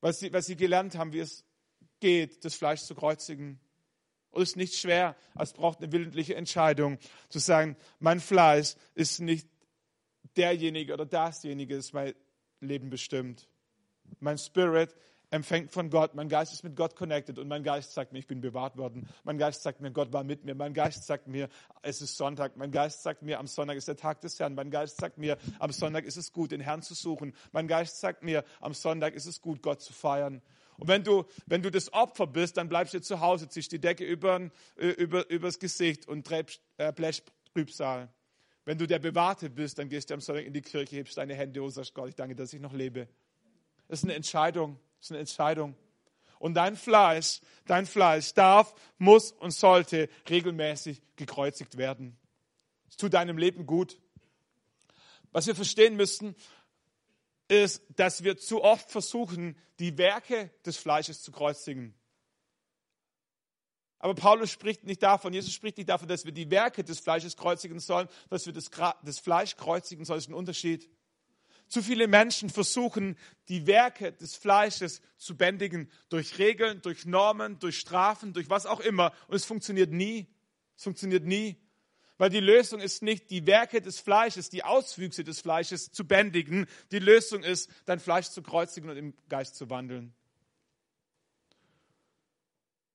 Weil 0.00 0.12
sie, 0.12 0.32
weil 0.32 0.42
sie 0.42 0.56
gelernt 0.56 0.96
haben, 0.96 1.12
wie 1.12 1.20
es 1.20 1.44
geht, 2.00 2.44
das 2.44 2.54
Fleisch 2.54 2.82
zu 2.82 2.94
kreuzigen. 2.94 3.60
Und 4.30 4.42
es 4.42 4.50
ist 4.50 4.56
nicht 4.56 4.74
schwer, 4.74 5.16
es 5.38 5.52
braucht 5.52 5.78
eine 5.78 5.92
willentliche 5.92 6.34
Entscheidung, 6.34 6.98
zu 7.28 7.38
sagen, 7.38 7.76
mein 7.98 8.20
Fleisch 8.20 8.74
ist 8.94 9.20
nicht 9.20 9.48
derjenige 10.36 10.94
oder 10.94 11.04
dasjenige, 11.04 11.76
das 11.76 11.92
mein 11.92 12.14
Leben 12.60 12.90
bestimmt. 12.90 13.48
Mein 14.20 14.38
Spirit 14.38 14.94
empfängt 15.32 15.70
von 15.72 15.88
Gott. 15.88 16.14
Mein 16.14 16.28
Geist 16.28 16.52
ist 16.52 16.62
mit 16.62 16.76
Gott 16.76 16.94
connected 16.94 17.38
und 17.38 17.48
mein 17.48 17.62
Geist 17.62 17.94
sagt 17.94 18.12
mir, 18.12 18.18
ich 18.18 18.26
bin 18.26 18.42
bewahrt 18.42 18.76
worden. 18.76 19.08
Mein 19.24 19.38
Geist 19.38 19.62
sagt 19.62 19.80
mir, 19.80 19.90
Gott 19.90 20.12
war 20.12 20.24
mit 20.24 20.44
mir. 20.44 20.54
Mein 20.54 20.74
Geist 20.74 21.06
sagt 21.06 21.26
mir, 21.26 21.48
es 21.80 22.02
ist 22.02 22.18
Sonntag. 22.18 22.58
Mein 22.58 22.70
Geist 22.70 23.02
sagt 23.02 23.22
mir, 23.22 23.38
am 23.38 23.46
Sonntag 23.46 23.78
ist 23.78 23.88
der 23.88 23.96
Tag 23.96 24.20
des 24.20 24.38
Herrn. 24.38 24.54
Mein 24.54 24.70
Geist 24.70 24.98
sagt 24.98 25.16
mir, 25.16 25.38
am 25.58 25.72
Sonntag 25.72 26.04
ist 26.04 26.18
es 26.18 26.32
gut, 26.32 26.52
den 26.52 26.60
Herrn 26.60 26.82
zu 26.82 26.92
suchen. 26.92 27.34
Mein 27.50 27.66
Geist 27.66 27.98
sagt 27.98 28.22
mir, 28.22 28.44
am 28.60 28.74
Sonntag 28.74 29.14
ist 29.14 29.24
es 29.24 29.40
gut, 29.40 29.62
Gott 29.62 29.80
zu 29.80 29.94
feiern. 29.94 30.42
Und 30.76 30.88
wenn 30.88 31.02
du, 31.02 31.24
wenn 31.46 31.62
du 31.62 31.70
das 31.70 31.92
Opfer 31.94 32.26
bist, 32.26 32.58
dann 32.58 32.68
bleibst 32.68 32.92
du 32.92 33.00
zu 33.00 33.20
Hause, 33.20 33.48
ziehst 33.48 33.72
die 33.72 33.80
Decke 33.80 34.04
über, 34.04 34.50
über, 34.76 35.28
übers 35.30 35.58
Gesicht 35.58 36.06
und 36.08 36.26
träbst, 36.26 36.60
äh, 36.76 36.92
Trübsal. 37.54 38.12
Wenn 38.66 38.76
du 38.76 38.86
der 38.86 38.98
Bewahrte 38.98 39.48
bist, 39.48 39.78
dann 39.78 39.88
gehst 39.88 40.10
du 40.10 40.14
am 40.14 40.20
Sonntag 40.20 40.44
in 40.44 40.52
die 40.52 40.62
Kirche, 40.62 40.96
hebst 40.96 41.16
deine 41.16 41.34
Hände 41.34 41.62
und 41.62 41.70
sagst, 41.70 41.94
Gott, 41.94 42.10
ich 42.10 42.14
danke, 42.16 42.36
dass 42.36 42.52
ich 42.52 42.60
noch 42.60 42.74
lebe. 42.74 43.08
Das 43.88 44.00
ist 44.00 44.04
eine 44.04 44.14
Entscheidung. 44.14 44.78
Das 45.02 45.06
ist 45.06 45.10
eine 45.10 45.20
Entscheidung. 45.20 45.74
Und 46.38 46.54
dein 46.54 46.76
Fleisch, 46.76 47.40
dein 47.66 47.86
Fleisch 47.86 48.34
darf, 48.34 48.72
muss 48.98 49.32
und 49.32 49.50
sollte 49.50 50.08
regelmäßig 50.30 51.02
gekreuzigt 51.16 51.76
werden. 51.76 52.16
Es 52.88 52.96
tut 52.98 53.12
deinem 53.14 53.36
Leben 53.36 53.66
gut. 53.66 53.98
Was 55.32 55.48
wir 55.48 55.56
verstehen 55.56 55.96
müssen, 55.96 56.36
ist, 57.48 57.82
dass 57.96 58.22
wir 58.22 58.36
zu 58.36 58.62
oft 58.62 58.92
versuchen, 58.92 59.58
die 59.80 59.98
Werke 59.98 60.52
des 60.64 60.76
Fleisches 60.76 61.20
zu 61.20 61.32
kreuzigen. 61.32 61.96
Aber 63.98 64.14
Paulus 64.14 64.52
spricht 64.52 64.84
nicht 64.84 65.02
davon, 65.02 65.32
Jesus 65.32 65.52
spricht 65.52 65.78
nicht 65.78 65.88
davon, 65.88 66.06
dass 66.06 66.24
wir 66.24 66.32
die 66.32 66.48
Werke 66.48 66.84
des 66.84 67.00
Fleisches 67.00 67.36
kreuzigen 67.36 67.80
sollen, 67.80 68.06
dass 68.30 68.46
wir 68.46 68.52
das, 68.52 68.70
das 69.02 69.18
Fleisch 69.18 69.56
kreuzigen 69.56 70.04
sollen. 70.04 70.18
Das 70.18 70.26
ist 70.26 70.30
ein 70.30 70.34
Unterschied. 70.34 70.88
Zu 71.72 71.80
viele 71.80 72.06
Menschen 72.06 72.50
versuchen, 72.50 73.16
die 73.48 73.66
Werke 73.66 74.12
des 74.12 74.36
Fleisches 74.36 75.00
zu 75.16 75.38
bändigen 75.38 75.90
durch 76.10 76.38
Regeln, 76.38 76.82
durch 76.82 77.06
Normen, 77.06 77.58
durch 77.60 77.78
Strafen, 77.78 78.34
durch 78.34 78.50
was 78.50 78.66
auch 78.66 78.80
immer. 78.80 79.10
Und 79.26 79.36
es 79.36 79.46
funktioniert 79.46 79.90
nie. 79.90 80.26
Es 80.76 80.82
funktioniert 80.82 81.24
nie. 81.24 81.56
Weil 82.18 82.28
die 82.28 82.40
Lösung 82.40 82.78
ist 82.78 83.02
nicht, 83.02 83.30
die 83.30 83.46
Werke 83.46 83.80
des 83.80 84.00
Fleisches, 84.00 84.50
die 84.50 84.64
Auswüchse 84.64 85.24
des 85.24 85.40
Fleisches 85.40 85.90
zu 85.90 86.06
bändigen. 86.06 86.66
Die 86.90 86.98
Lösung 86.98 87.42
ist, 87.42 87.70
dein 87.86 88.00
Fleisch 88.00 88.28
zu 88.28 88.42
kreuzigen 88.42 88.90
und 88.90 88.98
im 88.98 89.14
Geist 89.30 89.56
zu 89.56 89.70
wandeln. 89.70 90.12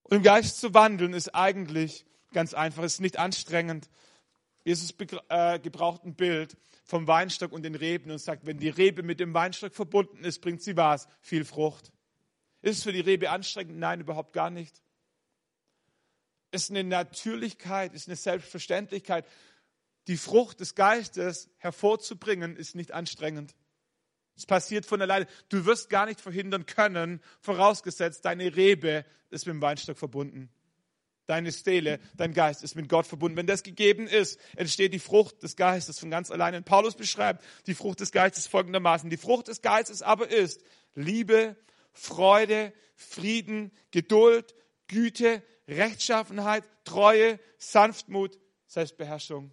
Und 0.04 0.18
im 0.18 0.22
Geist 0.22 0.60
zu 0.60 0.76
wandeln 0.76 1.16
ist 1.16 1.34
eigentlich 1.34 2.06
ganz 2.32 2.54
einfach, 2.54 2.84
ist 2.84 3.02
nicht 3.02 3.18
anstrengend. 3.18 3.90
Jesus 4.68 4.94
äh, 5.30 5.60
gebraucht 5.60 6.04
ein 6.04 6.14
Bild 6.14 6.58
vom 6.84 7.08
Weinstock 7.08 7.54
und 7.54 7.64
den 7.64 7.76
Reben 7.76 8.12
und 8.12 8.18
sagt, 8.18 8.46
wenn 8.46 8.58
die 8.58 8.68
Rebe 8.68 9.02
mit 9.02 9.22
dem 9.22 9.34
Weinstock 9.34 9.74
verbunden 9.74 10.26
ist, 10.26 10.42
bringt 10.42 10.62
sie 10.62 10.76
was? 10.76 11.08
Viel 11.22 11.46
Frucht. 11.46 11.94
Ist 12.62 12.80
es 12.80 12.84
für 12.84 12.92
die 12.92 13.00
Rebe 13.00 13.30
anstrengend? 13.30 13.78
Nein, 13.80 14.02
überhaupt 14.02 14.34
gar 14.34 14.50
nicht. 14.50 14.82
Ist 16.52 16.70
eine 16.70 16.84
Natürlichkeit, 16.84 17.94
ist 17.94 18.10
eine 18.10 18.18
Selbstverständlichkeit. 18.18 19.26
Die 20.08 20.18
Frucht 20.18 20.60
des 20.60 20.76
Geistes 20.76 21.50
hervorzubringen, 21.60 22.58
ist 22.58 22.76
nicht 22.76 22.92
anstrengend. 22.92 23.56
Es 24.36 24.46
passiert 24.46 24.86
von 24.86 25.02
alleine. 25.02 25.28
Du 25.48 25.66
wirst 25.66 25.90
gar 25.90 26.08
nicht 26.08 26.20
verhindern 26.20 26.66
können, 26.66 27.22
vorausgesetzt, 27.40 28.26
deine 28.26 28.54
Rebe 28.58 29.06
ist 29.30 29.46
mit 29.46 29.54
dem 29.54 29.62
Weinstock 29.62 29.98
verbunden 29.98 30.52
deine 31.28 31.52
Stele, 31.52 32.00
dein 32.16 32.34
Geist 32.34 32.64
ist 32.64 32.76
mit 32.76 32.90
Gott 32.90 33.06
verbunden. 33.06 33.38
Wenn 33.38 33.48
das 33.48 33.64
gegeben 33.64 34.08
ist, 34.08 34.40
entsteht 34.56 34.94
die 34.94 35.00
Frucht 35.00 35.44
des 35.44 35.56
Geistes 35.56 36.00
von 36.00 36.10
ganz 36.10 36.32
alleine. 36.32 36.58
Und 36.58 36.66
Paulus 36.66 36.96
beschreibt 36.96 37.44
die 37.68 37.76
Frucht 37.76 38.00
des 38.00 38.12
Geistes 38.12 38.48
folgendermaßen. 38.48 39.10
Die 39.10 39.18
Frucht 39.18 39.48
des 39.48 39.62
Geistes 39.62 40.02
aber 40.02 40.30
ist 40.30 40.62
Liebe, 40.96 41.56
Freude, 41.92 42.74
Frieden, 42.96 43.72
Geduld, 43.92 44.56
Güte, 44.88 45.44
Rechtschaffenheit, 45.68 46.64
Treue, 46.86 47.40
Sanftmut, 47.58 48.40
Selbstbeherrschung. 48.68 49.52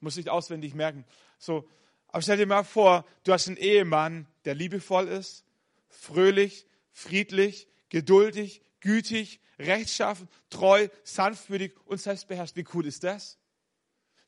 Muss 0.00 0.16
ich 0.16 0.30
auswendig 0.30 0.74
merken. 0.74 1.04
So, 1.38 1.68
aber 2.08 2.22
stell 2.22 2.38
dir 2.38 2.46
mal 2.46 2.64
vor, 2.64 3.04
du 3.24 3.32
hast 3.32 3.48
einen 3.48 3.56
Ehemann, 3.56 4.26
der 4.44 4.54
liebevoll 4.54 5.08
ist, 5.08 5.44
fröhlich, 5.88 6.66
friedlich, 6.90 7.68
geduldig, 7.90 8.62
gütig, 8.80 9.40
rechtschaffen, 9.58 10.28
treu, 10.50 10.88
sanftmütig 11.04 11.72
und 11.84 12.00
selbstbeherrscht. 12.00 12.56
Wie 12.56 12.66
cool 12.74 12.86
ist 12.86 13.04
das? 13.04 13.38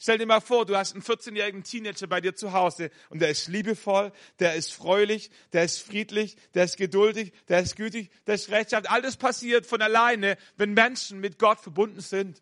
Stell 0.02 0.16
dir 0.16 0.24
mal 0.24 0.40
vor, 0.40 0.64
du 0.64 0.74
hast 0.76 0.94
einen 0.94 1.02
14-jährigen 1.02 1.62
Teenager 1.62 2.06
bei 2.06 2.22
dir 2.22 2.34
zu 2.34 2.54
Hause 2.54 2.90
und 3.10 3.20
der 3.20 3.28
ist 3.28 3.48
liebevoll, 3.48 4.12
der 4.38 4.54
ist 4.54 4.72
fröhlich, 4.72 5.30
der 5.52 5.64
ist 5.64 5.80
friedlich, 5.82 6.36
der 6.54 6.64
ist 6.64 6.78
geduldig, 6.78 7.34
der 7.48 7.60
ist 7.60 7.76
gütig, 7.76 8.10
der 8.26 8.36
ist 8.36 8.50
rechtschaffen. 8.50 8.86
Alles 8.86 9.18
passiert 9.18 9.66
von 9.66 9.82
alleine, 9.82 10.38
wenn 10.56 10.72
Menschen 10.72 11.20
mit 11.20 11.38
Gott 11.38 11.60
verbunden 11.60 12.00
sind. 12.00 12.40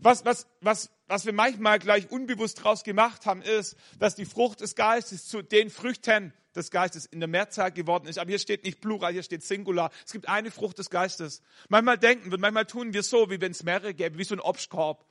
Was, 0.00 0.26
was, 0.26 0.46
was, 0.60 0.90
was 1.06 1.24
wir 1.24 1.32
manchmal 1.32 1.78
gleich 1.78 2.10
unbewusst 2.10 2.62
draus 2.62 2.84
gemacht 2.84 3.24
haben, 3.24 3.40
ist, 3.40 3.76
dass 3.98 4.14
die 4.14 4.26
Frucht 4.26 4.60
des 4.60 4.74
Geistes 4.74 5.28
zu 5.28 5.40
den 5.40 5.70
Früchten 5.70 6.34
des 6.54 6.70
Geistes 6.70 7.06
in 7.06 7.20
der 7.20 7.28
Mehrzahl 7.28 7.72
geworden 7.72 8.06
ist. 8.06 8.18
Aber 8.18 8.30
hier 8.30 8.38
steht 8.38 8.64
nicht 8.64 8.80
Plural, 8.80 9.12
hier 9.12 9.22
steht 9.22 9.42
Singular. 9.42 9.90
Es 10.04 10.12
gibt 10.12 10.28
eine 10.28 10.50
Frucht 10.50 10.78
des 10.78 10.90
Geistes. 10.90 11.42
Manchmal 11.68 11.98
denken 11.98 12.30
wir, 12.30 12.38
manchmal 12.38 12.66
tun 12.66 12.92
wir 12.92 13.02
so, 13.02 13.30
wie 13.30 13.40
wenn 13.40 13.52
es 13.52 13.62
mehrere 13.62 13.94
gäbe, 13.94 14.18
wie 14.18 14.24
so 14.24 14.34
ein 14.34 14.40
Obstkorb. 14.40 15.06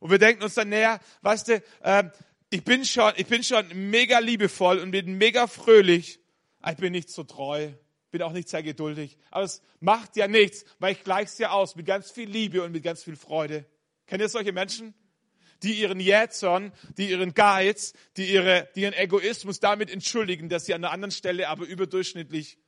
Und 0.00 0.10
wir 0.10 0.18
denken 0.18 0.42
uns 0.42 0.54
dann, 0.54 0.68
näher, 0.68 1.00
weißt 1.22 1.48
du, 1.48 1.62
äh, 1.82 2.04
ich 2.50 2.64
bin 2.64 2.84
schon, 2.84 3.12
ich 3.16 3.26
bin 3.26 3.42
schon 3.42 3.66
mega 3.90 4.18
liebevoll 4.18 4.78
und 4.78 4.90
bin 4.90 5.18
mega 5.18 5.46
fröhlich. 5.46 6.20
Ich 6.68 6.76
bin 6.76 6.92
nicht 6.92 7.10
so 7.10 7.24
treu, 7.24 7.70
bin 8.10 8.22
auch 8.22 8.32
nicht 8.32 8.48
sehr 8.48 8.62
geduldig. 8.62 9.18
Aber 9.30 9.44
es 9.44 9.62
macht 9.80 10.16
ja 10.16 10.28
nichts, 10.28 10.64
weil 10.78 10.92
ich 10.92 11.04
gleich's 11.04 11.38
ja 11.38 11.50
aus 11.50 11.76
mit 11.76 11.86
ganz 11.86 12.10
viel 12.10 12.28
Liebe 12.28 12.62
und 12.62 12.72
mit 12.72 12.82
ganz 12.82 13.02
viel 13.02 13.16
Freude. 13.16 13.64
Kennt 14.06 14.20
ihr 14.20 14.28
solche 14.28 14.52
Menschen? 14.52 14.94
Die 15.62 15.74
ihren 15.74 16.00
Jätzern, 16.00 16.72
die 16.96 17.10
ihren 17.10 17.34
Geiz, 17.34 17.92
die, 18.16 18.26
ihre, 18.26 18.68
die 18.74 18.82
ihren 18.82 18.94
Egoismus 18.94 19.60
damit 19.60 19.90
entschuldigen, 19.90 20.48
dass 20.48 20.66
sie 20.66 20.74
an 20.74 20.84
einer 20.84 20.92
anderen 20.92 21.10
Stelle 21.10 21.48
aber 21.48 21.66
überdurchschnittlich 21.66 22.58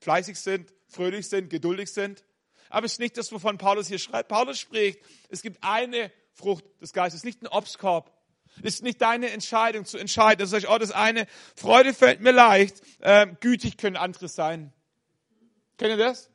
fleißig 0.00 0.38
sind, 0.38 0.72
fröhlich 0.86 1.28
sind, 1.28 1.50
geduldig 1.50 1.92
sind. 1.92 2.24
Aber 2.70 2.86
es 2.86 2.92
ist 2.92 3.00
nicht 3.00 3.16
das, 3.16 3.32
wovon 3.32 3.58
Paulus 3.58 3.88
hier 3.88 3.98
schreibt. 3.98 4.28
Paulus 4.28 4.58
spricht, 4.58 5.00
es 5.28 5.42
gibt 5.42 5.62
eine 5.62 6.12
Frucht 6.32 6.64
des 6.80 6.92
Geistes, 6.92 7.24
nicht 7.24 7.42
ein 7.42 7.48
Obstkorb. 7.48 8.12
Es 8.62 8.74
ist 8.74 8.82
nicht 8.82 9.00
deine 9.00 9.30
Entscheidung 9.30 9.84
zu 9.84 9.98
entscheiden. 9.98 10.40
Das 10.40 10.52
heißt, 10.52 10.68
oh, 10.68 10.78
das 10.78 10.90
eine, 10.90 11.26
Freude 11.56 11.94
fällt 11.94 12.20
mir 12.20 12.32
leicht, 12.32 12.82
ähm, 13.00 13.36
gütig 13.40 13.76
können 13.76 13.96
andere 13.96 14.28
sein. 14.28 14.72
Kennt 15.76 15.90
ihr 15.90 15.96
das? 15.96 16.30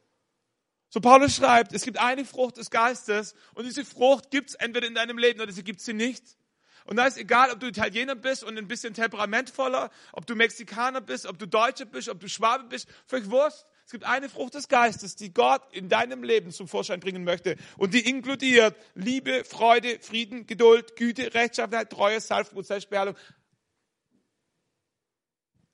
So 0.93 1.01
Paulus 1.01 1.35
schreibt, 1.35 1.73
es 1.73 1.85
gibt 1.85 1.97
eine 1.97 2.23
Frucht 2.23 2.57
des 2.57 2.69
Geistes 2.69 3.33
und 3.55 3.65
diese 3.65 3.83
Frucht 3.83 4.29
gibt 4.29 4.51
es 4.51 4.55
entweder 4.55 4.85
in 4.85 4.93
deinem 4.93 5.17
Leben 5.17 5.41
oder 5.41 5.51
sie 5.51 5.63
gibt 5.63 5.81
sie 5.81 5.93
nicht. 5.93 6.37
Und 6.85 6.97
da 6.97 7.07
ist 7.07 7.17
egal, 7.17 7.49
ob 7.49 7.59
du 7.59 7.65
Italiener 7.65 8.13
bist 8.13 8.43
und 8.43 8.59
ein 8.59 8.67
bisschen 8.67 8.93
temperamentvoller, 8.93 9.89
ob 10.11 10.27
du 10.27 10.35
Mexikaner 10.35 11.01
bist, 11.01 11.25
ob 11.25 11.39
du 11.39 11.47
Deutscher 11.47 11.85
bist, 11.85 12.09
ob 12.09 12.19
du 12.19 12.29
Schwabe 12.29 12.65
bist, 12.65 12.87
völlig 13.07 13.31
Wurst. 13.31 13.65
Es 13.87 13.91
gibt 13.91 14.03
eine 14.03 14.29
Frucht 14.29 14.53
des 14.53 14.67
Geistes, 14.67 15.15
die 15.15 15.33
Gott 15.33 15.63
in 15.71 15.89
deinem 15.89 16.21
Leben 16.21 16.51
zum 16.51 16.67
Vorschein 16.67 16.99
bringen 16.99 17.23
möchte. 17.23 17.57
Und 17.75 17.95
die 17.95 18.07
inkludiert 18.07 18.75
Liebe, 18.93 19.45
Freude, 19.45 19.97
Frieden, 19.99 20.45
Geduld, 20.45 20.95
Güte, 20.95 21.33
Rechtschaffenheit, 21.33 21.89
Treue, 21.89 22.21
Sanftmut, 22.21 22.67
Selbstbeherrschung. 22.67 23.15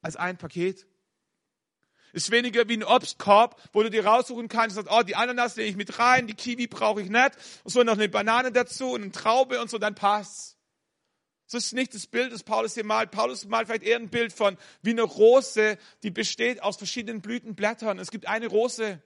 Als 0.02 0.16
ein 0.16 0.38
Paket. 0.38 0.88
Ist 2.14 2.32
weniger 2.32 2.68
wie 2.68 2.78
ein 2.78 2.84
Obstkorb, 2.84 3.62
wo 3.74 3.84
du 3.84 3.90
dir 3.90 4.06
raussuchen 4.06 4.48
kannst, 4.48 4.76
sagst, 4.76 4.92
oh, 4.92 5.04
die 5.04 5.16
Ananas 5.16 5.56
nehme 5.56 5.70
ich 5.70 5.76
mit 5.76 6.00
rein, 6.00 6.28
die 6.28 6.34
Kiwi 6.34 6.68
brauche 6.68 7.02
ich 7.02 7.10
nicht, 7.10 7.32
und 7.64 7.72
so 7.72 7.84
noch 7.84 7.94
eine 7.94 8.10
Banane 8.10 8.52
dazu 8.52 8.92
und 8.92 9.04
eine 9.04 9.12
Traube 9.12 9.62
und 9.62 9.70
so, 9.70 9.78
dann 9.78 9.96
passt's. 9.96 10.58
Das 11.52 11.66
ist 11.66 11.74
nicht 11.74 11.96
das 11.96 12.06
Bild, 12.06 12.32
das 12.32 12.44
Paulus 12.44 12.76
hier 12.76 12.86
malt. 12.86 13.10
Paulus 13.10 13.48
malt 13.48 13.68
vielleicht 13.68 13.84
eher 13.84 13.98
ein 13.98 14.10
Bild 14.10 14.34
von 14.34 14.56
wie 14.84 14.92
eine 14.92 15.02
Rose, 15.02 15.80
die 16.04 16.12
besteht 16.12 16.62
aus 16.62 16.78
verschiedenen 16.78 17.22
Blütenblättern. 17.22 17.98
Es 17.98 18.12
gibt 18.12 18.28
eine 18.28 18.48
Rose. 18.48 19.02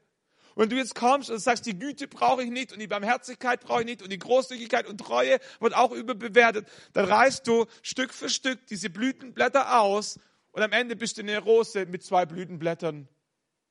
Und 0.56 0.72
du 0.72 0.76
jetzt 0.76 0.94
kommst 0.94 1.32
und 1.32 1.40
sagst, 1.40 1.66
die 1.66 1.80
Güte 1.80 2.08
brauche 2.08 2.44
ich 2.44 2.52
nicht 2.52 2.72
und 2.72 2.80
die 2.80 2.88
Barmherzigkeit 2.88 3.62
brauche 3.62 3.82
ich 3.82 3.86
nicht 3.86 4.02
und 4.02 4.12
die 4.12 4.20
Großzügigkeit 4.20 4.88
und 4.88 5.00
Treue 5.00 5.40
wird 5.60 5.74
auch 5.74 5.92
überbewertet, 5.92 6.68
dann 6.94 7.06
reißt 7.06 7.48
du 7.48 7.66
Stück 7.82 8.14
für 8.14 8.30
Stück 8.30 8.68
diese 8.68 8.90
Blütenblätter 8.90 9.80
aus 9.80 10.20
und 10.54 10.62
am 10.62 10.72
Ende 10.72 10.96
bist 10.96 11.18
du 11.18 11.22
eine 11.22 11.40
Rose 11.40 11.88
mit 11.88 12.04
zwei 12.04 12.26
Blütenblättern. 12.28 13.10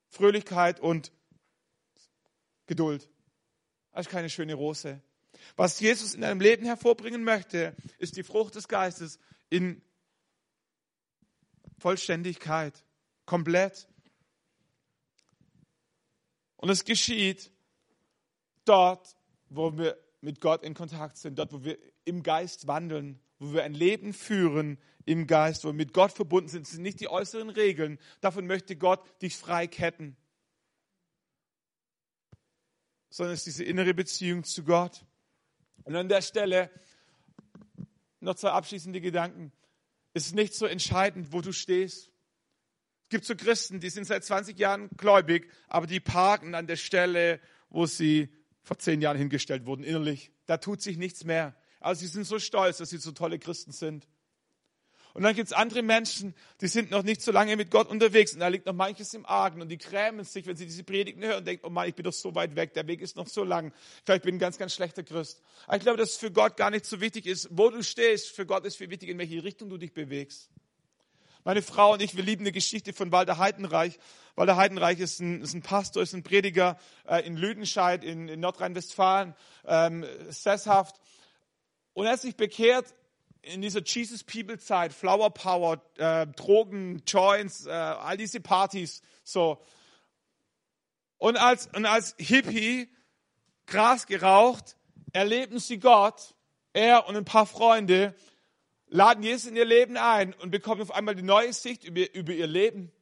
Fröhlichkeit 0.09 0.81
und 0.81 1.13
Geduld. 2.67 3.09
Das 3.93 4.07
ist 4.07 4.13
keine 4.13 4.29
schöne 4.29 4.55
Rose. 4.55 5.01
Was 5.57 5.79
Jesus 5.79 6.15
in 6.15 6.23
deinem 6.23 6.41
Leben 6.41 6.67
hervorbringen 6.67 7.23
möchte, 7.23 7.77
ist 7.99 8.17
die 8.17 8.25
Frucht 8.25 8.57
des 8.57 8.67
Geistes 8.67 9.21
in 9.49 9.81
Vollständigkeit, 11.79 12.85
komplett. 13.27 13.89
Und 16.57 16.69
es 16.69 16.85
geschieht 16.85 17.51
dort, 18.65 19.17
wo 19.49 19.79
wir 19.79 19.97
mit 20.21 20.41
Gott 20.41 20.65
in 20.65 20.75
Kontakt 20.75 21.17
sind, 21.17 21.39
dort, 21.39 21.53
wo 21.53 21.65
wir 21.65 21.79
im 22.05 22.25
Geist 22.25 22.67
wandeln, 22.67 23.21
wo 23.43 23.55
wir 23.55 23.65
ein 23.65 23.75
Leben 23.75 24.13
führen 24.13 24.79
im 25.05 25.27
Geist, 25.27 25.65
wo 25.65 25.69
wir 25.69 25.75
mit 25.75 25.93
Gott 25.93 26.13
verbunden 26.13 26.49
sind. 26.49 26.63
Es 26.63 26.71
sind 26.71 26.83
nicht 26.83 27.01
die 27.01 27.09
äußeren 27.09 27.51
Regeln. 27.51 27.99
Davon 28.21 28.47
möchte 28.47 28.77
Gott 28.77 29.03
dich 29.21 29.37
frei 29.37 29.67
ketten. 29.67 30.17
Sondern 33.11 33.35
es 33.35 33.41
ist 33.41 33.47
diese 33.47 33.65
innere 33.65 33.95
Beziehung 33.95 34.45
zu 34.45 34.63
Gott. 34.63 35.05
Und 35.83 35.97
an 35.97 36.09
der 36.09 36.23
Stelle 36.23 36.71
noch 38.21 38.37
zwei 38.37 38.51
abschließende 38.51 39.01
Gedanken. 39.01 39.53
Es 40.15 40.27
ist 40.27 40.37
nicht 40.37 40.55
so 40.55 40.67
entscheidend, 40.67 41.33
wo 41.33 41.41
du 41.41 41.51
stehst. 41.53 42.13
Es 43.03 43.09
gibt 43.09 43.25
so 43.25 43.35
Christen, 43.35 43.81
die 43.81 43.91
sind 43.91 44.05
seit 44.05 44.23
20 44.23 44.57
Jahren 44.57 44.89
gläubig, 44.97 45.51
aber 45.67 45.89
die 45.89 45.99
parken 45.99 46.55
an 46.55 46.69
der 46.69 46.77
Stelle, 46.77 47.41
wo 47.71 47.87
sie 47.87 48.33
vor 48.63 48.79
zehn 48.79 49.01
Jahren 49.01 49.19
hingestellt 49.19 49.67
wurden, 49.67 49.83
innerlich. 49.83 50.31
Da 50.47 50.59
tut 50.59 50.81
sich 50.81 50.97
nichts 50.97 51.25
mehr. 51.25 51.57
Also 51.83 52.01
sie 52.01 52.09
sind 52.09 52.25
so 52.25 52.39
stolz, 52.39 52.79
dass 52.79 52.91
sie 52.91 52.99
so 52.99 53.13
tolle 53.13 53.39
Christen 53.39 53.73
sind. 53.73 54.07
Und 55.15 55.25
dann 55.25 55.35
gibt 55.35 55.47
es 55.47 55.53
andere 55.53 55.83
Menschen, 55.83 56.35
die 56.63 56.69
sind 56.69 56.91
noch 56.91 57.03
nicht 57.03 57.21
so 57.21 57.33
lange 57.33 57.57
mit 57.57 57.71
Gott 57.71 57.89
unterwegs 57.89 58.33
und 58.33 58.41
da 58.41 58.49
liegt 58.49 58.65
noch 58.65 58.73
manches 58.73 59.13
im 59.13 59.27
Argen 59.27 59.61
und 59.61 59.69
die 59.69 59.77
grämen 59.77 60.25
sich, 60.25 60.47
wenn 60.47 60.57
sie 60.57 60.65
diese 60.65 60.85
Predigten 60.85 61.23
hören 61.23 61.39
und 61.39 61.47
denken, 61.47 61.67
oh 61.67 61.71
Mann, 61.71 61.87
ich 61.87 61.95
bin 61.95 62.05
doch 62.05 62.15
so 62.15 62.35
weit 62.35 62.57
weg, 62.57 62.73
der 62.73 62.87
Weg 62.87 63.03
ist 63.03 63.17
noch 63.17 63.27
so 63.27 63.45
lang. 63.45 63.75
Vielleicht 64.07 64.23
bin 64.23 64.35
ich 64.35 64.37
ein 64.37 64.41
ganz, 64.41 64.57
ganz 64.57 64.75
schlechter 64.75 65.03
Christ. 65.03 65.43
Aber 65.67 65.77
ich 65.77 65.83
glaube, 65.83 65.99
dass 65.99 66.13
es 66.13 66.17
für 66.17 66.31
Gott 66.31 66.57
gar 66.57 66.71
nicht 66.71 66.87
so 66.87 67.01
wichtig 67.01 67.27
ist, 67.27 67.49
wo 67.51 67.69
du 67.69 67.83
stehst. 67.83 68.31
Für 68.31 68.47
Gott 68.47 68.65
ist 68.65 68.77
viel 68.77 68.89
wichtig, 68.89 69.11
in 69.11 69.19
welche 69.19 69.45
Richtung 69.45 69.69
du 69.69 69.77
dich 69.77 69.93
bewegst. 69.93 70.51
Meine 71.45 71.61
Frau 71.61 71.93
und 71.93 72.01
ich, 72.01 72.17
wir 72.17 72.23
lieben 72.23 72.45
eine 72.45 72.53
Geschichte 72.53 72.93
von 72.93 73.11
Walter 73.13 73.37
Heidenreich. 73.37 73.99
Walter 74.37 74.57
Heidenreich 74.57 75.01
ist 75.01 75.21
ein, 75.21 75.43
ist 75.43 75.55
ein 75.55 75.63
Pastor, 75.63 76.03
ist 76.03 76.15
ein 76.15 76.23
Prediger 76.23 76.79
äh, 77.07 77.27
in 77.27 77.37
Lüdenscheid 77.37 78.05
in, 78.05 78.29
in 78.29 78.41
Nordrhein-Westfalen, 78.41 79.35
ähm, 79.67 80.07
sesshaft. 80.31 80.97
Und 81.95 82.07
er 82.07 82.13
hat 82.13 82.21
sich 82.21 82.37
bekehrt 82.37 82.95
in 83.43 83.61
dieser 83.61 83.83
Jesus 83.83 84.23
People 84.25 84.59
Zeit, 84.59 84.93
Flower 84.93 85.31
Power, 85.31 85.83
äh, 85.97 86.27
Drogen, 86.29 87.03
Joints, 87.07 87.67
äh, 87.67 87.71
all 87.71 88.17
diese 88.17 88.41
Partys, 88.41 89.03
so. 89.25 89.61
Und 91.19 91.37
als, 91.37 91.69
und 91.75 91.87
als 91.87 92.15
Hippie, 92.19 92.89
Gras 93.67 94.07
geraucht, 94.07 94.77
erleben 95.13 95.59
sie 95.59 95.79
Gott, 95.79 96.35
er 96.73 97.07
und 97.07 97.17
ein 97.17 97.25
paar 97.25 97.47
Freunde, 97.47 98.15
laden 98.87 99.23
Jesus 99.23 99.51
in 99.51 99.57
ihr 99.57 99.65
Leben 99.65 99.97
ein 99.97 100.35
und 100.35 100.51
bekommen 100.51 100.83
auf 100.83 100.93
einmal 100.93 101.15
die 101.15 101.23
neue 101.23 101.53
Sicht 101.53 101.85
über, 101.85 102.13
über 102.15 102.33
ihr 102.33 102.47
Leben. 102.47 102.93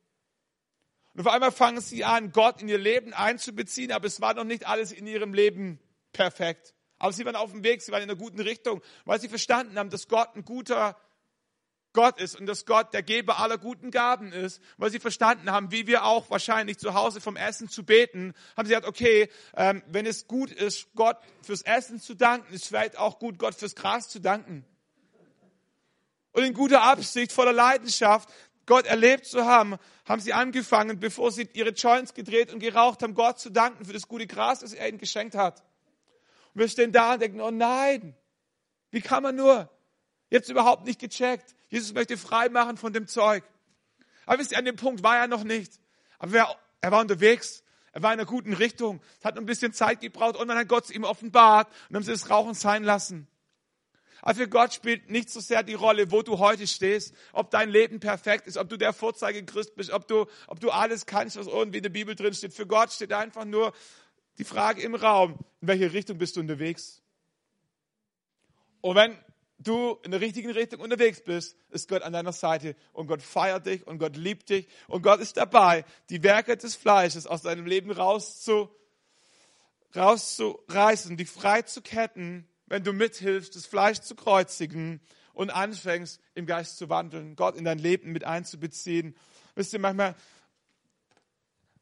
Und 1.14 1.20
auf 1.20 1.32
einmal 1.32 1.53
fangen 1.53 1.80
sie 1.80 2.05
an, 2.05 2.32
Gott 2.32 2.62
in 2.62 2.68
ihr 2.68 2.78
Leben 2.78 3.12
einzubeziehen, 3.12 3.93
aber 3.93 4.07
es 4.07 4.20
war 4.20 4.34
noch 4.34 4.45
nicht 4.45 4.66
alles 4.66 4.93
in 4.93 5.07
ihrem 5.07 5.34
Leben 5.34 5.80
perfekt. 6.12 6.74
Aber 7.01 7.13
sie 7.13 7.25
waren 7.25 7.35
auf 7.35 7.51
dem 7.51 7.65
Weg, 7.65 7.83
sie 7.83 7.91
waren 7.91 8.03
in 8.03 8.11
einer 8.11 8.19
guten 8.19 8.41
Richtung, 8.41 8.83
weil 9.07 9.19
sie 9.19 9.29
verstanden 9.29 9.79
haben, 9.79 9.91
dass 9.91 10.07
Gott 10.07 10.37
ein 10.37 10.45
guter 10.45 10.97
Gott 11.93 12.21
ist 12.21 12.39
und 12.39 12.47
dass 12.47 12.67
Gott 12.67 12.93
der 12.93 13.03
Geber 13.03 13.41
aller 13.41 13.59
guten 13.59 13.91
Gaben 13.91 14.33
ist, 14.33 14.61
weil 14.77 14.91
sie 14.91 15.01
verstanden 15.01 15.51
haben, 15.51 15.73
wie 15.73 15.89
wir 15.89 16.05
auch 16.05 16.31
wahrscheinlich 16.31 16.79
zu 16.79 16.95
Hause 16.95 17.21
vom 17.21 17.37
Essen 17.37 17.69
zu 17.69 17.85
beten, 17.85 18.35
haben 18.57 18.67
sie 18.67 18.75
gesagt, 18.75 18.87
okay, 18.87 19.29
ähm, 19.57 19.83
wenn 19.89 20.07
es 20.07 20.29
gut 20.29 20.53
ist, 20.53 20.87
Gott 20.95 21.17
fürs 21.43 21.63
Essen 21.63 22.01
zu 22.01 22.15
danken, 22.15 22.55
ist 22.55 22.69
vielleicht 22.69 22.97
auch 22.97 23.19
gut, 23.19 23.39
Gott 23.39 23.57
fürs 23.57 23.75
Gras 23.75 24.09
zu 24.09 24.21
danken. 24.21 24.65
Und 26.31 26.45
in 26.45 26.55
guter 26.55 26.83
Absicht, 26.83 27.33
voller 27.33 27.53
Leidenschaft, 27.53 28.29
Gott 28.67 28.87
erlebt 28.87 29.27
zu 29.27 29.47
haben, 29.47 29.77
haben 30.05 30.21
sie 30.21 30.33
angefangen, 30.33 31.01
bevor 31.01 31.33
sie 31.33 31.49
ihre 31.55 31.71
Joints 31.71 32.15
gedreht 32.15 32.53
und 32.53 32.61
geraucht 32.61 33.03
haben, 33.03 33.15
Gott 33.15 33.41
zu 33.41 33.51
danken 33.51 33.85
für 33.85 33.93
das 33.93 34.07
gute 34.07 34.29
Gras, 34.29 34.61
das 34.61 34.75
er 34.75 34.89
ihnen 34.89 34.99
geschenkt 34.99 35.35
hat. 35.35 35.65
Und 36.55 36.61
wir 36.61 36.69
stehen 36.69 36.93
da 36.93 37.15
und 37.15 37.23
denken, 37.23 37.41
oh 37.41 37.51
nein, 37.51 38.15
wie 38.91 39.01
kann 39.01 39.23
man 39.23 39.37
nur? 39.37 39.71
Jetzt 40.31 40.49
überhaupt 40.49 40.85
nicht 40.85 41.01
gecheckt. 41.01 41.55
Jesus 41.69 41.93
möchte 41.93 42.17
frei 42.17 42.49
machen 42.49 42.77
von 42.77 42.93
dem 42.93 43.07
Zeug. 43.07 43.45
Aber 44.27 44.39
wisst 44.39 44.53
ihr, 44.53 44.59
an 44.59 44.65
dem 44.65 44.77
Punkt 44.77 45.03
war 45.03 45.17
er 45.17 45.27
noch 45.27 45.45
nicht. 45.45 45.81
Aber 46.19 46.57
er 46.81 46.91
war 46.91 47.01
unterwegs. 47.01 47.63
Er 47.93 48.03
war 48.03 48.13
in 48.13 48.21
einer 48.21 48.29
guten 48.29 48.53
Richtung. 48.53 49.01
Es 49.19 49.25
hat 49.25 49.37
ein 49.37 49.47
bisschen 49.47 49.73
Zeit 49.73 50.01
gebraucht 50.01 50.37
und 50.37 50.49
dann 50.49 50.57
hat 50.57 50.69
Gott 50.69 50.85
es 50.85 50.91
ihm 50.91 51.05
offenbart 51.05 51.69
und 51.89 51.97
haben 51.97 52.03
sie 52.05 52.13
das 52.13 52.31
Rauchen 52.31 52.55
sein 52.55 52.85
lassen. 52.85 53.27
Aber 54.23 54.35
für 54.35 54.49
Gott 54.49 54.75
spielt 54.75 55.11
nicht 55.11 55.31
so 55.31 55.41
sehr 55.41 55.63
die 55.63 55.75
Rolle, 55.75 56.13
wo 56.13 56.23
du 56.23 56.39
heute 56.39 56.67
stehst, 56.67 57.15
ob 57.33 57.51
dein 57.51 57.71
Leben 57.71 58.01
perfekt 58.01 58.47
ist, 58.47 58.59
ob 58.59 58.69
du 58.69 58.77
der 58.77 58.93
Vorzeige 58.93 59.45
Christ 59.45 59.75
bist, 59.77 59.91
ob 59.91 60.07
du, 60.07 60.27
ob 60.47 60.61
du 60.61 60.71
alles 60.71 61.07
kannst, 61.07 61.37
was 61.37 61.47
irgendwie 61.47 61.79
in 61.79 61.83
der 61.83 61.91
Bibel 61.91 62.15
drin 62.15 62.35
steht. 62.35 62.53
Für 62.53 62.67
Gott 62.67 62.93
steht 62.93 63.13
einfach 63.13 63.47
nur, 63.47 63.73
die 64.41 64.45
Frage 64.45 64.80
im 64.80 64.95
Raum, 64.95 65.38
in 65.61 65.68
welche 65.68 65.93
Richtung 65.93 66.16
bist 66.16 66.36
du 66.36 66.41
unterwegs? 66.41 67.03
Und 68.80 68.97
wenn 68.97 69.14
du 69.59 69.99
in 70.03 70.12
der 70.12 70.22
richtigen 70.22 70.51
Richtung 70.51 70.80
unterwegs 70.80 71.20
bist, 71.22 71.59
ist 71.68 71.91
Gott 71.91 72.01
an 72.01 72.14
deiner 72.14 72.32
Seite 72.32 72.74
und 72.95 73.07
Gott 73.07 73.20
feiert 73.20 73.66
dich 73.66 73.86
und 73.86 73.99
Gott 73.99 74.16
liebt 74.16 74.49
dich 74.49 74.66
und 74.88 75.03
Gott 75.03 75.20
ist 75.20 75.36
dabei, 75.36 75.84
die 76.09 76.22
Werke 76.22 76.57
des 76.57 76.74
Fleisches 76.74 77.26
aus 77.26 77.43
deinem 77.43 77.66
Leben 77.66 77.91
rauszu, 77.91 78.70
rauszureißen, 79.95 81.18
dich 81.18 81.28
frei 81.28 81.61
zu 81.61 81.82
ketten, 81.82 82.49
wenn 82.64 82.82
du 82.82 82.95
mithilfst, 82.95 83.55
das 83.55 83.66
Fleisch 83.66 83.99
zu 83.99 84.14
kreuzigen 84.14 85.03
und 85.34 85.51
anfängst, 85.51 86.18
im 86.34 86.47
Geist 86.47 86.78
zu 86.78 86.88
wandeln, 86.88 87.36
Gott 87.36 87.57
in 87.57 87.64
dein 87.66 87.78
Leben 87.78 88.12
mit 88.12 88.24
einzubeziehen. 88.24 89.14
Wisst 89.55 89.74
ihr, 89.74 89.80
manchmal 89.80 90.14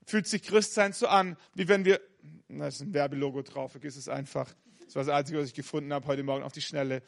fühlt 0.06 0.26
sich 0.26 0.42
Christsein 0.42 0.92
so 0.92 1.06
an, 1.06 1.36
wie 1.54 1.68
wenn 1.68 1.84
wir 1.84 2.00
da 2.48 2.66
ist 2.66 2.80
ein 2.80 2.94
Werbelogo 2.94 3.42
drauf, 3.42 3.72
vergiss 3.72 3.96
es 3.96 4.08
einfach. 4.08 4.52
Das 4.86 4.96
war 4.96 5.04
das 5.04 5.14
Einzige, 5.14 5.38
was 5.38 5.48
ich 5.48 5.54
gefunden 5.54 5.92
habe 5.92 6.06
heute 6.06 6.22
Morgen 6.22 6.42
auf 6.42 6.52
die 6.52 6.62
Schnelle. 6.62 7.02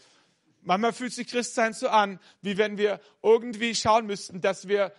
Manchmal 0.62 0.92
fühlt 0.92 1.14
sich 1.14 1.26
Christsein 1.26 1.72
so 1.72 1.88
an, 1.88 2.20
wie 2.42 2.58
wenn 2.58 2.76
wir 2.76 3.00
irgendwie 3.22 3.74
schauen 3.74 4.06
müssten, 4.06 4.42
dass 4.42 4.68
wir, 4.68 4.92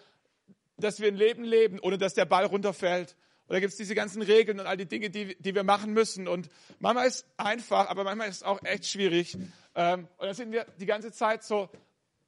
dass 0.77 0.99
wir 0.99 1.09
ein 1.09 1.15
Leben 1.15 1.43
leben, 1.43 1.79
ohne 1.79 1.99
dass 1.99 2.15
der 2.15 2.25
Ball 2.25 2.45
runterfällt. 2.45 3.15
Oder 3.47 3.59
gibt 3.59 3.71
es 3.71 3.77
diese 3.77 3.93
ganzen 3.93 4.23
Regeln 4.23 4.59
und 4.59 4.65
all 4.65 4.77
die 4.77 4.87
Dinge, 4.87 5.11
die, 5.11 5.35
die 5.37 5.53
wir 5.53 5.63
machen 5.63 5.93
müssen. 5.93 6.27
Und 6.27 6.49
manchmal 6.79 7.07
ist 7.07 7.27
einfach, 7.37 7.87
aber 7.89 8.03
manchmal 8.03 8.29
ist 8.29 8.37
es 8.37 8.43
auch 8.43 8.63
echt 8.63 8.87
schwierig. 8.87 9.37
Ähm, 9.75 10.07
und 10.17 10.25
dann 10.25 10.33
sind 10.33 10.51
wir 10.51 10.65
die 10.79 10.87
ganze 10.87 11.11
Zeit 11.11 11.43
so 11.43 11.69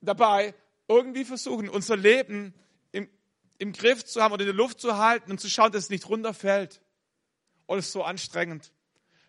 dabei, 0.01 0.53
irgendwie 0.87 1.25
versuchen, 1.25 1.67
unser 1.67 1.97
Leben 1.97 2.53
im, 2.91 3.09
im 3.57 3.73
Griff 3.73 4.05
zu 4.05 4.21
haben 4.21 4.33
oder 4.33 4.43
in 4.43 4.47
der 4.47 4.55
Luft 4.55 4.79
zu 4.79 4.97
halten 4.97 5.31
und 5.31 5.39
zu 5.39 5.49
schauen, 5.49 5.71
dass 5.71 5.85
es 5.85 5.89
nicht 5.89 6.07
runterfällt 6.07 6.79
und 7.65 7.79
ist 7.79 7.91
so 7.91 8.03
anstrengend. 8.03 8.71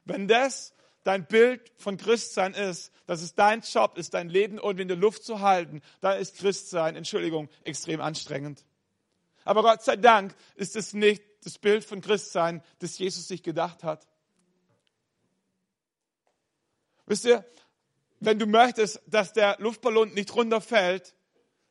Wenn 0.05 0.29
das 0.29 0.75
dein 1.03 1.27
Bild 1.27 1.73
von 1.77 1.97
Christsein 1.97 2.55
ist, 2.55 2.93
dass 3.07 3.23
es 3.23 3.35
dein 3.35 3.61
Job 3.61 3.99
ist, 3.99 4.15
dein 4.15 4.29
Leben 4.29 4.57
irgendwie 4.57 4.83
in 4.83 4.89
der 4.89 4.97
Luft 4.97 5.25
zu 5.25 5.41
halten, 5.41 5.83
dann 6.01 6.19
ist 6.19 6.39
Christsein, 6.39 6.97
Entschuldigung, 6.97 7.49
extrem 7.65 8.01
anstrengend. 8.01 8.65
Aber 9.45 9.63
Gott 9.63 9.83
sei 9.83 9.97
Dank 9.97 10.35
ist 10.57 10.75
es 10.75 10.95
nicht 10.95 11.23
das 11.45 11.59
Bild 11.59 11.85
von 11.85 12.01
Christsein, 12.01 12.63
das 12.79 12.99
Jesus 12.99 13.29
sich 13.29 13.43
gedacht 13.43 13.85
hat. 13.85 14.07
Wisst 17.07 17.27
ihr, 17.27 17.45
wenn 18.21 18.39
du 18.39 18.47
möchtest, 18.47 19.03
dass 19.07 19.35
der 19.35 19.57
Luftballon 19.59 20.15
nicht 20.15 20.35
runterfällt, 20.35 21.15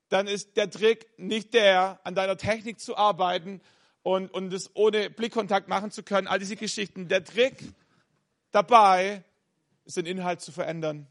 dann 0.09 0.27
ist 0.27 0.57
der 0.57 0.69
Trick 0.69 1.07
nicht 1.17 1.55
der, 1.55 1.99
an 2.03 2.13
deiner 2.13 2.37
Technik 2.37 2.79
zu 2.79 2.95
arbeiten, 2.95 3.61
und, 4.03 4.29
und 4.33 4.51
das 4.51 4.69
ohne 4.75 5.09
Blickkontakt 5.09 5.67
machen 5.67 5.89
zu 5.89 6.03
können, 6.03 6.27
all 6.27 6.39
diese 6.39 6.55
Geschichten. 6.55 7.07
Der 7.07 7.23
Trick 7.23 7.57
dabei 8.51 9.23
ist, 9.85 9.97
den 9.97 10.05
Inhalt 10.05 10.41
zu 10.41 10.51
verändern. 10.51 11.07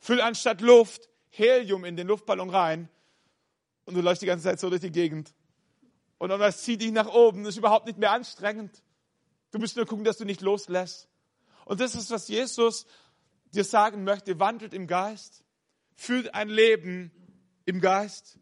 Füll 0.00 0.20
anstatt 0.20 0.60
Luft 0.60 1.08
Helium 1.28 1.84
in 1.84 1.96
den 1.96 2.08
Luftballon 2.08 2.50
rein 2.50 2.88
und 3.84 3.94
du 3.94 4.00
läufst 4.00 4.22
die 4.22 4.26
ganze 4.26 4.44
Zeit 4.44 4.60
so 4.60 4.68
durch 4.68 4.80
die 4.82 4.90
Gegend 4.90 5.32
Und 6.18 6.28
dann 6.30 6.40
das 6.40 6.62
zieht 6.62 6.82
dich 6.82 6.92
nach 6.92 7.08
oben. 7.08 7.44
Das 7.44 7.54
ist 7.54 7.58
überhaupt 7.58 7.86
nicht 7.86 7.98
mehr 7.98 8.12
anstrengend. 8.12 8.82
Du 9.50 9.58
musst 9.58 9.76
nur 9.76 9.86
gucken, 9.86 10.04
dass 10.04 10.18
du 10.18 10.24
nicht 10.24 10.40
loslässt. 10.40 11.08
Und 11.64 11.80
das 11.80 11.94
ist, 11.94 12.10
was 12.10 12.28
Jesus 12.28 12.86
dir 13.52 13.64
sagen 13.64 14.04
möchte. 14.04 14.38
Wandelt 14.38 14.74
im 14.74 14.86
Geist. 14.86 15.44
Fühlt 15.94 16.34
ein 16.34 16.48
Leben 16.48 17.10
im 17.64 17.80
Geist. 17.80 18.38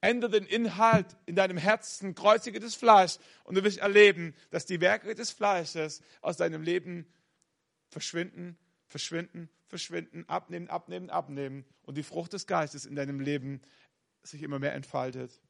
Ändere 0.00 0.30
den 0.30 0.46
Inhalt 0.46 1.06
in 1.26 1.34
deinem 1.34 1.56
Herzen, 1.56 2.14
kreuzige 2.14 2.60
das 2.60 2.74
Fleisch 2.74 3.18
und 3.44 3.56
du 3.56 3.64
wirst 3.64 3.78
erleben, 3.78 4.34
dass 4.50 4.64
die 4.64 4.80
Werke 4.80 5.14
des 5.14 5.30
Fleisches 5.30 6.02
aus 6.20 6.36
deinem 6.36 6.62
Leben 6.62 7.06
verschwinden, 7.88 8.56
verschwinden, 8.86 9.48
verschwinden, 9.66 10.24
abnehmen, 10.28 10.68
abnehmen, 10.68 11.10
abnehmen 11.10 11.64
und 11.82 11.96
die 11.96 12.02
Frucht 12.02 12.32
des 12.32 12.46
Geistes 12.46 12.86
in 12.86 12.94
deinem 12.94 13.20
Leben 13.20 13.60
sich 14.22 14.42
immer 14.42 14.58
mehr 14.58 14.74
entfaltet. 14.74 15.40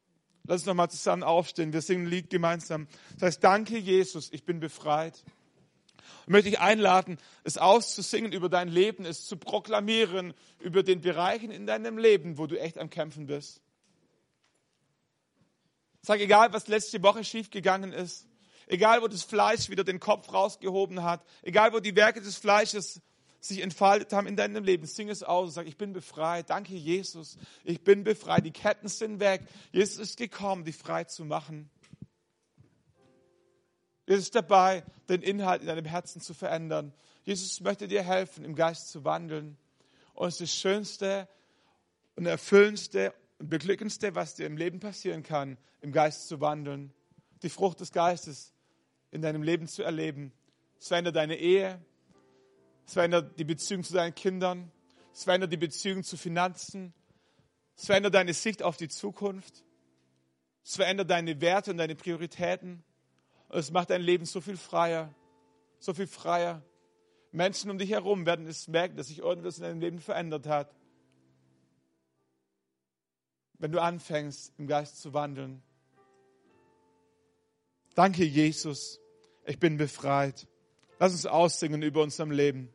Lass 0.45 0.61
uns 0.61 0.65
nochmal 0.67 0.89
zusammen 0.89 1.23
aufstehen. 1.23 1.73
Wir 1.73 1.81
singen 1.81 2.05
ein 2.05 2.09
Lied 2.09 2.29
gemeinsam. 2.29 2.87
Das 3.13 3.27
heißt, 3.27 3.43
danke 3.43 3.77
Jesus, 3.77 4.29
ich 4.31 4.45
bin 4.45 4.59
befreit. 4.59 5.23
Ich 6.23 6.27
möchte 6.27 6.49
dich 6.49 6.59
einladen, 6.59 7.17
es 7.43 7.57
auszusingen 7.57 8.31
über 8.31 8.49
dein 8.49 8.67
Leben, 8.67 9.05
es 9.05 9.25
zu 9.25 9.37
proklamieren 9.37 10.33
über 10.59 10.81
den 10.81 11.01
Bereichen 11.01 11.51
in 11.51 11.67
deinem 11.67 11.97
Leben, 11.97 12.37
wo 12.37 12.47
du 12.47 12.59
echt 12.59 12.77
am 12.77 12.89
Kämpfen 12.89 13.27
bist. 13.27 13.61
Sag, 16.01 16.19
egal 16.21 16.53
was 16.53 16.67
letzte 16.67 17.01
Woche 17.03 17.23
schiefgegangen 17.23 17.91
ist, 17.91 18.27
egal 18.67 19.01
wo 19.01 19.07
das 19.07 19.23
Fleisch 19.23 19.69
wieder 19.69 19.83
den 19.83 19.99
Kopf 19.99 20.31
rausgehoben 20.33 21.03
hat, 21.03 21.23
egal 21.41 21.73
wo 21.73 21.79
die 21.79 21.95
Werke 21.95 22.21
des 22.21 22.37
Fleisches 22.37 23.01
sich 23.41 23.59
entfaltet 23.61 24.11
haben 24.13 24.27
in 24.27 24.35
deinem 24.35 24.63
Leben, 24.63 24.85
sing 24.85 25.09
es 25.09 25.23
aus 25.23 25.47
und 25.47 25.51
sag, 25.51 25.67
ich 25.67 25.77
bin 25.77 25.93
befreit. 25.93 26.49
Danke, 26.49 26.75
Jesus. 26.75 27.37
Ich 27.63 27.83
bin 27.83 28.03
befreit. 28.03 28.45
Die 28.45 28.51
Ketten 28.51 28.89
sind 28.89 29.19
weg. 29.19 29.47
Jesus 29.71 29.97
ist 29.97 30.17
gekommen, 30.17 30.65
dich 30.65 30.75
frei 30.75 31.05
zu 31.05 31.23
machen. 31.23 31.69
Jesus 34.07 34.25
ist 34.25 34.35
dabei, 34.35 34.83
den 35.07 35.21
Inhalt 35.21 35.61
in 35.61 35.67
deinem 35.67 35.85
Herzen 35.85 36.19
zu 36.19 36.33
verändern. 36.33 36.93
Jesus 37.23 37.61
möchte 37.61 37.87
dir 37.87 38.03
helfen, 38.03 38.43
im 38.43 38.55
Geist 38.55 38.89
zu 38.89 39.05
wandeln. 39.05 39.57
Und 40.13 40.27
es 40.27 40.35
ist 40.35 40.41
das 40.41 40.59
Schönste 40.59 41.29
und 42.15 42.25
Erfüllendste 42.25 43.13
Beglückendste, 43.39 44.15
was 44.15 44.35
dir 44.35 44.45
im 44.45 44.57
Leben 44.57 44.79
passieren 44.79 45.23
kann, 45.23 45.57
im 45.81 45.91
Geist 45.91 46.27
zu 46.27 46.41
wandeln. 46.41 46.93
Die 47.41 47.49
Frucht 47.49 47.79
des 47.79 47.91
Geistes 47.91 48.53
in 49.11 49.21
deinem 49.21 49.43
Leben 49.43 49.67
zu 49.67 49.83
erleben. 49.83 50.33
Es 50.77 50.89
verändert 50.89 51.15
deine 51.15 51.37
Ehe, 51.37 51.81
es 52.89 52.93
verändert 52.93 53.37
die 53.37 53.43
Beziehung 53.43 53.83
zu 53.83 53.93
deinen 53.93 54.15
Kindern. 54.15 54.71
Es 55.13 55.23
verändert 55.23 55.51
die 55.51 55.57
Beziehung 55.57 56.03
zu 56.03 56.17
Finanzen. 56.17 56.91
Es 57.77 57.85
verändert 57.85 58.15
deine 58.15 58.33
Sicht 58.33 58.63
auf 58.63 58.77
die 58.77 58.87
Zukunft. 58.87 59.63
Es 60.63 60.75
verändert 60.75 61.11
deine 61.11 61.39
Werte 61.39 61.69
und 61.69 61.77
deine 61.77 61.95
Prioritäten. 61.95 62.83
Und 63.47 63.59
es 63.59 63.69
macht 63.69 63.91
dein 63.91 64.01
Leben 64.01 64.25
so 64.25 64.41
viel 64.41 64.57
freier, 64.57 65.13
so 65.77 65.93
viel 65.93 66.07
freier. 66.07 66.63
Menschen 67.31 67.69
um 67.69 67.77
dich 67.77 67.91
herum 67.91 68.25
werden 68.25 68.47
es 68.47 68.67
merken, 68.67 68.97
dass 68.97 69.09
sich 69.09 69.19
irgendwas 69.19 69.57
in 69.57 69.65
deinem 69.65 69.81
Leben 69.81 69.99
verändert 69.99 70.47
hat. 70.47 70.75
Wenn 73.59 73.71
du 73.71 73.81
anfängst, 73.81 74.53
im 74.57 74.67
Geist 74.67 75.01
zu 75.01 75.13
wandeln. 75.13 75.61
Danke, 77.93 78.23
Jesus. 78.23 78.99
Ich 79.45 79.59
bin 79.59 79.77
befreit. 79.77 80.47
Lass 80.97 81.11
uns 81.11 81.25
aussingen 81.25 81.81
über 81.81 82.01
unserem 82.01 82.31
Leben. 82.31 82.73